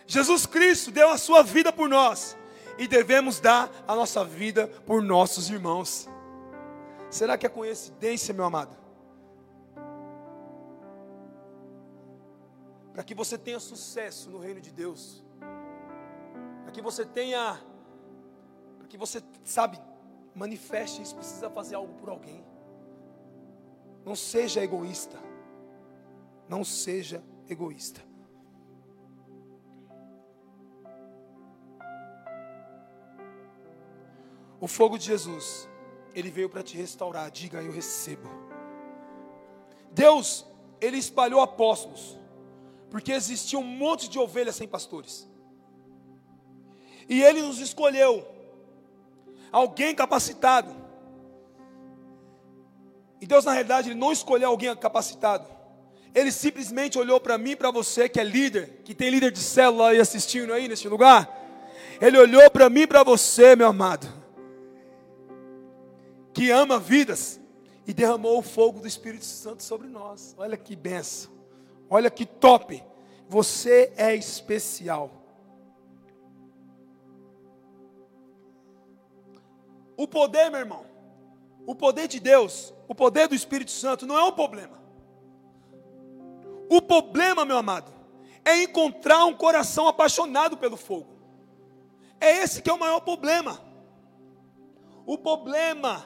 Jesus 0.05 0.45
Cristo 0.45 0.91
deu 0.91 1.09
a 1.09 1.17
sua 1.17 1.41
vida 1.41 1.73
por 1.73 1.89
nós 1.89 2.37
e 2.77 2.87
devemos 2.87 3.39
dar 3.39 3.71
a 3.87 3.95
nossa 3.95 4.23
vida 4.23 4.67
por 4.85 5.01
nossos 5.01 5.49
irmãos. 5.49 6.07
Será 7.09 7.35
que 7.35 7.47
é 7.47 7.49
coincidência, 7.49 8.31
meu 8.31 8.45
amado? 8.45 8.88
Para 12.99 13.05
que 13.05 13.15
você 13.15 13.37
tenha 13.37 13.61
sucesso 13.61 14.29
no 14.29 14.39
reino 14.39 14.59
de 14.59 14.71
Deus, 14.73 15.23
para 16.63 16.71
que 16.73 16.81
você 16.81 17.05
tenha, 17.05 17.57
para 18.77 18.87
que 18.89 18.97
você, 18.97 19.23
sabe, 19.41 19.79
manifeste 20.35 21.01
isso, 21.01 21.15
precisa 21.15 21.49
fazer 21.49 21.75
algo 21.75 21.93
por 21.93 22.09
alguém. 22.09 22.43
Não 24.03 24.17
seja 24.17 24.61
egoísta. 24.61 25.17
Não 26.49 26.65
seja 26.65 27.23
egoísta. 27.47 28.01
O 34.59 34.67
fogo 34.67 34.97
de 34.97 35.05
Jesus, 35.05 35.69
ele 36.13 36.29
veio 36.29 36.49
para 36.49 36.63
te 36.63 36.75
restaurar. 36.75 37.31
Diga, 37.31 37.63
eu 37.63 37.71
recebo. 37.71 38.27
Deus, 39.89 40.45
ele 40.81 40.97
espalhou 40.97 41.39
apóstolos 41.39 42.19
porque 42.89 43.11
existia 43.11 43.59
um 43.59 43.63
monte 43.63 44.09
de 44.09 44.17
ovelhas 44.17 44.55
sem 44.55 44.67
pastores. 44.67 45.27
E 47.07 47.21
ele 47.23 47.41
nos 47.41 47.59
escolheu 47.59 48.27
alguém 49.51 49.95
capacitado. 49.95 50.75
E 53.21 53.25
Deus, 53.25 53.45
na 53.45 53.51
realidade, 53.51 53.89
ele 53.89 53.99
não 53.99 54.11
escolheu 54.11 54.49
alguém 54.49 54.75
capacitado. 54.75 55.47
Ele 56.13 56.31
simplesmente 56.31 56.97
olhou 56.97 57.19
para 57.19 57.37
mim, 57.37 57.55
para 57.55 57.71
você 57.71 58.09
que 58.09 58.19
é 58.19 58.23
líder, 58.23 58.81
que 58.83 58.95
tem 58.95 59.09
líder 59.09 59.31
de 59.31 59.39
célula 59.39 59.89
aí 59.89 59.99
assistindo 59.99 60.53
aí 60.53 60.67
neste 60.67 60.87
lugar. 60.87 61.37
Ele 62.01 62.17
olhou 62.17 62.49
para 62.49 62.69
mim, 62.69 62.87
para 62.87 63.03
você, 63.03 63.55
meu 63.55 63.67
amado, 63.67 64.07
que 66.33 66.49
ama 66.49 66.79
vidas 66.79 67.39
e 67.85 67.93
derramou 67.93 68.39
o 68.39 68.41
fogo 68.41 68.79
do 68.79 68.87
Espírito 68.87 69.25
Santo 69.25 69.61
sobre 69.63 69.87
nós. 69.87 70.33
Olha 70.37 70.55
que 70.55 70.75
benção. 70.75 71.38
Olha 71.89 72.09
que 72.09 72.25
top. 72.25 72.83
Você 73.27 73.93
é 73.97 74.15
especial. 74.15 75.11
O 79.97 80.07
poder, 80.07 80.49
meu 80.49 80.59
irmão, 80.59 80.85
o 81.67 81.75
poder 81.75 82.07
de 82.07 82.19
Deus, 82.19 82.73
o 82.87 82.95
poder 82.95 83.27
do 83.27 83.35
Espírito 83.35 83.71
Santo 83.71 84.05
não 84.05 84.17
é 84.17 84.23
um 84.23 84.31
problema. 84.31 84.79
O 86.69 86.81
problema, 86.81 87.43
meu 87.43 87.57
amado, 87.57 87.91
é 88.45 88.63
encontrar 88.63 89.25
um 89.25 89.33
coração 89.33 89.87
apaixonado 89.87 90.57
pelo 90.57 90.77
fogo. 90.77 91.19
É 92.19 92.37
esse 92.37 92.61
que 92.61 92.69
é 92.69 92.73
o 92.73 92.79
maior 92.79 93.01
problema. 93.01 93.59
O 95.05 95.17
problema 95.17 96.05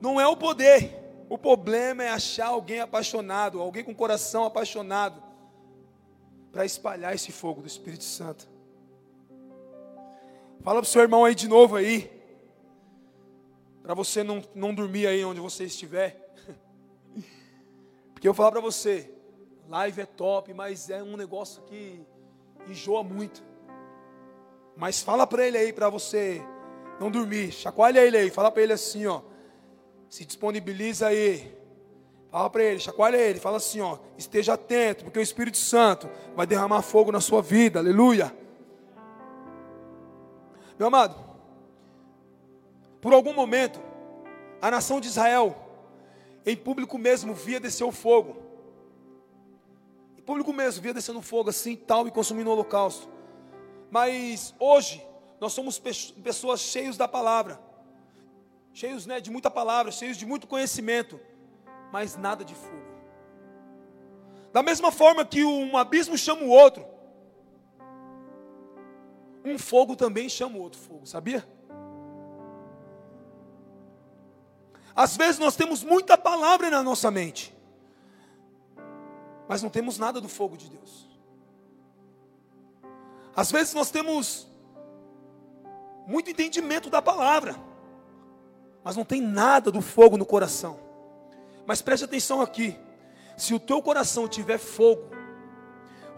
não 0.00 0.20
é 0.20 0.26
o 0.26 0.36
poder. 0.36 0.99
O 1.30 1.38
problema 1.38 2.02
é 2.02 2.08
achar 2.08 2.48
alguém 2.48 2.80
apaixonado, 2.80 3.60
alguém 3.60 3.84
com 3.84 3.94
coração 3.94 4.44
apaixonado, 4.44 5.22
para 6.50 6.64
espalhar 6.64 7.14
esse 7.14 7.30
fogo 7.30 7.60
do 7.60 7.68
Espírito 7.68 8.02
Santo. 8.02 8.48
Fala 10.60 10.80
para 10.80 10.88
o 10.88 10.90
seu 10.90 11.02
irmão 11.02 11.24
aí 11.24 11.36
de 11.36 11.46
novo 11.46 11.76
aí, 11.76 12.10
para 13.80 13.94
você 13.94 14.24
não, 14.24 14.42
não 14.56 14.74
dormir 14.74 15.06
aí 15.06 15.24
onde 15.24 15.38
você 15.38 15.62
estiver. 15.62 16.34
Porque 18.12 18.26
eu 18.26 18.34
falar 18.34 18.50
para 18.50 18.60
você, 18.60 19.08
live 19.68 20.00
é 20.00 20.06
top, 20.06 20.52
mas 20.52 20.90
é 20.90 21.00
um 21.00 21.16
negócio 21.16 21.62
que 21.62 22.04
enjoa 22.66 23.04
muito. 23.04 23.40
Mas 24.76 25.00
fala 25.00 25.28
para 25.28 25.46
ele 25.46 25.56
aí, 25.56 25.72
para 25.72 25.88
você 25.88 26.42
não 26.98 27.08
dormir. 27.08 27.52
Chacoalha 27.52 28.04
ele 28.04 28.16
aí, 28.16 28.30
fala 28.30 28.50
para 28.50 28.64
ele 28.64 28.72
assim, 28.72 29.06
ó. 29.06 29.29
Se 30.10 30.24
disponibiliza 30.24 31.06
aí. 31.06 31.56
Fala 32.30 32.50
para 32.50 32.62
ele, 32.64 32.80
chacoalha 32.80 33.16
ele, 33.16 33.40
fala 33.40 33.56
assim, 33.56 33.80
ó, 33.80 33.98
esteja 34.18 34.54
atento, 34.54 35.04
porque 35.04 35.18
o 35.18 35.22
Espírito 35.22 35.56
Santo 35.56 36.08
vai 36.36 36.46
derramar 36.46 36.82
fogo 36.82 37.10
na 37.10 37.20
sua 37.20 37.40
vida. 37.40 37.78
Aleluia. 37.78 38.34
Meu 40.78 40.86
amado, 40.86 41.16
por 43.00 43.12
algum 43.12 43.32
momento, 43.32 43.80
a 44.62 44.70
nação 44.70 45.00
de 45.00 45.08
Israel, 45.08 45.56
em 46.46 46.56
público 46.56 46.98
mesmo, 46.98 47.34
via 47.34 47.58
descer 47.58 47.84
o 47.84 47.92
fogo. 47.92 48.36
Em 50.16 50.22
público 50.22 50.52
mesmo, 50.52 50.82
via 50.82 50.94
descendo 50.94 51.20
fogo 51.20 51.50
assim, 51.50 51.74
tal, 51.74 52.06
e 52.06 52.10
consumindo 52.10 52.50
o 52.50 52.52
holocausto. 52.52 53.08
Mas 53.90 54.54
hoje, 54.58 55.04
nós 55.40 55.52
somos 55.52 55.78
pessoas 55.78 56.60
cheias 56.60 56.96
da 56.96 57.08
palavra 57.08 57.69
cheios 58.72 59.06
né, 59.06 59.20
de 59.20 59.30
muita 59.30 59.50
palavra, 59.50 59.92
cheios 59.92 60.16
de 60.16 60.26
muito 60.26 60.46
conhecimento, 60.46 61.20
mas 61.92 62.16
nada 62.16 62.44
de 62.44 62.54
fogo. 62.54 62.90
Da 64.52 64.62
mesma 64.62 64.90
forma 64.90 65.24
que 65.24 65.44
um 65.44 65.76
abismo 65.76 66.18
chama 66.18 66.42
o 66.42 66.48
outro, 66.48 66.84
um 69.44 69.58
fogo 69.58 69.96
também 69.96 70.28
chama 70.28 70.58
o 70.58 70.60
outro 70.60 70.80
fogo, 70.80 71.06
sabia? 71.06 71.46
Às 74.94 75.16
vezes 75.16 75.38
nós 75.38 75.56
temos 75.56 75.82
muita 75.82 76.18
palavra 76.18 76.68
na 76.68 76.82
nossa 76.82 77.10
mente, 77.10 77.54
mas 79.48 79.62
não 79.62 79.70
temos 79.70 79.98
nada 79.98 80.20
do 80.20 80.28
fogo 80.28 80.56
de 80.56 80.68
Deus. 80.68 81.08
Às 83.34 83.50
vezes 83.50 83.72
nós 83.72 83.90
temos 83.90 84.48
muito 86.06 86.28
entendimento 86.28 86.90
da 86.90 87.00
palavra, 87.00 87.56
mas 88.84 88.96
não 88.96 89.04
tem 89.04 89.20
nada 89.20 89.70
do 89.70 89.80
fogo 89.80 90.16
no 90.16 90.26
coração. 90.26 90.78
Mas 91.66 91.82
preste 91.82 92.04
atenção 92.04 92.40
aqui: 92.40 92.76
se 93.36 93.54
o 93.54 93.60
teu 93.60 93.82
coração 93.82 94.26
tiver 94.26 94.58
fogo, 94.58 95.10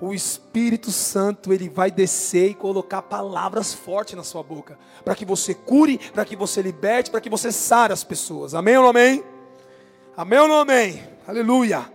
o 0.01 0.13
Espírito 0.13 0.91
Santo 0.91 1.53
ele 1.53 1.69
vai 1.69 1.91
descer 1.91 2.51
e 2.51 2.55
colocar 2.55 3.03
palavras 3.03 3.73
fortes 3.73 4.15
na 4.15 4.25
sua 4.25 4.43
boca, 4.43 4.79
para 5.05 5.15
que 5.15 5.25
você 5.25 5.55
cure, 5.55 5.99
para 5.99 6.25
que 6.25 6.35
você 6.35 6.61
liberte, 6.61 7.11
para 7.11 7.21
que 7.21 7.31
você 7.31 7.53
sare 7.53 7.93
as 7.93 8.03
pessoas. 8.03 8.55
Amém 8.55 8.77
ou 8.77 8.83
não 8.83 8.91
amém? 8.91 9.25
Amém 10.17 10.39
ou 10.41 10.49
não 10.49 10.59
amém? 10.59 11.03
Aleluia. 11.27 11.91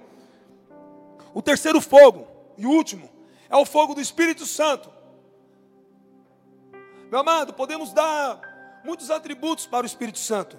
O 1.34 1.42
terceiro 1.42 1.82
fogo 1.82 2.28
e 2.58 2.66
último 2.66 3.10
é 3.50 3.56
o 3.56 3.66
fogo 3.66 3.94
do 3.94 4.02
Espírito 4.02 4.46
Santo. 4.46 4.90
Meu 7.12 7.20
amado, 7.20 7.54
podemos 7.54 7.94
dar 7.94 8.57
muitos 8.84 9.12
atributos 9.12 9.66
para 9.66 9.84
o 9.84 9.88
Espírito 9.88 10.20
Santo. 10.20 10.58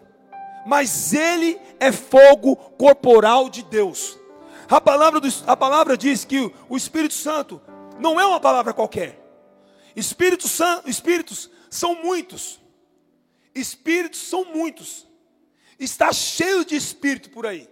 mas 0.67 1.15
ele 1.15 1.59
é 1.81 1.91
fogo 1.91 2.55
corporal 2.57 3.49
de 3.49 3.63
Deus. 3.63 4.19
A 4.69 4.81
palavra, 4.81 5.19
do, 5.19 5.29
a 5.47 5.57
palavra 5.57 5.97
diz 5.97 6.27
que 6.27 6.53
o 6.69 6.77
Espírito 6.77 7.15
Santo 7.15 7.61
não 7.99 8.21
é 8.21 8.27
uma 8.27 8.39
palavra 8.39 8.75
qualquer. 8.75 9.19
Espírito 9.97 10.47
Santo, 10.47 10.91
espíritos 10.91 11.51
são 11.71 11.95
muitos. 12.03 12.61
Espíritos 13.55 14.21
são 14.21 14.45
muitos. 14.45 15.07
Está 15.79 16.13
cheio 16.13 16.65
de 16.65 16.77
espírito 16.77 17.31
por 17.31 17.47
aí. 17.47 17.69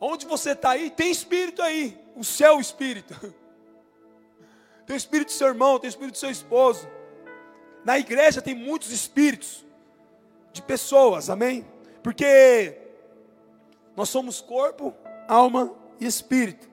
Onde 0.00 0.24
você 0.26 0.52
está 0.52 0.70
aí, 0.70 0.90
tem 0.90 1.10
espírito 1.10 1.60
aí. 1.60 1.98
O 2.16 2.24
céu 2.24 2.58
espírito. 2.60 3.14
Tem 4.84 4.96
o 4.96 4.98
espírito 4.98 5.28
do 5.28 5.32
seu 5.32 5.46
irmão, 5.46 5.78
tem 5.78 5.86
o 5.86 5.90
espírito 5.90 6.14
do 6.14 6.18
seu 6.18 6.28
esposo. 6.28 6.88
Na 7.84 7.98
igreja 7.98 8.40
tem 8.40 8.54
muitos 8.54 8.90
espíritos 8.90 9.64
de 10.52 10.62
pessoas, 10.62 11.28
amém? 11.28 11.66
Porque 12.02 12.78
nós 13.96 14.08
somos 14.08 14.40
corpo, 14.40 14.94
alma 15.26 15.72
e 15.98 16.06
espírito. 16.06 16.70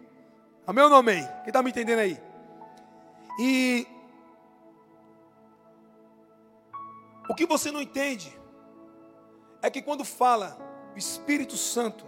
Amém 0.65 0.83
ou 0.83 0.89
não 0.89 0.97
amém? 0.97 1.23
Quem 1.23 1.47
está 1.47 1.63
me 1.63 1.69
entendendo 1.71 1.99
aí? 1.99 2.19
E 3.39 3.87
o 7.29 7.33
que 7.33 7.45
você 7.45 7.71
não 7.71 7.81
entende 7.81 8.37
é 9.61 9.69
que 9.69 9.81
quando 9.81 10.03
fala 10.03 10.57
o 10.95 10.97
Espírito 10.97 11.57
Santo, 11.57 12.05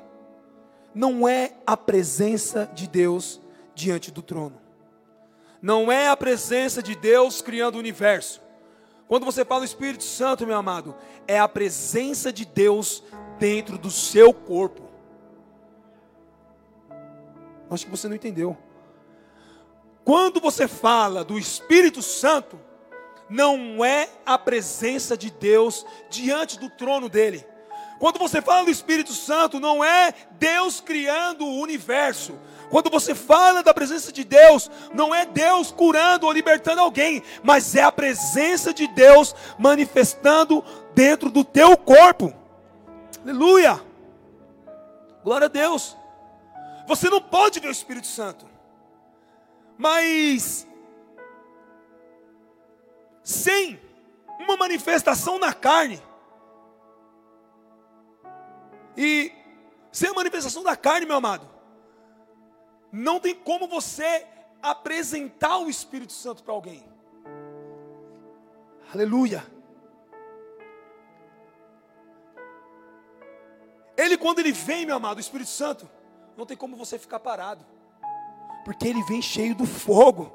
não 0.93 1.27
é 1.27 1.53
a 1.65 1.77
presença 1.77 2.69
de 2.73 2.87
Deus 2.87 3.41
diante 3.73 4.11
do 4.11 4.21
trono. 4.21 4.61
Não 5.61 5.91
é 5.91 6.07
a 6.07 6.17
presença 6.17 6.81
de 6.81 6.95
Deus 6.95 7.41
criando 7.41 7.75
o 7.75 7.79
universo. 7.79 8.41
Quando 9.11 9.25
você 9.25 9.43
fala 9.43 9.59
do 9.59 9.65
Espírito 9.65 10.05
Santo, 10.05 10.47
meu 10.47 10.55
amado, 10.55 10.95
é 11.27 11.37
a 11.37 11.45
presença 11.45 12.31
de 12.31 12.45
Deus 12.45 13.03
dentro 13.37 13.77
do 13.77 13.91
seu 13.91 14.33
corpo. 14.33 14.83
Acho 17.69 17.83
que 17.83 17.91
você 17.91 18.07
não 18.07 18.15
entendeu. 18.15 18.57
Quando 20.05 20.39
você 20.39 20.65
fala 20.65 21.25
do 21.25 21.37
Espírito 21.37 22.01
Santo, 22.01 22.57
não 23.29 23.83
é 23.83 24.07
a 24.25 24.37
presença 24.37 25.17
de 25.17 25.29
Deus 25.29 25.85
diante 26.09 26.57
do 26.57 26.69
trono 26.69 27.09
dele. 27.09 27.45
Quando 27.99 28.17
você 28.17 28.41
fala 28.41 28.63
do 28.63 28.71
Espírito 28.71 29.11
Santo, 29.11 29.59
não 29.59 29.83
é 29.83 30.13
Deus 30.39 30.79
criando 30.79 31.43
o 31.45 31.59
universo. 31.59 32.39
Quando 32.71 32.89
você 32.89 33.13
fala 33.13 33.61
da 33.61 33.73
presença 33.73 34.13
de 34.13 34.23
Deus, 34.23 34.71
não 34.93 35.13
é 35.13 35.25
Deus 35.25 35.71
curando 35.71 36.25
ou 36.25 36.31
libertando 36.31 36.79
alguém, 36.79 37.21
mas 37.43 37.75
é 37.75 37.83
a 37.83 37.91
presença 37.91 38.73
de 38.73 38.87
Deus 38.87 39.35
manifestando 39.59 40.63
dentro 40.95 41.29
do 41.29 41.43
teu 41.43 41.75
corpo. 41.75 42.33
Aleluia! 43.21 43.83
Glória 45.21 45.47
a 45.47 45.49
Deus. 45.49 45.97
Você 46.87 47.09
não 47.09 47.21
pode 47.21 47.59
ver 47.59 47.67
o 47.67 47.71
Espírito 47.71 48.07
Santo, 48.07 48.47
mas 49.77 50.65
sem 53.21 53.81
uma 54.39 54.55
manifestação 54.55 55.37
na 55.37 55.53
carne, 55.53 56.01
e 58.95 59.31
sem 59.91 60.09
a 60.09 60.13
manifestação 60.13 60.63
da 60.63 60.77
carne, 60.77 61.05
meu 61.05 61.17
amado, 61.17 61.50
não 62.91 63.19
tem 63.19 63.33
como 63.33 63.67
você 63.67 64.25
apresentar 64.61 65.57
o 65.57 65.69
Espírito 65.69 66.13
Santo 66.13 66.43
para 66.43 66.53
alguém. 66.53 66.83
Aleluia. 68.93 69.45
Ele, 73.95 74.17
quando 74.17 74.39
ele 74.39 74.51
vem, 74.51 74.85
meu 74.85 74.95
amado, 74.95 75.17
o 75.17 75.21
Espírito 75.21 75.49
Santo, 75.49 75.89
não 76.35 76.45
tem 76.45 76.57
como 76.57 76.75
você 76.75 76.97
ficar 76.97 77.19
parado, 77.19 77.65
porque 78.65 78.87
ele 78.87 79.03
vem 79.03 79.21
cheio 79.21 79.55
do 79.55 79.65
fogo. 79.65 80.31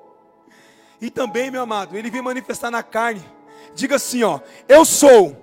E 1.01 1.11
também, 1.11 1.51
meu 1.51 1.62
amado, 1.62 1.97
ele 1.97 2.11
vem 2.11 2.23
manifestar 2.23 2.71
na 2.71 2.83
carne. 2.83 3.23
Diga 3.75 3.97
assim, 3.97 4.23
ó: 4.23 4.40
Eu 4.69 4.85
sou 4.85 5.37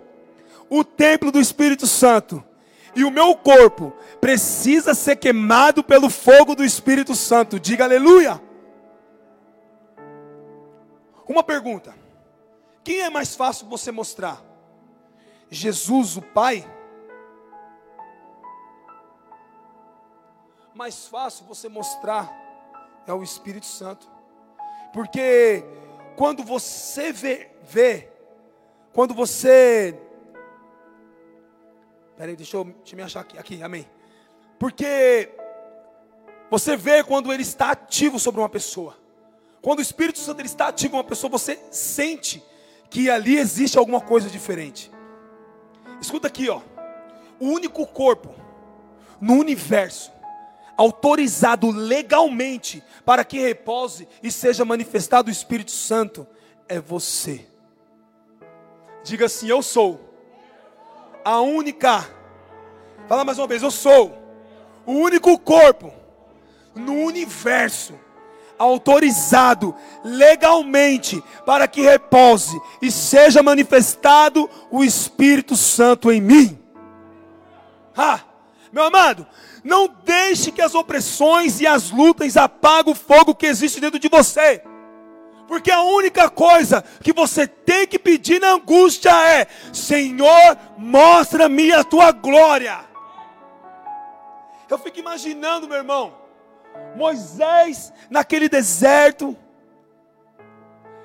o 0.70 0.84
templo 0.84 1.32
do 1.32 1.40
Espírito 1.40 1.86
Santo 1.86 2.44
e 2.96 3.04
o 3.04 3.12
meu 3.12 3.36
corpo 3.36 3.92
precisa 4.22 4.94
ser 4.94 5.16
queimado 5.16 5.84
pelo 5.84 6.10
fogo 6.10 6.56
do 6.56 6.64
Espírito 6.64 7.16
Santo. 7.16 7.60
Diga 7.60 7.84
aleluia. 7.84 8.42
Uma 11.28 11.44
pergunta: 11.44 11.96
quem 12.84 13.02
é 13.02 13.10
mais 13.10 13.36
fácil 13.36 13.68
você 13.68 13.92
mostrar? 13.92 14.42
Jesus, 15.50 16.18
o 16.18 16.22
Pai? 16.22 16.66
Mais 20.74 21.08
fácil 21.08 21.46
você 21.46 21.70
mostrar 21.70 22.32
é 23.06 23.14
o 23.14 23.24
Espírito 23.24 23.66
Santo. 23.66 24.10
Porque 24.92 25.64
quando 26.16 26.44
você 26.44 27.12
vê, 27.12 27.52
vê 27.64 28.10
quando 28.92 29.14
você 29.14 30.00
Peraí, 32.24 32.38
deixa 32.38 32.56
eu, 32.56 32.64
deixa 32.64 32.94
eu 32.94 32.96
me 32.96 33.04
achar 33.04 33.20
aqui, 33.20 33.38
aqui, 33.38 33.62
amém. 33.62 33.86
Porque 34.58 35.30
você 36.50 36.78
vê 36.78 37.04
quando 37.04 37.34
ele 37.34 37.42
está 37.42 37.72
ativo 37.72 38.18
sobre 38.18 38.40
uma 38.40 38.48
pessoa. 38.48 38.98
Quando 39.62 39.80
o 39.80 39.82
Espírito 39.82 40.20
Santo 40.20 40.40
ele 40.40 40.48
está 40.48 40.70
ativo 40.70 40.96
em 40.96 41.00
uma 41.00 41.04
pessoa, 41.04 41.30
você 41.30 41.60
sente 41.70 42.42
que 42.90 43.10
ali 43.10 43.38
existe 43.38 43.78
alguma 43.78 44.00
coisa 44.00 44.30
diferente. 44.30 44.90
Escuta 46.00 46.30
aqui, 46.30 46.48
ó. 46.50 46.62
O 47.42 47.48
único 47.48 47.86
corpo 47.86 48.34
no 49.20 49.34
universo 49.34 50.10
autorizado 50.78 51.72
legalmente 51.72 52.82
para 53.04 53.26
que 53.26 53.38
repouse 53.38 54.08
e 54.24 54.32
seja 54.32 54.64
manifestado 54.64 55.28
o 55.28 55.34
Espírito 55.34 55.72
Santo 55.72 56.26
é 56.70 56.80
você. 56.80 57.46
Diga 59.04 59.26
assim: 59.26 59.50
Eu 59.50 59.62
sou 59.62 60.13
a 61.24 61.42
única. 61.42 62.08
Fala 63.08 63.24
mais 63.24 63.38
uma 63.38 63.48
vez, 63.48 63.62
eu 63.62 63.72
sou 63.72 64.18
o 64.86 64.94
único 64.94 65.38
corpo 65.40 65.94
no 66.76 66.94
universo 66.94 67.94
autorizado 68.58 69.76
legalmente 70.04 71.24
para 71.46 71.68
que 71.68 71.82
repouse 71.82 72.60
e 72.82 72.92
seja 72.92 73.44
manifestado 73.44 74.50
o 74.72 74.84
Espírito 74.84 75.56
Santo 75.56 76.12
em 76.12 76.22
mim. 76.22 76.60
Ah, 77.96 78.22
meu 78.72 78.84
amado, 78.84 79.28
não 79.64 79.88
deixe 80.04 80.52
que 80.52 80.62
as 80.62 80.74
opressões 80.74 81.60
e 81.60 81.68
as 81.68 81.92
lutas 81.92 82.38
apaguem 82.38 82.94
o 82.94 82.96
fogo 82.96 83.36
que 83.36 83.46
existe 83.46 83.80
dentro 83.80 84.00
de 84.00 84.10
você. 84.10 84.64
Porque 85.48 85.72
a 85.72 85.82
única 85.84 86.30
coisa 86.30 86.84
que 87.04 87.12
você 87.12 87.46
tem 87.48 87.86
que 87.86 88.00
pedir 88.00 88.40
na 88.40 88.54
angústia 88.54 89.12
é: 89.28 89.48
Senhor, 89.74 90.58
mostra-me 90.78 91.72
a 91.72 91.84
tua 91.84 92.12
glória. 92.12 92.86
Eu 94.70 94.78
fico 94.80 95.00
imaginando, 95.00 95.68
meu 95.68 95.78
irmão, 95.78 96.16
Moisés 96.96 97.94
naquele 98.10 98.50
deserto, 98.50 99.38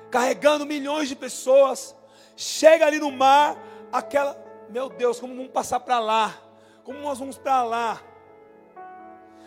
carregando 0.09 0.65
milhões 0.65 1.07
de 1.07 1.15
pessoas, 1.15 1.95
chega 2.35 2.85
ali 2.85 2.97
no 2.97 3.11
mar, 3.11 3.57
aquela, 3.91 4.35
meu 4.69 4.89
Deus, 4.89 5.19
como 5.19 5.35
vamos 5.35 5.51
passar 5.51 5.79
para 5.81 5.99
lá? 5.99 6.35
Como 6.83 6.99
nós 6.99 7.19
vamos 7.19 7.37
para 7.37 7.61
lá? 7.61 8.01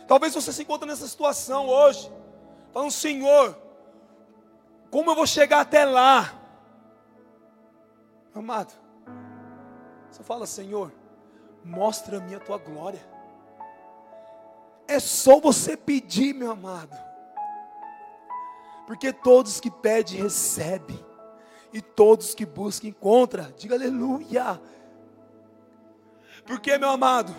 Talvez 0.07 0.35
você 0.35 0.53
se 0.53 0.63
encontre 0.63 0.89
nessa 0.89 1.09
situação 1.09 1.69
hoje, 1.69 2.13
falando, 2.73 2.91
Senhor, 2.91 3.57
como 4.93 5.11
eu 5.11 5.15
vou 5.15 5.27
chegar 5.27 5.63
até 5.63 5.87
lá? 5.87 6.35
Amado, 8.35 8.75
você 10.11 10.23
fala, 10.23 10.47
Senhor, 10.47 10.93
mostra-me 11.65 12.35
a 12.35 12.41
tua 12.41 12.59
glória. 12.59 13.01
É 14.87 15.01
só 15.01 15.41
você 15.41 15.79
pedir, 15.79 16.35
meu 16.35 16.53
amado. 16.53 16.95
Porque 18.87 19.15
todos 19.15 19.61
que 19.61 19.71
pedem, 19.71 20.23
recebem. 20.23 21.03
E 21.73 21.81
todos 21.81 22.35
que 22.35 22.45
buscam, 22.45 22.89
encontram. 22.89 23.51
Diga 23.57 23.75
aleluia. 23.75 24.61
Porque, 26.45 26.77
meu 26.77 26.91
amado, 26.91 27.35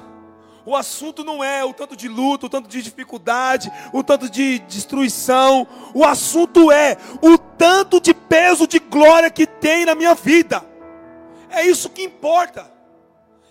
o 0.65 0.75
assunto 0.75 1.23
não 1.23 1.43
é 1.43 1.63
o 1.63 1.73
tanto 1.73 1.95
de 1.95 2.07
luta, 2.07 2.45
o 2.45 2.49
tanto 2.49 2.69
de 2.69 2.81
dificuldade, 2.81 3.71
o 3.91 4.03
tanto 4.03 4.29
de 4.29 4.59
destruição. 4.59 5.67
O 5.93 6.05
assunto 6.05 6.71
é 6.71 6.97
o 7.21 7.37
tanto 7.37 7.99
de 7.99 8.13
peso 8.13 8.65
de 8.65 8.79
glória 8.79 9.29
que 9.29 9.45
tem 9.45 9.85
na 9.85 9.93
minha 9.93 10.15
vida. 10.15 10.63
É 11.49 11.65
isso 11.67 11.89
que 11.89 12.03
importa. 12.03 12.71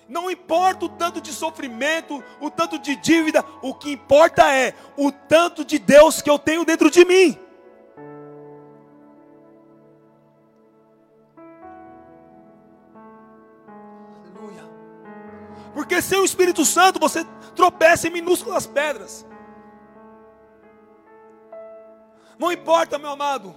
Não 0.08 0.30
importa 0.30 0.86
o 0.86 0.88
tanto 0.88 1.20
de 1.20 1.32
sofrimento, 1.32 2.22
o 2.40 2.50
tanto 2.50 2.78
de 2.78 2.96
dívida, 2.96 3.44
o 3.62 3.74
que 3.74 3.92
importa 3.92 4.52
é 4.52 4.74
o 4.96 5.12
tanto 5.12 5.64
de 5.64 5.78
Deus 5.78 6.20
que 6.20 6.28
eu 6.28 6.38
tenho 6.38 6.64
dentro 6.64 6.90
de 6.90 7.04
mim. 7.04 7.38
Porque 15.74 16.02
sem 16.02 16.18
o 16.18 16.24
Espírito 16.24 16.64
Santo 16.64 17.00
você 17.00 17.24
tropeça 17.54 18.08
em 18.08 18.10
minúsculas 18.10 18.66
pedras. 18.66 19.26
Não 22.38 22.50
importa, 22.50 22.98
meu 22.98 23.10
amado, 23.10 23.54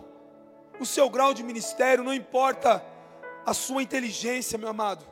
o 0.79 0.85
seu 0.85 1.09
grau 1.09 1.33
de 1.33 1.43
ministério, 1.43 2.03
não 2.03 2.13
importa 2.13 2.83
a 3.45 3.53
sua 3.53 3.81
inteligência, 3.81 4.57
meu 4.57 4.69
amado. 4.69 5.05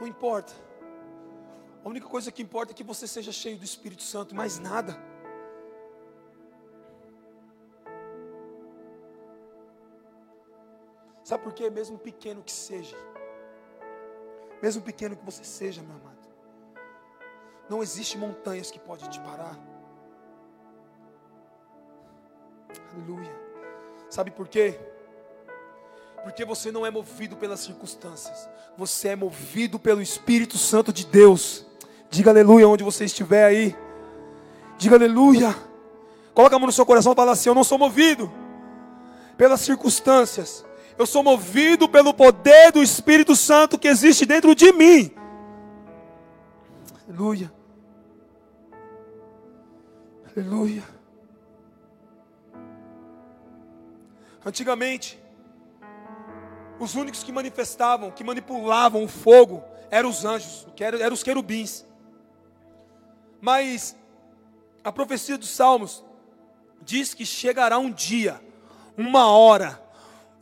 Não 0.00 0.06
importa. 0.06 0.52
A 1.84 1.88
única 1.88 2.06
coisa 2.06 2.30
que 2.30 2.42
importa 2.42 2.72
é 2.72 2.74
que 2.74 2.84
você 2.84 3.06
seja 3.06 3.32
cheio 3.32 3.56
do 3.56 3.64
Espírito 3.64 4.02
Santo, 4.02 4.34
mais 4.34 4.58
nada. 4.58 4.98
Sabe 11.24 11.44
por 11.44 11.52
quê? 11.52 11.70
Mesmo 11.70 11.96
pequeno 11.96 12.42
que 12.42 12.50
seja, 12.50 12.96
mesmo 14.62 14.82
pequeno 14.82 15.16
que 15.16 15.24
você 15.24 15.44
seja, 15.44 15.82
meu 15.82 15.96
amado, 15.96 16.28
não 17.68 17.82
existe 17.82 18.18
montanhas 18.18 18.70
que 18.70 18.78
podem 18.78 19.08
te 19.08 19.20
parar. 19.20 19.58
Aleluia. 22.94 23.32
Sabe 24.08 24.30
por 24.30 24.48
quê? 24.48 24.78
Porque 26.22 26.44
você 26.44 26.70
não 26.70 26.84
é 26.84 26.90
movido 26.90 27.36
pelas 27.36 27.60
circunstâncias, 27.60 28.48
você 28.76 29.08
é 29.08 29.16
movido 29.16 29.78
pelo 29.78 30.02
Espírito 30.02 30.58
Santo 30.58 30.92
de 30.92 31.06
Deus. 31.06 31.64
Diga 32.10 32.30
aleluia 32.30 32.68
onde 32.68 32.82
você 32.82 33.04
estiver 33.04 33.44
aí. 33.44 33.76
Diga 34.76 34.96
aleluia. 34.96 35.54
Coloca 36.34 36.56
a 36.56 36.58
mão 36.58 36.66
no 36.66 36.72
seu 36.72 36.84
coração 36.84 37.12
e 37.12 37.16
fala 37.16 37.32
assim: 37.32 37.48
Eu 37.48 37.54
não 37.54 37.64
sou 37.64 37.78
movido 37.78 38.30
pelas 39.36 39.60
circunstâncias, 39.60 40.64
eu 41.00 41.06
sou 41.06 41.22
movido 41.22 41.88
pelo 41.88 42.12
poder 42.12 42.70
do 42.72 42.82
Espírito 42.82 43.34
Santo 43.34 43.78
que 43.78 43.88
existe 43.88 44.26
dentro 44.26 44.54
de 44.54 44.70
mim. 44.70 45.10
Aleluia. 47.08 47.50
Aleluia. 50.30 50.82
Antigamente, 54.44 55.18
os 56.78 56.94
únicos 56.94 57.24
que 57.24 57.32
manifestavam, 57.32 58.10
que 58.10 58.22
manipulavam 58.22 59.02
o 59.02 59.08
fogo, 59.08 59.64
eram 59.90 60.10
os 60.10 60.26
anjos, 60.26 60.66
eram 60.78 61.14
os 61.14 61.22
querubins. 61.22 61.82
Mas 63.40 63.96
a 64.84 64.92
profecia 64.92 65.38
dos 65.38 65.48
Salmos 65.48 66.04
diz 66.82 67.14
que 67.14 67.24
chegará 67.24 67.78
um 67.78 67.90
dia, 67.90 68.38
uma 68.98 69.28
hora 69.28 69.88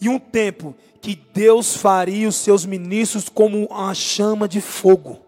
e 0.01 0.09
um 0.09 0.19
tempo 0.19 0.75
que 1.01 1.15
Deus 1.33 1.77
faria 1.77 2.29
os 2.29 2.37
seus 2.37 2.65
ministros 2.65 3.29
como 3.29 3.67
uma 3.67 3.95
chama 3.95 4.49
de 4.49 4.61
fogo. 4.61 5.21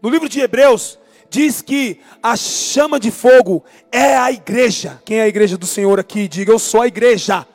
No 0.00 0.08
livro 0.08 0.28
de 0.28 0.40
Hebreus, 0.40 0.98
diz 1.28 1.60
que 1.60 2.00
a 2.22 2.36
chama 2.36 2.98
de 2.98 3.10
fogo 3.10 3.64
é 3.92 4.16
a 4.16 4.30
igreja. 4.32 5.00
Quem 5.04 5.18
é 5.18 5.22
a 5.22 5.28
igreja 5.28 5.56
do 5.56 5.66
Senhor 5.66 6.00
aqui? 6.00 6.26
Diga, 6.26 6.52
eu 6.52 6.58
sou 6.58 6.82
a 6.82 6.86
igreja. 6.86 7.46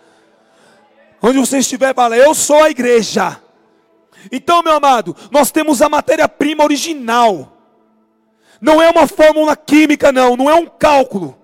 Onde 1.22 1.40
você 1.40 1.58
estiver, 1.58 1.94
fala, 1.94 2.16
eu 2.16 2.34
sou 2.36 2.64
a 2.64 2.70
igreja. 2.70 3.42
Então, 4.32 4.62
meu 4.62 4.74
amado, 4.74 5.16
nós 5.32 5.52
temos 5.52 5.82
a 5.82 5.90
matéria-prima 5.90 6.64
original. 6.64 7.58
Não 8.62 8.82
é 8.82 8.90
uma 8.90 9.08
fórmula 9.08 9.56
química, 9.56 10.12
não. 10.12 10.36
Não 10.36 10.50
é 10.50 10.56
um 10.56 10.66
cálculo. 10.66 11.38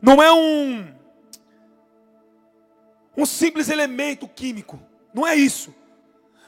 Não 0.00 0.22
é 0.22 0.32
um, 0.32 0.86
um 3.16 3.24
simples 3.24 3.68
elemento 3.68 4.28
químico. 4.28 4.78
Não 5.12 5.26
é 5.26 5.34
isso. 5.34 5.74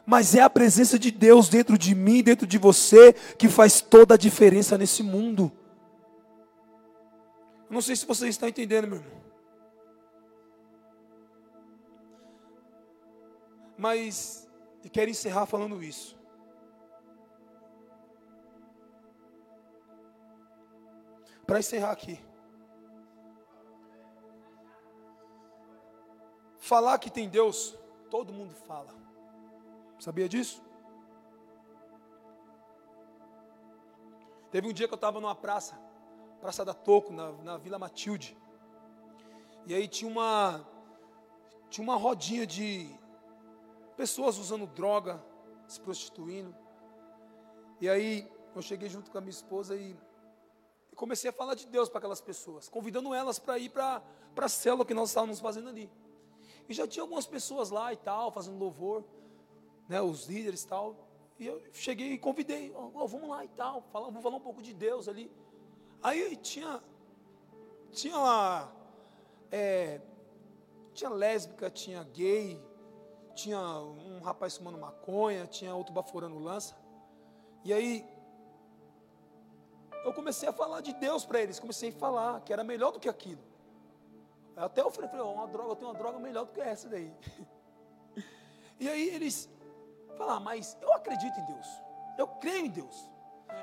Mas 0.05 0.35
é 0.35 0.41
a 0.41 0.51
presença 0.51 0.99
de 0.99 1.11
Deus 1.11 1.49
dentro 1.49 1.77
de 1.77 1.95
mim, 1.95 2.23
dentro 2.23 2.47
de 2.47 2.59
você, 2.59 3.13
que 3.13 3.49
faz 3.49 3.81
toda 3.81 4.15
a 4.15 4.19
diferença 4.19 4.77
nesse 4.77 5.03
mundo. 5.03 5.53
não 7.71 7.81
sei 7.81 7.95
se 7.95 8.07
você 8.07 8.29
está 8.29 8.49
entendendo, 8.49 8.89
meu 8.89 8.99
irmão. 8.99 9.19
Mas 13.77 14.49
eu 14.83 14.91
quero 14.91 15.11
encerrar 15.11 15.47
falando 15.47 15.83
isso. 15.83 16.19
Para 21.47 21.61
encerrar 21.61 21.93
aqui. 21.93 22.19
Falar 26.69 26.99
que 26.99 27.11
tem 27.11 27.31
Deus, 27.31 27.75
todo 28.11 28.31
mundo 28.31 28.55
fala. 28.55 28.95
Sabia 29.99 30.29
disso? 30.29 30.63
Teve 34.51 34.69
um 34.69 34.73
dia 34.75 34.87
que 34.87 34.93
eu 34.93 34.97
estava 34.97 35.19
numa 35.19 35.35
praça, 35.35 35.81
Praça 36.43 36.67
da 36.67 36.75
Toco, 36.75 37.11
na, 37.11 37.33
na 37.33 37.57
Vila 37.57 37.79
Matilde. 37.79 38.37
E 39.67 39.73
aí 39.73 39.89
tinha 39.89 40.11
uma, 40.11 40.63
tinha 41.71 41.83
uma 41.83 41.97
rodinha 41.97 42.47
de, 42.47 42.95
pessoas 43.97 44.37
usando 44.37 44.67
droga, 44.67 45.25
se 45.67 45.81
prostituindo. 45.81 46.55
E 47.81 47.89
aí 47.89 48.31
eu 48.55 48.61
cheguei 48.61 48.91
junto 48.91 49.11
com 49.11 49.17
a 49.17 49.23
minha 49.23 49.31
esposa 49.31 49.75
e 49.75 49.97
comecei 50.95 51.31
a 51.31 51.33
falar 51.33 51.55
de 51.55 51.67
Deus 51.67 51.89
para 51.89 52.01
aquelas 52.01 52.21
pessoas, 52.21 52.69
convidando 52.69 53.15
elas 53.15 53.39
para 53.39 53.59
ir 53.59 53.71
para 53.71 54.03
a 54.37 54.49
célula 54.51 54.85
que 54.85 54.93
nós 54.93 55.09
estávamos 55.09 55.41
fazendo 55.41 55.71
ali. 55.71 55.91
E 56.69 56.75
já 56.75 56.87
tinha 56.87 57.03
algumas 57.03 57.27
pessoas 57.27 57.71
lá 57.71 57.93
e 57.93 57.97
tal, 57.97 58.31
fazendo 58.31 58.59
louvor, 58.59 59.05
né, 59.89 60.01
os 60.03 60.27
líderes 60.27 60.63
e 60.63 60.69
tal. 60.69 60.97
E 61.39 61.47
eu 61.47 61.63
cheguei 61.73 62.13
e 62.13 62.19
convidei, 62.19 62.75
oh, 62.75 63.07
vamos 63.07 63.29
lá 63.29 63.45
e 63.45 63.49
tal, 63.49 63.83
falar, 63.93 64.11
vou 64.11 64.21
falar 64.21 64.37
um 64.37 64.41
pouco 64.41 64.61
de 64.61 64.75
Deus 64.75 65.09
ali. 65.09 65.31
Aí 66.03 66.37
tinha, 66.37 66.83
tinha 67.93 68.17
lá, 68.17 68.73
é, 69.51 70.01
tinha 70.93 71.11
lésbica, 71.11 71.71
tinha 71.71 72.03
gay, 72.05 72.61
tinha 73.35 73.61
um 73.61 74.21
rapaz 74.21 74.57
fumando 74.57 74.79
maconha, 74.79 75.47
tinha 75.47 75.75
outro 75.75 75.93
baforando 75.93 76.39
lança. 76.39 76.77
E 77.65 77.73
aí 77.73 78.05
eu 80.05 80.13
comecei 80.13 80.49
a 80.49 80.53
falar 80.53 80.81
de 80.81 80.93
Deus 80.95 81.25
para 81.25 81.41
eles, 81.41 81.61
comecei 81.61 81.91
a 81.91 81.93
falar 81.93 82.41
que 82.41 82.53
era 82.53 82.65
melhor 82.65 82.93
do 82.93 83.01
que 83.01 83.09
aquilo. 83.09 83.48
Até 84.59 84.81
eu 84.81 84.91
falei, 84.91 85.11
oh, 85.15 85.33
uma 85.33 85.47
droga, 85.47 85.71
eu 85.71 85.77
tenho 85.77 85.91
uma 85.91 85.99
droga 85.99 86.19
melhor 86.19 86.45
do 86.45 86.53
que 86.53 86.61
essa 86.61 86.89
daí. 86.89 87.13
E 88.81 88.89
aí 88.89 89.09
eles 89.09 89.51
falaram, 90.17 90.41
mas 90.41 90.79
eu 90.81 90.93
acredito 90.93 91.37
em 91.41 91.45
Deus, 91.47 91.67
eu 92.17 92.29
creio 92.29 92.67
em 92.67 92.71
Deus. 92.71 93.11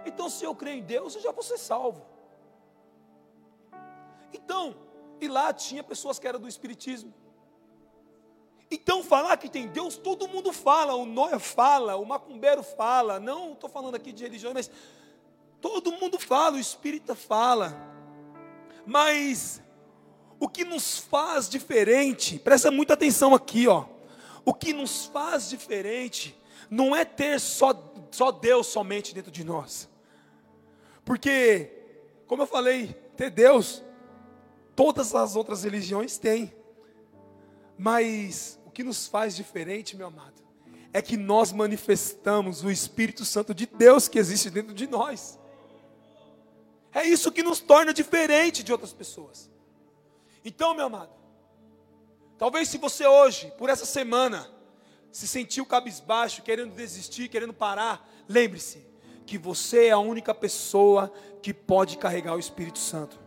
Então 0.05 0.29
se 0.29 0.43
eu 0.43 0.53
creio 0.53 0.79
em 0.79 0.83
Deus, 0.83 1.15
eu 1.15 1.21
já 1.21 1.31
vou 1.31 1.41
ser 1.41 1.57
salvo. 1.57 2.05
Então, 4.33 4.75
e 5.21 5.27
lá 5.29 5.53
tinha 5.53 5.81
pessoas 5.81 6.19
que 6.19 6.27
eram 6.27 6.37
do 6.37 6.49
Espiritismo. 6.49 7.13
Então, 8.69 9.03
falar 9.03 9.37
que 9.37 9.47
tem 9.47 9.67
Deus, 9.67 9.95
todo 9.95 10.27
mundo 10.27 10.51
fala, 10.51 10.95
o 10.95 11.05
Noia 11.05 11.39
fala, 11.39 11.95
o 11.95 12.05
macumbeiro 12.05 12.63
fala, 12.63 13.19
não 13.19 13.53
estou 13.53 13.69
falando 13.69 13.95
aqui 13.95 14.11
de 14.11 14.23
religião, 14.23 14.53
mas 14.53 14.69
todo 15.61 15.91
mundo 15.91 16.19
fala, 16.19 16.57
o 16.57 16.59
espírita 16.59 17.15
fala. 17.15 17.73
Mas 18.85 19.61
o 20.39 20.49
que 20.49 20.65
nos 20.65 20.97
faz 20.97 21.49
diferente, 21.49 22.39
presta 22.39 22.69
muita 22.69 22.93
atenção 22.93 23.33
aqui, 23.33 23.67
ó. 23.67 23.85
O 24.43 24.53
que 24.53 24.73
nos 24.73 25.05
faz 25.05 25.49
diferente 25.49 26.37
não 26.69 26.95
é 26.95 27.05
ter 27.05 27.39
só, 27.39 27.73
só 28.11 28.31
Deus 28.31 28.67
somente 28.67 29.13
dentro 29.13 29.31
de 29.31 29.43
nós. 29.43 29.89
Porque, 31.03 31.71
como 32.27 32.43
eu 32.43 32.47
falei, 32.47 32.93
ter 33.15 33.29
Deus, 33.29 33.83
todas 34.75 35.15
as 35.15 35.35
outras 35.35 35.63
religiões 35.63 36.17
têm. 36.17 36.53
Mas 37.77 38.59
o 38.65 38.71
que 38.71 38.83
nos 38.83 39.07
faz 39.07 39.35
diferente, 39.35 39.95
meu 39.95 40.07
amado, 40.07 40.43
é 40.91 41.01
que 41.01 41.17
nós 41.17 41.51
manifestamos 41.51 42.63
o 42.63 42.71
Espírito 42.71 43.25
Santo 43.25 43.53
de 43.53 43.65
Deus 43.65 44.07
que 44.07 44.19
existe 44.19 44.49
dentro 44.49 44.73
de 44.73 44.87
nós. 44.87 45.39
É 46.93 47.03
isso 47.03 47.31
que 47.31 47.43
nos 47.43 47.59
torna 47.59 47.93
diferente 47.93 48.63
de 48.63 48.71
outras 48.71 48.93
pessoas. 48.93 49.49
Então, 50.45 50.75
meu 50.75 50.85
amado, 50.85 51.09
talvez 52.37 52.69
se 52.69 52.77
você 52.77 53.07
hoje, 53.07 53.51
por 53.57 53.67
essa 53.67 53.85
semana, 53.85 54.47
se 55.11 55.27
sentiu 55.27 55.65
cabisbaixo, 55.65 56.43
querendo 56.43 56.75
desistir, 56.75 57.27
querendo 57.29 57.53
parar, 57.53 58.07
lembre-se 58.29 58.85
que 59.25 59.39
você 59.39 59.87
é 59.87 59.91
a 59.91 59.97
única 59.97 60.35
pessoa 60.35 61.11
que 61.41 61.51
pode 61.51 61.97
carregar 61.97 62.35
o 62.35 62.39
Espírito 62.39 62.77
Santo. 62.77 63.19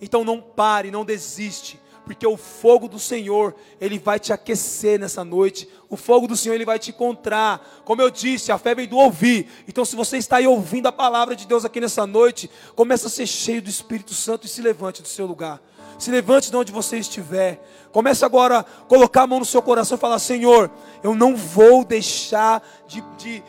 Então 0.00 0.24
não 0.24 0.40
pare, 0.40 0.90
não 0.90 1.04
desiste, 1.04 1.80
porque 2.04 2.26
o 2.26 2.36
fogo 2.36 2.86
do 2.86 2.98
Senhor, 2.98 3.54
ele 3.80 3.98
vai 3.98 4.20
te 4.20 4.32
aquecer 4.32 5.00
nessa 5.00 5.24
noite. 5.24 5.68
O 5.88 5.96
fogo 5.96 6.26
do 6.26 6.36
Senhor, 6.36 6.54
ele 6.54 6.64
vai 6.64 6.78
te 6.78 6.90
encontrar. 6.90 7.82
Como 7.84 8.02
eu 8.02 8.10
disse, 8.10 8.52
a 8.52 8.58
fé 8.58 8.74
vem 8.74 8.86
do 8.86 8.98
ouvir. 8.98 9.48
Então, 9.66 9.84
se 9.84 9.96
você 9.96 10.18
está 10.18 10.36
aí 10.36 10.46
ouvindo 10.46 10.86
a 10.86 10.92
palavra 10.92 11.34
de 11.34 11.46
Deus 11.46 11.64
aqui 11.64 11.80
nessa 11.80 12.06
noite, 12.06 12.50
comece 12.76 13.06
a 13.06 13.10
ser 13.10 13.26
cheio 13.26 13.62
do 13.62 13.70
Espírito 13.70 14.12
Santo 14.12 14.46
e 14.46 14.50
se 14.50 14.60
levante 14.60 15.00
do 15.00 15.08
seu 15.08 15.26
lugar. 15.26 15.62
Se 15.98 16.10
levante 16.10 16.50
de 16.50 16.56
onde 16.56 16.72
você 16.72 16.98
estiver. 16.98 17.64
Comece 17.90 18.24
agora 18.24 18.58
a 18.58 18.64
colocar 18.64 19.22
a 19.22 19.26
mão 19.26 19.38
no 19.38 19.44
seu 19.44 19.62
coração 19.62 19.96
e 19.96 20.00
falar: 20.00 20.18
Senhor, 20.18 20.70
eu 21.02 21.14
não 21.14 21.34
vou 21.34 21.84
deixar 21.84 22.62
de, 22.86 23.00
de, 23.16 23.42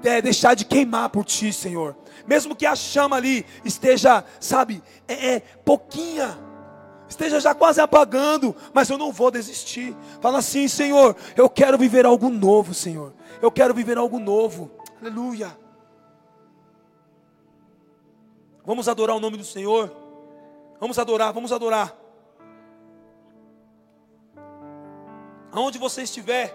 de 0.00 0.08
é, 0.08 0.22
deixar 0.22 0.54
de 0.54 0.64
queimar 0.64 1.10
por 1.10 1.24
Ti, 1.24 1.52
Senhor. 1.52 1.94
Mesmo 2.26 2.56
que 2.56 2.64
a 2.64 2.76
chama 2.76 3.16
ali 3.16 3.44
esteja, 3.64 4.24
sabe, 4.40 4.82
é, 5.06 5.34
é 5.34 5.40
pouquinha 5.40 6.47
esteja 7.08 7.40
já 7.40 7.54
quase 7.54 7.80
apagando, 7.80 8.54
mas 8.72 8.90
eu 8.90 8.98
não 8.98 9.12
vou 9.12 9.30
desistir. 9.30 9.96
Fala 10.20 10.38
assim, 10.38 10.68
Senhor, 10.68 11.16
eu 11.36 11.48
quero 11.48 11.78
viver 11.78 12.04
algo 12.04 12.28
novo, 12.28 12.74
Senhor. 12.74 13.12
Eu 13.40 13.50
quero 13.50 13.74
viver 13.74 13.96
algo 13.96 14.18
novo. 14.18 14.70
Aleluia. 15.00 15.56
Vamos 18.64 18.88
adorar 18.88 19.16
o 19.16 19.20
nome 19.20 19.36
do 19.36 19.44
Senhor. 19.44 19.90
Vamos 20.78 20.98
adorar, 20.98 21.32
vamos 21.32 21.52
adorar. 21.52 21.96
Aonde 25.50 25.78
você 25.78 26.02
estiver, 26.02 26.54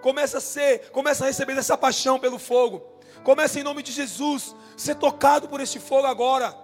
começa 0.00 0.38
a 0.38 0.40
ser, 0.40 0.90
começa 0.90 1.24
a 1.24 1.26
receber 1.26 1.58
essa 1.58 1.76
paixão 1.76 2.18
pelo 2.18 2.38
fogo. 2.38 2.82
Começa 3.24 3.58
em 3.58 3.64
nome 3.64 3.82
de 3.82 3.90
Jesus, 3.90 4.54
ser 4.76 4.94
tocado 4.94 5.48
por 5.48 5.60
este 5.60 5.80
fogo 5.80 6.06
agora. 6.06 6.56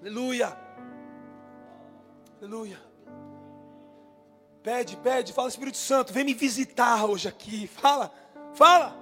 Aleluia. 0.00 0.61
Aleluia. 2.42 2.76
Pede, 4.64 4.96
pede, 4.96 5.32
fala 5.32 5.48
Espírito 5.48 5.76
Santo, 5.76 6.12
vem 6.12 6.24
me 6.24 6.34
visitar 6.34 7.04
hoje 7.04 7.28
aqui. 7.28 7.68
Fala, 7.68 8.12
fala. 8.52 8.96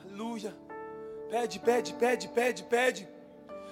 Aleluia. 0.00 0.56
Pede, 1.28 1.58
pede, 1.58 1.92
pede, 1.92 2.28
pede, 2.28 2.62
pede. 2.62 3.08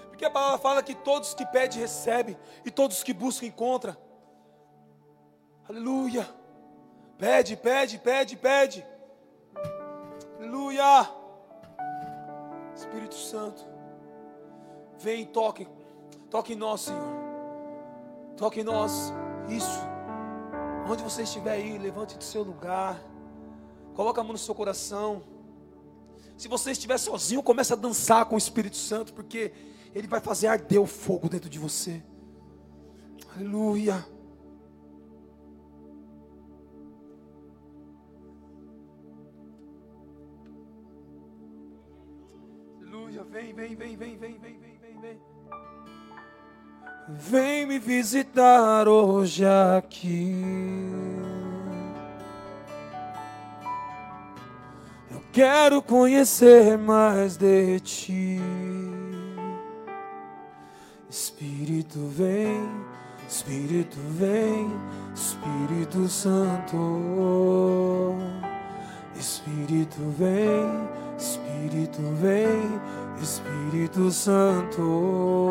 Porque 0.08 0.26
a 0.26 0.30
palavra 0.30 0.58
fala 0.58 0.82
que 0.82 0.94
todos 0.94 1.32
que 1.32 1.46
pedem 1.46 1.80
recebem 1.80 2.36
e 2.62 2.70
todos 2.70 3.02
que 3.02 3.14
buscam 3.14 3.46
encontram. 3.46 3.96
Aleluia. 5.66 6.28
Pede, 7.16 7.56
pede, 7.56 7.98
pede, 7.98 8.36
pede. 8.36 8.86
Aleluia. 10.38 11.08
Espírito 12.74 13.14
Santo. 13.14 13.79
Vem, 15.00 15.24
toque, 15.24 15.66
toque 16.28 16.52
em 16.52 16.56
nós, 16.56 16.82
Senhor. 16.82 17.14
Toque 18.36 18.60
em 18.60 18.64
nós. 18.64 19.12
Isso. 19.48 19.80
Onde 20.88 21.02
você 21.02 21.22
estiver 21.22 21.52
aí, 21.52 21.78
levante 21.78 22.18
do 22.18 22.24
seu 22.24 22.42
lugar. 22.42 23.02
Coloque 23.94 24.20
a 24.20 24.22
mão 24.22 24.32
no 24.32 24.38
seu 24.38 24.54
coração. 24.54 25.22
Se 26.36 26.48
você 26.48 26.72
estiver 26.72 26.98
sozinho, 26.98 27.42
comece 27.42 27.72
a 27.72 27.76
dançar 27.76 28.26
com 28.26 28.34
o 28.34 28.38
Espírito 28.38 28.76
Santo, 28.76 29.14
porque 29.14 29.52
ele 29.94 30.06
vai 30.06 30.20
fazer 30.20 30.48
arder 30.48 30.80
o 30.80 30.86
fogo 30.86 31.28
dentro 31.28 31.48
de 31.48 31.58
você. 31.58 32.02
Aleluia. 33.34 34.06
Aleluia. 42.80 43.24
Vem, 43.24 43.54
vem, 43.54 43.74
vem, 43.74 43.96
vem, 43.96 44.16
vem, 44.18 44.38
vem, 44.38 44.58
vem. 44.58 44.69
Vem 47.18 47.66
me 47.66 47.80
visitar 47.80 48.86
hoje 48.86 49.44
aqui. 49.44 50.44
Eu 55.10 55.20
quero 55.32 55.82
conhecer 55.82 56.78
mais 56.78 57.36
de 57.36 57.80
ti. 57.80 58.40
Espírito 61.08 61.98
vem, 62.16 62.60
Espírito 63.28 63.98
vem, 64.10 64.70
Espírito 65.12 66.06
Santo. 66.08 66.76
Espírito 69.16 70.00
vem, 70.16 70.88
Espírito 71.18 72.02
vem, 72.20 72.80
Espírito 73.20 74.12
Santo. 74.12 75.50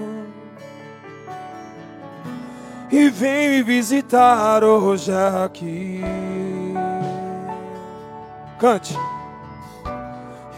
e 2.91 3.09
vem 3.09 3.49
me 3.49 3.63
visitar 3.63 4.63
hoje 4.63 5.11
aqui. 5.13 6.01
Cante. 8.59 8.95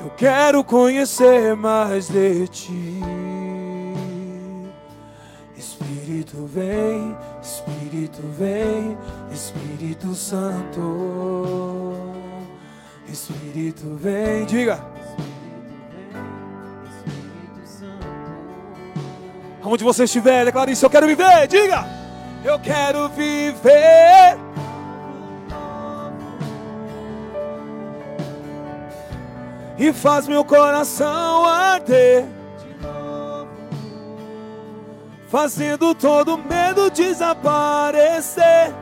Eu 0.01 0.09
quero 0.17 0.63
conhecer 0.63 1.55
mais 1.55 2.07
de 2.09 2.47
ti. 2.47 2.99
Espírito 5.55 6.45
vem, 6.47 7.15
Espírito 7.41 8.21
vem, 8.37 8.97
Espírito 9.31 10.15
Santo. 10.15 11.93
Espírito 13.07 13.95
vem, 13.95 14.45
diga. 14.45 14.83
Onde 19.63 19.83
você 19.83 20.03
estiver, 20.03 20.43
declare 20.45 20.71
isso. 20.71 20.85
Eu 20.85 20.89
quero 20.89 21.07
viver, 21.07 21.47
diga 21.47 22.02
eu 22.43 22.59
quero 22.59 23.07
viver. 23.09 24.37
E 29.77 29.91
faz 29.91 30.27
meu 30.27 30.43
coração 30.45 31.45
arder. 31.45 32.25
Fazendo 35.27 35.95
todo 35.95 36.37
medo 36.37 36.91
desaparecer. 36.91 38.73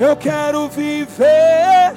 Eu 0.00 0.16
quero 0.16 0.68
viver. 0.68 1.94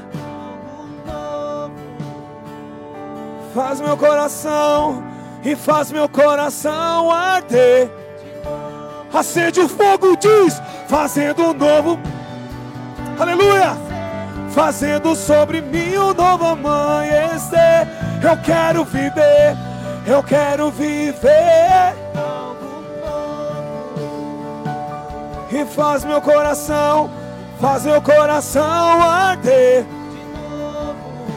Faz 3.56 3.82
meu 3.82 3.98
coração 3.98 5.17
e 5.44 5.56
faz 5.56 5.92
meu 5.92 6.08
coração 6.10 7.12
arder. 7.12 7.90
Acende 9.14 9.62
o 9.62 9.70
fogo, 9.70 10.18
diz, 10.18 10.62
fazendo 10.88 11.44
um 11.44 11.54
novo, 11.54 12.00
aleluia, 13.20 13.76
fazendo 14.50 15.16
sobre 15.16 15.62
mim 15.62 15.98
um 15.98 16.14
novo 16.14 16.46
amanhecer. 16.46 17.88
Eu 18.22 18.38
quero 18.44 18.84
viver, 18.84 19.56
eu 20.06 20.22
quero 20.24 20.72
viver. 20.72 21.96
E 25.50 25.66
faz 25.66 26.04
meu 26.04 26.22
coração, 26.22 27.10
faz 27.60 27.86
meu 27.86 28.02
coração 28.02 29.02
arder, 29.02 29.86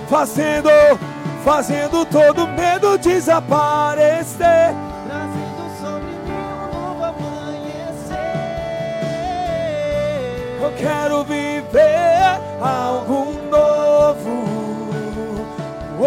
fazendo 0.09 0.69
fazendo 1.45 2.05
todo 2.05 2.47
medo 2.49 2.99
desaparecer. 2.99 4.75
Trazendo 5.07 5.71
sobre 5.81 6.13
mim 6.25 6.33
um 6.33 6.69
novo 6.73 7.05
amanhecer. 7.05 8.35
Eu 10.63 10.73
quero 10.77 11.25
viver 11.25 12.41
algo 12.61 13.33
novo. 13.51 14.51
Oh, 16.03 16.07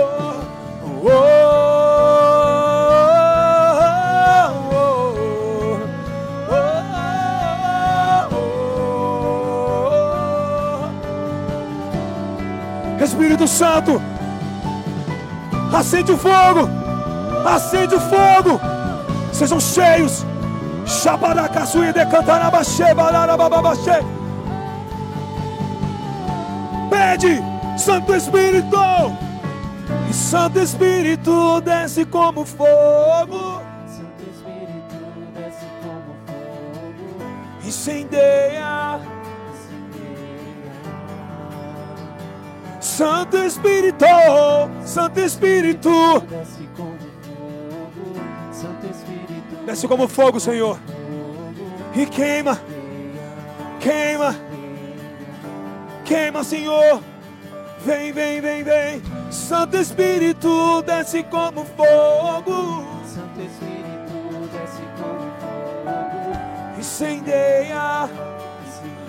oh, 1.06 1.34
Espírito 13.04 13.48
Santo. 13.48 14.12
Acende 15.74 16.11
o 16.11 16.17
fogo. 16.17 16.69
Acende 17.45 17.95
o 17.95 17.99
fogo. 17.99 18.59
Sejam 19.32 19.59
cheios. 19.59 20.26
Shabarakaçuí 20.86 21.91
de 21.93 22.05
bararababaxê. 22.93 24.03
Pede, 26.89 27.41
Santo 27.78 28.15
Espírito. 28.15 28.78
E 30.09 30.13
Santo 30.13 30.59
Espírito 30.59 31.61
desce 31.61 32.05
como 32.05 32.45
fogo. 32.45 33.61
Santo 33.88 34.24
Espírito 34.30 34.95
desce 35.34 35.65
como 35.82 36.15
fogo, 36.28 37.65
Incendeia. 37.65 38.99
Santo 42.80 43.38
Espírito, 43.38 44.05
Santo 44.94 45.20
Espírito, 45.22 45.89
desce 46.30 46.68
como 46.78 47.00
fogo, 47.24 48.54
Santo 48.54 48.86
Espírito 48.86 49.66
desce 49.66 49.88
como 49.88 50.08
fogo, 50.08 50.39
Senhor, 50.39 50.80
e 51.96 52.06
queima, 52.06 52.62
queima, 53.80 54.36
queima, 56.06 56.44
Senhor. 56.44 57.02
Vem, 57.84 58.12
vem, 58.14 58.39
vem, 58.39 58.64
vem. 58.64 59.02
Santo 59.32 59.78
Espírito, 59.78 60.84
desce 60.84 61.24
como 61.24 61.66
fogo, 61.66 62.86
Santo 63.04 63.41
Espírito 63.41 64.48
desce 64.52 64.84
como 64.96 65.32
fogo, 65.41 66.78
incendeia. 66.78 68.08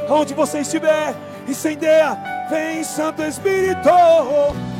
Onde 0.08 0.32
você 0.32 0.60
estiver, 0.60 1.14
incendeia. 1.46 2.16
Vem, 2.48 2.82
Santo 2.84 3.22
Espírito, 3.22 3.90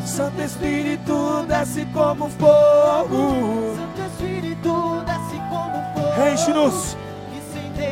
Santo 0.05 0.41
Espírito, 0.43 1.45
desce 1.49 1.85
como 1.93 2.29
fogo. 2.31 3.75
Santo 3.77 4.03
Espírito 4.07 5.03
desce 5.07 5.37
como 5.51 5.83
fogo, 5.95 6.27
Enche-nos. 6.31 6.97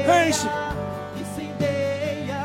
Enche. 0.04 0.48
incendeia. 1.18 2.42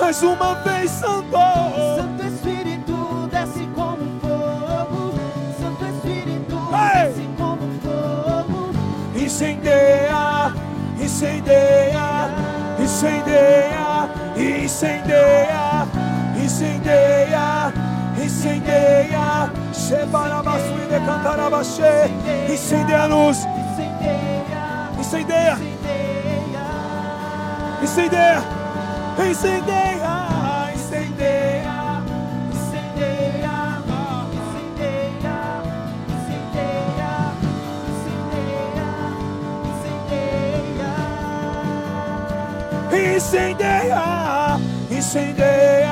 Mais 0.00 0.22
uma 0.22 0.54
vez, 0.56 0.90
Santo. 0.90 1.36
Santo 1.96 2.22
Espírito 2.26 3.28
desce 3.30 3.66
como 3.74 4.20
fogo, 4.20 5.14
Santo 5.60 5.84
Espírito 5.86 6.56
Ei. 6.72 7.08
desce 7.08 7.28
como 7.36 7.66
fogo, 7.82 8.70
Incendeia, 9.16 10.52
incendeia, 11.00 12.28
incendeia, 12.80 14.08
incendeia, 14.36 15.49
incendeia, 16.60 17.72
incendeia. 18.22 19.50
Shebarabasu 19.72 20.74
e 20.82 20.86
decantarabaxê. 20.92 22.10
Incendeia 22.52 23.02
a 23.02 23.06
luz, 23.06 23.38
incendeia, 23.38 24.90
incendeia, 24.98 25.58
incendeia, 27.82 28.42
incendeia, 29.30 30.14
incendeia. 30.74 31.80
incendeia, 32.52 33.38
incendeia, 39.72 40.36
incendeia, 43.16 44.04
incendeia, 44.90 45.89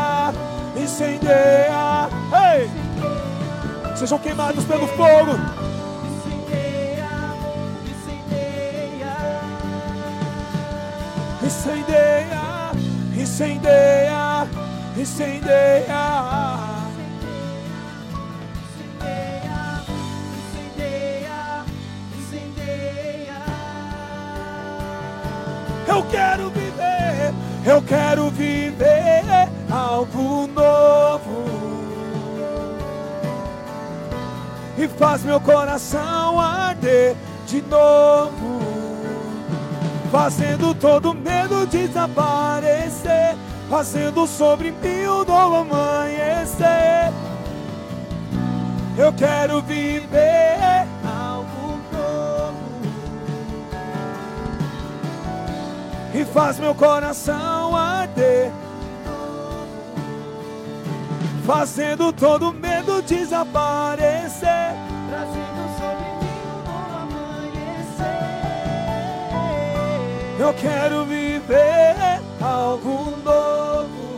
Incendeia. 1.29 2.09
Ei! 2.55 3.97
Sejam 3.97 4.19
queimados 4.19 4.65
pelo 4.65 4.89
fogo. 4.89 5.33
Incendeia, 11.43 12.73
incendeia, 13.15 14.47
incendeia. 14.97 16.29
Eu 25.87 26.03
quero 26.05 26.51
viver, 26.51 27.35
eu 27.67 27.83
quero 27.83 28.31
viver 28.31 28.68
E 34.79 34.87
faz 34.87 35.25
meu 35.25 35.41
coração 35.41 36.41
arder 36.41 37.17
de 37.47 37.61
novo. 37.63 38.61
Fazendo 40.13 40.75
todo 40.75 41.13
medo 41.13 41.67
desaparecer. 41.67 43.37
Fazendo 43.69 44.27
sobre 44.27 44.71
mim 44.71 45.07
um 45.09 45.25
novo 45.25 45.57
amanhecer. 45.57 47.13
Eu 48.97 49.13
quero 49.13 49.63
viver 49.63 50.89
Algo 51.05 51.79
novo, 51.93 52.83
e 56.13 56.25
faz 56.25 56.59
meu 56.59 56.75
coração 56.75 57.77
arder. 57.77 58.51
Fazendo 61.47 62.13
todo 62.13 62.53
medo 62.53 63.01
desaparecer. 63.03 64.28
Trazendo 64.47 65.63
sobre 65.79 66.09
mim 66.21 66.39
um 66.47 66.63
novo 66.67 66.95
amanhecer. 67.03 68.19
Eu 70.41 70.55
quero 70.55 71.05
viver 71.05 72.21
algo 72.41 73.17
novo. 73.25 74.09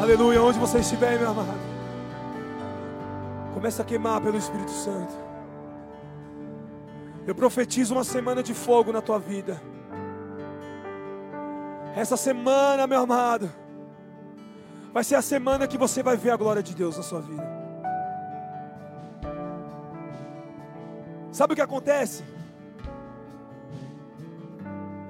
Aleluia, 0.00 0.42
onde 0.42 0.58
você 0.58 0.78
estiver, 0.78 1.18
meu 1.18 1.30
amado. 1.30 1.66
Começa 3.54 3.82
a 3.82 3.84
queimar 3.84 4.20
pelo 4.20 4.36
Espírito 4.36 4.70
Santo. 4.70 5.14
Eu 7.26 7.34
profetizo 7.34 7.94
uma 7.94 8.04
semana 8.04 8.42
de 8.42 8.54
fogo 8.54 8.92
na 8.92 9.00
tua 9.00 9.18
vida. 9.18 9.60
Essa 11.96 12.16
semana, 12.16 12.86
meu 12.86 13.00
amado, 13.00 13.50
vai 14.92 15.02
ser 15.02 15.14
a 15.14 15.22
semana 15.22 15.66
que 15.66 15.78
você 15.78 16.02
vai 16.02 16.16
ver 16.16 16.30
a 16.30 16.36
glória 16.36 16.62
de 16.62 16.74
Deus 16.74 16.96
na 16.98 17.02
sua 17.02 17.20
vida. 17.20 17.55
Sabe 21.36 21.52
o 21.52 21.56
que 21.56 21.60
acontece? 21.60 22.24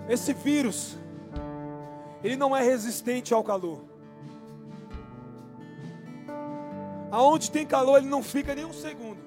Esse 0.09 0.35
vírus, 0.35 0.99
ele 2.20 2.35
não 2.35 2.57
é 2.57 2.64
resistente 2.64 3.33
ao 3.33 3.45
calor. 3.45 3.85
Aonde 7.12 7.49
tem 7.49 7.64
calor, 7.64 7.99
ele 7.99 8.09
não 8.09 8.24
fica 8.24 8.57
nem 8.57 8.64
um 8.64 8.72
segundo. 8.72 9.20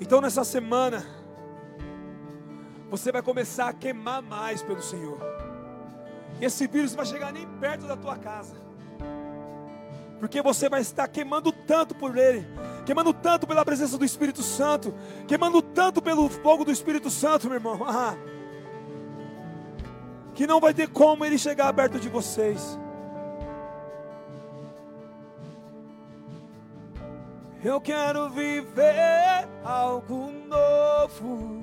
Então 0.00 0.22
nessa 0.22 0.42
semana, 0.42 1.04
você 2.88 3.12
vai 3.12 3.20
começar 3.20 3.68
a 3.68 3.74
queimar 3.74 4.22
mais 4.22 4.62
pelo 4.62 4.80
Senhor. 4.80 5.20
Esse 6.40 6.66
vírus 6.66 6.92
não 6.92 6.96
vai 6.96 7.06
chegar 7.06 7.30
nem 7.30 7.46
perto 7.60 7.86
da 7.86 7.94
tua 7.94 8.16
casa. 8.16 8.67
Porque 10.18 10.42
você 10.42 10.68
vai 10.68 10.80
estar 10.80 11.06
queimando 11.08 11.52
tanto 11.52 11.94
por 11.94 12.16
Ele, 12.16 12.46
queimando 12.84 13.12
tanto 13.12 13.46
pela 13.46 13.64
presença 13.64 13.96
do 13.96 14.04
Espírito 14.04 14.42
Santo, 14.42 14.92
queimando 15.26 15.62
tanto 15.62 16.02
pelo 16.02 16.28
fogo 16.28 16.64
do 16.64 16.72
Espírito 16.72 17.08
Santo, 17.08 17.46
meu 17.46 17.56
irmão, 17.56 17.80
ah, 17.86 18.16
que 20.34 20.46
não 20.46 20.60
vai 20.60 20.74
ter 20.74 20.88
como 20.88 21.24
Ele 21.24 21.38
chegar 21.38 21.72
perto 21.72 22.00
de 22.00 22.08
vocês. 22.08 22.78
Eu 27.64 27.80
quero 27.80 28.30
viver 28.30 29.48
algo 29.64 30.30
novo. 30.46 31.62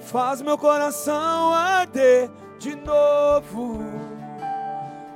Faz 0.00 0.42
meu 0.42 0.58
coração 0.58 1.52
arder 1.52 2.30
de 2.58 2.74
novo, 2.76 3.80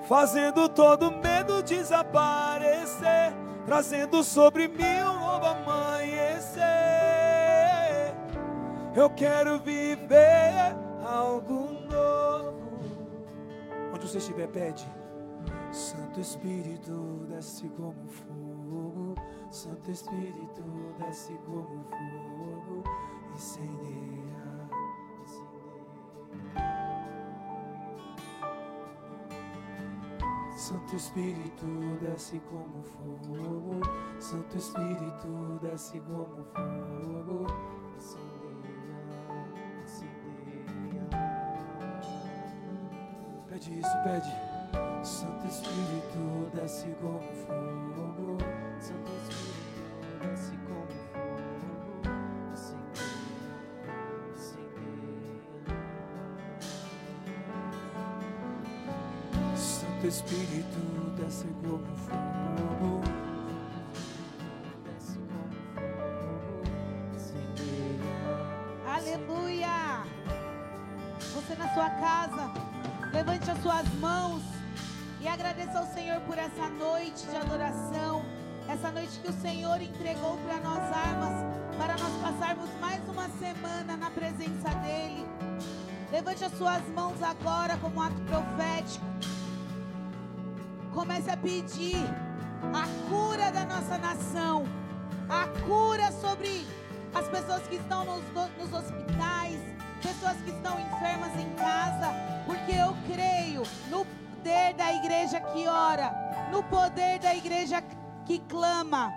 fazendo 0.08 0.68
todo 0.70 1.10
medo 1.10 1.62
desaparecer, 1.62 3.34
trazendo 3.66 4.24
sobre 4.24 4.66
mim 4.66 5.02
um 5.02 5.20
novo 5.20 5.44
amanhecer. 5.44 6.64
Eu 8.96 9.10
quero 9.10 9.60
viver 9.60 10.74
algo 11.04 11.68
novo. 11.90 12.80
Onde 13.94 14.08
você 14.08 14.16
estiver, 14.16 14.48
pede. 14.48 14.90
Santo 15.70 16.18
Espírito 16.18 17.26
desce 17.28 17.68
como 17.68 18.08
fogo, 18.08 19.14
Santo 19.50 19.90
Espírito 19.90 20.62
desce 20.98 21.34
como 21.44 21.84
fogo, 21.84 22.82
incendeia. 23.34 23.97
Santo 30.58 30.96
Espírito 30.96 31.66
desce 32.00 32.40
como 32.50 32.82
fogo, 32.82 33.80
Santo 34.18 34.56
Espírito 34.58 35.60
desce 35.62 36.00
como 36.00 36.44
fogo. 36.46 37.46
Incendeia, 37.96 38.74
incendeia. 39.84 41.06
Pede 43.48 43.78
isso, 43.78 43.96
pede. 44.02 45.06
Santo 45.06 45.46
Espírito 45.46 46.50
desce 46.52 46.90
como 47.00 47.20
fogo, 47.20 48.07
agradeça 75.38 75.78
ao 75.78 75.86
Senhor 75.86 76.20
por 76.22 76.36
essa 76.36 76.68
noite 76.68 77.24
de 77.24 77.36
adoração, 77.36 78.24
essa 78.68 78.90
noite 78.90 79.20
que 79.20 79.30
o 79.30 79.40
Senhor 79.40 79.80
entregou 79.80 80.36
para 80.38 80.56
nós 80.56 80.82
armas, 80.92 81.32
para 81.78 81.96
nós 81.96 82.12
passarmos 82.20 82.68
mais 82.80 83.00
uma 83.08 83.28
semana 83.38 83.96
na 83.96 84.10
presença 84.10 84.68
dEle. 84.82 85.24
Levante 86.10 86.42
as 86.42 86.52
suas 86.58 86.82
mãos 86.88 87.22
agora 87.22 87.76
como 87.76 88.02
ato 88.02 88.20
profético. 88.22 89.06
Comece 90.92 91.30
a 91.30 91.36
pedir 91.36 92.04
a 92.74 93.08
cura 93.08 93.52
da 93.52 93.64
nossa 93.64 93.96
nação, 93.96 94.64
a 95.28 95.46
cura 95.64 96.10
sobre 96.10 96.66
as 97.14 97.28
pessoas 97.28 97.62
que 97.68 97.76
estão 97.76 98.04
nos, 98.04 98.24
nos 98.58 98.72
hospitais, 98.72 99.60
pessoas 100.02 100.36
que 100.38 100.50
estão 100.50 100.80
enfermas 100.80 101.32
em 101.38 101.48
casa, 101.54 102.12
porque 102.44 102.72
eu 102.72 102.96
creio 103.06 103.62
no 103.88 104.17
poder 104.38 104.74
da 104.74 104.92
igreja 104.92 105.40
que 105.40 105.66
ora, 105.66 106.12
no 106.52 106.62
poder 106.62 107.18
da 107.18 107.34
igreja 107.34 107.82
que 108.24 108.38
clama. 108.38 109.12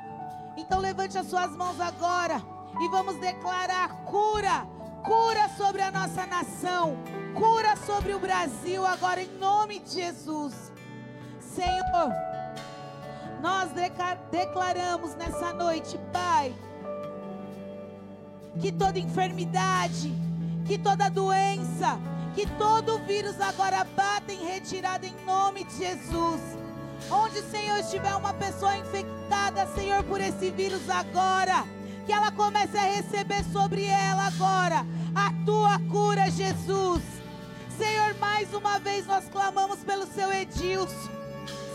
Então 0.58 0.80
levante 0.80 1.18
as 1.18 1.28
suas 1.28 1.56
mãos 1.56 1.80
agora 1.80 2.42
e 2.82 2.90
vamos 2.90 3.18
declarar 3.18 3.90
cura, 4.06 4.66
cura 5.04 5.48
sobre 5.56 5.84
a 5.84 5.92
nossa 5.92 6.26
nação, 6.26 6.98
cura 7.36 7.76
sobre 7.76 8.14
o 8.14 8.20
Brasil 8.20 8.86
agora 8.86 9.22
em 9.22 9.38
nome 9.38 9.80
de 9.80 9.92
Jesus. 9.92 10.72
Senhor, 11.40 12.12
nós 13.42 13.72
declaramos 14.32 15.16
nessa 15.16 15.54
noite, 15.54 16.00
Pai, 16.12 16.54
que 18.60 18.72
toda 18.72 18.98
enfermidade, 18.98 20.12
que 20.66 20.78
toda 20.78 21.10
doença, 21.10 22.00
que 22.36 22.46
todo 22.58 23.00
vírus 23.00 23.40
agora 23.42 23.84
bata 23.84 24.32
em 24.32 24.46
retirada 24.46 25.06
em 25.06 25.16
nome 25.26 25.64
de 25.66 25.78
Jesus. 25.78 26.42
Onde, 27.10 27.42
Senhor, 27.42 27.80
estiver 27.80 28.16
uma 28.16 28.34
pessoa 28.34 28.78
infectada, 28.78 29.68
Senhor, 29.76 30.04
por 30.04 30.22
esse 30.22 30.50
vírus 30.52 30.90
agora, 30.90 31.66
que 32.06 32.14
ela 32.14 32.32
comece 32.32 32.78
a 32.78 32.84
receber 32.84 33.44
sobre 33.52 33.86
ela 33.86 34.28
agora 34.28 34.86
a 35.14 35.34
tua 35.46 35.80
cura, 35.90 36.30
Jesus. 36.32 37.02
Senhor, 37.78 38.14
mais 38.16 38.54
uma 38.54 38.80
vez 38.80 39.06
nós 39.08 39.28
clamamos 39.30 39.80
pelo 39.80 40.06
seu 40.06 40.32
Edilson. 40.32 41.10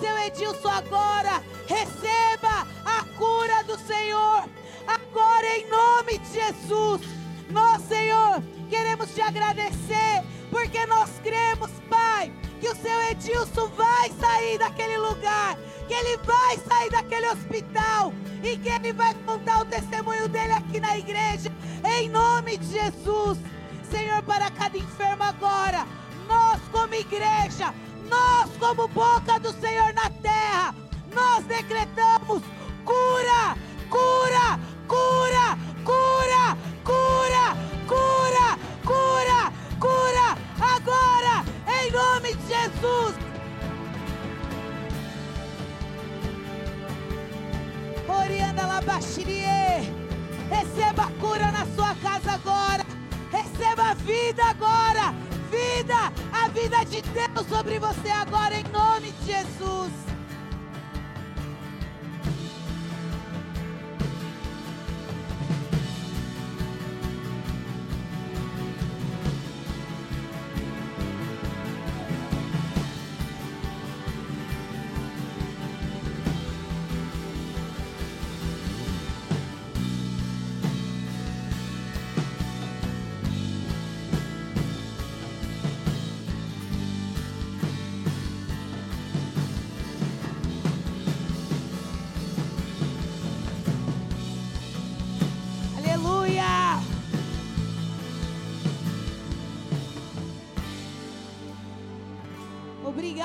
Seu 0.00 0.16
Edilson 0.18 0.68
agora, 0.68 1.42
receba 1.66 2.66
a 2.84 3.04
cura 3.16 3.64
do 3.64 3.78
Senhor. 3.78 4.48
Agora 4.86 5.58
em 5.58 5.68
nome 5.68 6.18
de 6.18 6.32
Jesus. 6.32 7.00
Nós, 7.50 7.82
Senhor, 7.82 8.42
queremos 8.68 9.14
te 9.14 9.20
agradecer 9.20 10.24
porque 10.50 10.84
nós 10.86 11.10
cremos, 11.22 11.70
Pai, 11.88 12.32
que 12.60 12.68
o 12.68 12.76
seu 12.76 13.02
Edilson 13.10 13.68
vai 13.68 14.10
sair 14.20 14.58
daquele 14.58 14.98
lugar, 14.98 15.56
que 15.86 15.94
ele 15.94 16.16
vai 16.18 16.58
sair 16.58 16.90
daquele 16.90 17.28
hospital 17.28 18.12
e 18.42 18.56
que 18.56 18.68
ele 18.68 18.92
vai 18.92 19.14
contar 19.26 19.62
o 19.62 19.64
testemunho 19.66 20.28
dele 20.28 20.52
aqui 20.52 20.80
na 20.80 20.96
igreja, 20.96 21.52
em 21.84 22.08
nome 22.08 22.56
de 22.58 22.66
Jesus. 22.72 23.38
Senhor, 23.90 24.22
para 24.22 24.50
cada 24.50 24.76
enfermo 24.76 25.22
agora, 25.22 25.86
nós 26.26 26.60
como 26.72 26.94
igreja, 26.94 27.72
nós 28.08 28.50
como 28.58 28.88
boca 28.88 29.38
do 29.38 29.52
Senhor 29.60 29.92
na 29.94 30.10
terra, 30.10 30.74
nós 31.14 31.44
decretamos 31.44 32.42
cura, 32.84 33.56
cura, 33.88 34.60
cura, 34.86 35.25
Jesus. 42.46 43.14
Orianda 48.08 48.66
Labaxirie, 48.66 49.92
receba 50.48 51.04
a 51.04 51.10
cura 51.20 51.50
na 51.50 51.66
sua 51.74 51.94
casa 51.96 52.32
agora, 52.32 52.84
receba 53.30 53.90
a 53.90 53.94
vida 53.94 54.44
agora, 54.44 55.14
vida, 55.50 56.12
a 56.32 56.48
vida 56.48 56.84
de 56.84 57.02
Deus 57.02 57.46
sobre 57.48 57.78
você 57.78 58.10
agora, 58.10 58.54
em 58.54 58.64
nome 58.64 59.12
de 59.12 59.26
Jesus. 59.26 60.15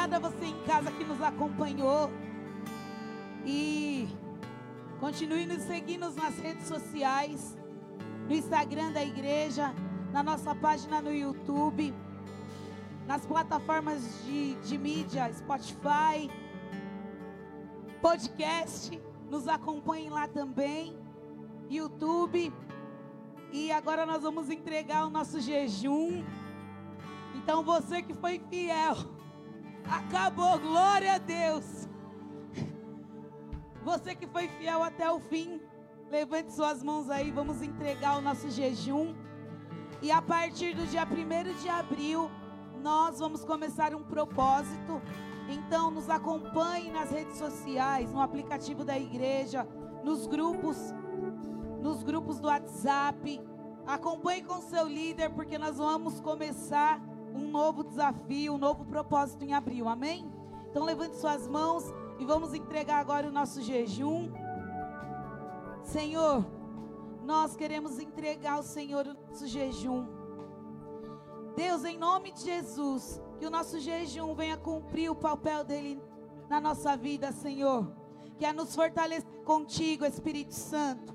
Obrigada 0.02 0.28
a 0.28 0.32
você 0.32 0.46
em 0.46 0.64
casa 0.64 0.92
que 0.92 1.04
nos 1.04 1.22
acompanhou. 1.22 2.10
E 3.46 4.10
continue 5.00 5.46
nos 5.46 5.62
seguindo 5.62 6.10
nas 6.10 6.40
redes 6.40 6.66
sociais, 6.66 7.56
no 8.28 8.34
Instagram 8.34 8.92
da 8.94 9.04
igreja, 9.04 9.72
na 10.12 10.24
nossa 10.24 10.56
página 10.56 11.04
no 11.04 11.14
YouTube, 11.14 11.94
nas 13.06 13.28
plataformas 13.28 14.02
de, 14.26 14.56
de 14.56 14.76
mídia, 14.76 15.32
Spotify, 15.34 16.32
podcast. 18.02 19.00
Nos 19.30 19.48
acompanhem 19.48 20.10
lá 20.10 20.28
também. 20.28 20.98
YouTube. 21.70 22.52
E 23.52 23.72
agora 23.72 24.08
nós 24.08 24.24
vamos 24.24 24.50
entregar 24.50 25.06
o 25.06 25.12
nosso 25.12 25.40
jejum. 25.40 26.26
Então 27.36 27.64
você 27.64 28.02
que 28.02 28.16
foi 28.16 28.42
fiel, 28.50 28.98
acabou, 29.90 30.60
glória 30.60 31.16
a 31.16 31.18
Deus. 31.18 31.88
Você 33.84 34.16
que 34.16 34.28
foi 34.28 34.48
fiel 34.48 34.84
até 34.84 35.10
o 35.12 35.20
fim, 35.20 35.60
levante 36.10 36.54
suas 36.54 36.84
mãos 36.84 37.10
aí, 37.10 37.32
vamos 37.32 37.62
entregar 37.62 38.18
o 38.18 38.22
nosso 38.22 38.50
jejum. 38.50 39.16
E 40.02 40.12
a 40.12 40.22
partir 40.22 40.76
do 40.76 40.86
dia 40.86 41.04
1 41.06 41.62
de 41.62 41.70
abril, 41.70 42.30
nós 42.82 43.20
vamos 43.20 43.44
começar 43.44 43.96
um 43.96 44.04
propósito. 44.04 45.02
Então 45.50 45.92
nos 45.92 46.10
acompanhe 46.10 46.92
nas 46.92 47.12
redes 47.12 47.38
sociais, 47.38 48.12
no 48.12 48.22
aplicativo 48.22 48.84
da 48.84 48.98
igreja, 48.98 49.68
nos 50.04 50.28
grupos 50.28 50.94
nos 51.82 52.04
grupos 52.04 52.40
do 52.40 52.48
WhatsApp. 52.48 53.42
Acompanhe 53.86 54.44
com 54.44 54.62
seu 54.62 54.88
líder, 54.88 55.32
porque 55.32 55.58
nós 55.58 55.78
vamos 55.78 56.22
começar 56.22 57.02
um 57.34 57.50
novo 57.50 57.84
desafio, 57.84 58.54
um 58.54 58.58
novo 58.58 58.86
propósito 58.86 59.44
em 59.44 59.54
abril. 59.54 59.88
Amém? 59.88 60.32
Então 60.70 60.84
levante 60.84 61.18
suas 61.18 61.48
mãos 61.48 61.84
e 62.20 62.26
vamos 62.26 62.54
entregar 62.54 63.00
agora 63.00 63.28
o 63.28 63.32
nosso 63.32 63.62
jejum. 63.62 64.32
Senhor, 65.84 66.46
nós 67.24 67.56
queremos 67.56 68.00
entregar 68.00 68.54
ao 68.54 68.64
Senhor 68.64 69.08
o 69.08 69.14
nosso 69.14 69.48
jejum. 69.48 70.08
Deus, 71.56 71.84
em 71.84 71.98
nome 71.98 72.32
de 72.32 72.42
Jesus, 72.42 73.22
que 73.38 73.46
o 73.46 73.50
nosso 73.50 73.80
jejum 73.80 74.34
venha 74.34 74.56
cumprir 74.56 75.10
o 75.10 75.16
papel 75.16 75.64
dele 75.64 76.02
na 76.50 76.62
nossa 76.62 76.96
vida, 76.96 77.32
Senhor. 77.32 77.92
Que 78.38 78.46
é 78.46 78.54
nos 78.54 78.76
fortalecer 78.76 79.30
contigo, 79.44 80.06
Espírito 80.06 80.54
Santo. 80.54 81.14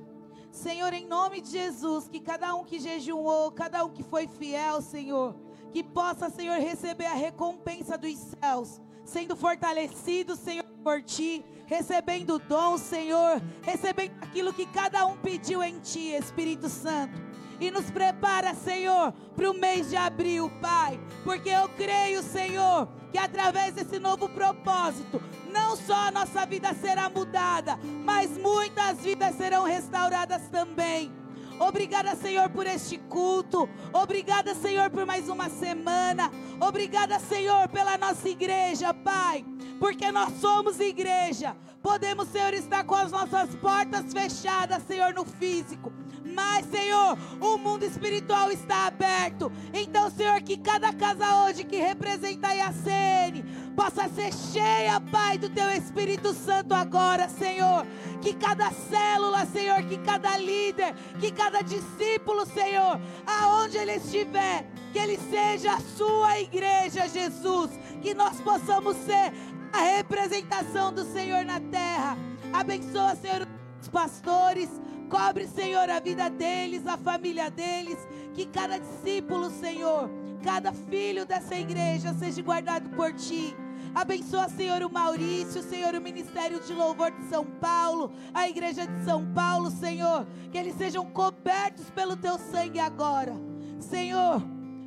Senhor, 0.50 0.92
em 0.92 1.06
nome 1.06 1.40
de 1.40 1.50
Jesus, 1.50 2.08
que 2.08 2.20
cada 2.20 2.54
um 2.54 2.64
que 2.64 2.78
jejuou, 2.78 3.50
cada 3.52 3.84
um 3.84 3.90
que 3.90 4.02
foi 4.02 4.26
fiel, 4.26 4.80
Senhor, 4.80 5.34
que 5.76 5.82
possa, 5.82 6.30
Senhor, 6.30 6.58
receber 6.58 7.04
a 7.04 7.12
recompensa 7.12 7.98
dos 7.98 8.16
céus, 8.16 8.80
sendo 9.04 9.36
fortalecido, 9.36 10.34
Senhor, 10.34 10.64
por 10.82 11.02
ti, 11.02 11.44
recebendo 11.66 12.38
dom, 12.38 12.78
Senhor, 12.78 13.42
recebendo 13.60 14.14
aquilo 14.22 14.54
que 14.54 14.64
cada 14.64 15.04
um 15.04 15.18
pediu 15.18 15.62
em 15.62 15.78
ti, 15.80 16.12
Espírito 16.12 16.70
Santo 16.70 17.20
e 17.60 17.70
nos 17.70 17.90
prepara, 17.90 18.54
Senhor, 18.54 19.12
para 19.34 19.50
o 19.50 19.54
mês 19.54 19.90
de 19.90 19.96
abril, 19.96 20.50
Pai, 20.62 20.98
porque 21.22 21.50
eu 21.50 21.68
creio, 21.68 22.22
Senhor, 22.22 22.88
que 23.12 23.18
através 23.18 23.74
desse 23.74 23.98
novo 23.98 24.30
propósito, 24.30 25.22
não 25.52 25.76
só 25.76 26.06
a 26.06 26.10
nossa 26.10 26.46
vida 26.46 26.72
será 26.72 27.10
mudada, 27.10 27.78
mas 28.02 28.30
muitas 28.38 29.00
vidas 29.00 29.34
serão 29.36 29.64
restauradas 29.64 30.48
também. 30.48 31.12
Obrigada, 31.58 32.14
Senhor, 32.16 32.48
por 32.50 32.66
este 32.66 32.98
culto. 32.98 33.68
Obrigada, 33.92 34.54
Senhor, 34.54 34.90
por 34.90 35.06
mais 35.06 35.28
uma 35.28 35.48
semana. 35.48 36.30
Obrigada, 36.60 37.18
Senhor, 37.18 37.68
pela 37.68 37.96
nossa 37.96 38.28
igreja, 38.28 38.92
Pai. 38.92 39.44
Porque 39.78 40.10
nós 40.12 40.32
somos 40.40 40.78
igreja. 40.80 41.56
Podemos, 41.82 42.28
Senhor, 42.28 42.52
estar 42.54 42.84
com 42.84 42.94
as 42.94 43.10
nossas 43.10 43.54
portas 43.56 44.12
fechadas, 44.12 44.82
Senhor, 44.86 45.14
no 45.14 45.24
físico 45.24 45.92
mais, 46.36 46.66
Senhor. 46.66 47.16
O 47.40 47.56
mundo 47.56 47.84
espiritual 47.84 48.52
está 48.52 48.86
aberto. 48.86 49.50
Então, 49.72 50.10
Senhor, 50.10 50.40
que 50.42 50.58
cada 50.58 50.92
casa 50.92 51.44
hoje 51.44 51.64
que 51.64 51.76
representa 51.76 52.48
a 52.48 52.54
IACN 52.54 53.65
possa 53.76 54.08
ser 54.08 54.32
cheia, 54.32 55.00
Pai, 55.00 55.36
do 55.36 55.50
Teu 55.50 55.70
Espírito 55.70 56.32
Santo 56.32 56.74
agora, 56.74 57.28
Senhor. 57.28 57.86
Que 58.22 58.32
cada 58.32 58.70
célula, 58.70 59.44
Senhor, 59.46 59.82
que 59.82 59.98
cada 59.98 60.36
líder, 60.38 60.94
que 61.20 61.30
cada 61.30 61.60
discípulo, 61.60 62.46
Senhor, 62.46 62.98
aonde 63.26 63.76
ele 63.76 63.96
estiver, 63.96 64.66
que 64.92 64.98
ele 64.98 65.18
seja 65.30 65.74
a 65.74 65.80
Sua 65.80 66.40
igreja, 66.40 67.06
Jesus. 67.06 67.70
Que 68.00 68.14
nós 68.14 68.40
possamos 68.40 68.96
ser 68.96 69.32
a 69.72 69.82
representação 69.96 70.92
do 70.92 71.04
Senhor 71.04 71.44
na 71.44 71.60
terra. 71.60 72.16
Abençoa, 72.52 73.14
Senhor, 73.14 73.46
os 73.80 73.88
pastores 73.88 74.70
Cobre, 75.08 75.46
Senhor, 75.46 75.88
a 75.88 76.00
vida 76.00 76.28
deles, 76.28 76.86
a 76.86 76.96
família 76.96 77.50
deles. 77.50 77.98
Que 78.34 78.46
cada 78.46 78.78
discípulo, 78.78 79.50
Senhor, 79.50 80.10
cada 80.42 80.72
filho 80.72 81.24
dessa 81.24 81.54
igreja 81.54 82.12
seja 82.14 82.42
guardado 82.42 82.88
por 82.90 83.12
ti. 83.12 83.54
Abençoa, 83.96 84.46
Senhor, 84.50 84.82
o 84.82 84.92
Maurício, 84.92 85.62
Senhor, 85.62 85.94
o 85.94 86.02
Ministério 86.02 86.60
de 86.60 86.74
Louvor 86.74 87.10
de 87.10 87.30
São 87.30 87.46
Paulo, 87.46 88.12
a 88.34 88.46
Igreja 88.46 88.86
de 88.86 89.04
São 89.06 89.24
Paulo, 89.32 89.70
Senhor. 89.70 90.26
Que 90.52 90.58
eles 90.58 90.76
sejam 90.76 91.06
cobertos 91.06 91.88
pelo 91.88 92.14
teu 92.14 92.36
sangue 92.36 92.78
agora. 92.78 93.32
Senhor, 93.80 94.42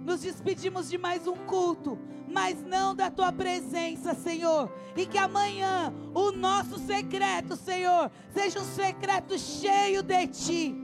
nos 0.05 0.21
despedimos 0.21 0.87
de 0.87 0.99
mais 0.99 1.25
um 1.25 1.35
culto, 1.35 1.97
mas 2.27 2.63
não 2.63 2.93
da 2.93 3.09
tua 3.09 3.31
presença, 3.31 4.13
Senhor. 4.13 4.71
E 4.95 5.07
que 5.07 5.17
amanhã 5.17 5.91
o 6.13 6.31
nosso 6.31 6.77
secreto, 6.77 7.55
Senhor, 7.55 8.11
seja 8.31 8.59
um 8.59 8.75
secreto 8.75 9.39
cheio 9.39 10.03
de 10.03 10.27
ti. 10.27 10.75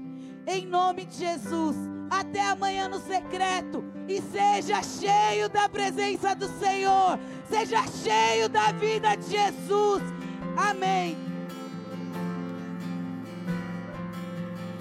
Em 0.48 0.66
nome 0.66 1.06
de 1.06 1.18
Jesus. 1.18 1.76
Até 2.10 2.42
amanhã 2.42 2.88
no 2.88 3.00
secreto. 3.00 3.84
E 4.08 4.22
seja 4.22 4.82
cheio 4.82 5.50
da 5.50 5.68
presença 5.68 6.36
do 6.36 6.48
Senhor. 6.60 7.20
Seja 7.50 7.84
cheio 7.88 8.50
da 8.50 8.72
vida 8.72 9.16
de 9.16 9.32
Jesus. 9.32 10.02
Amém. 10.58 11.25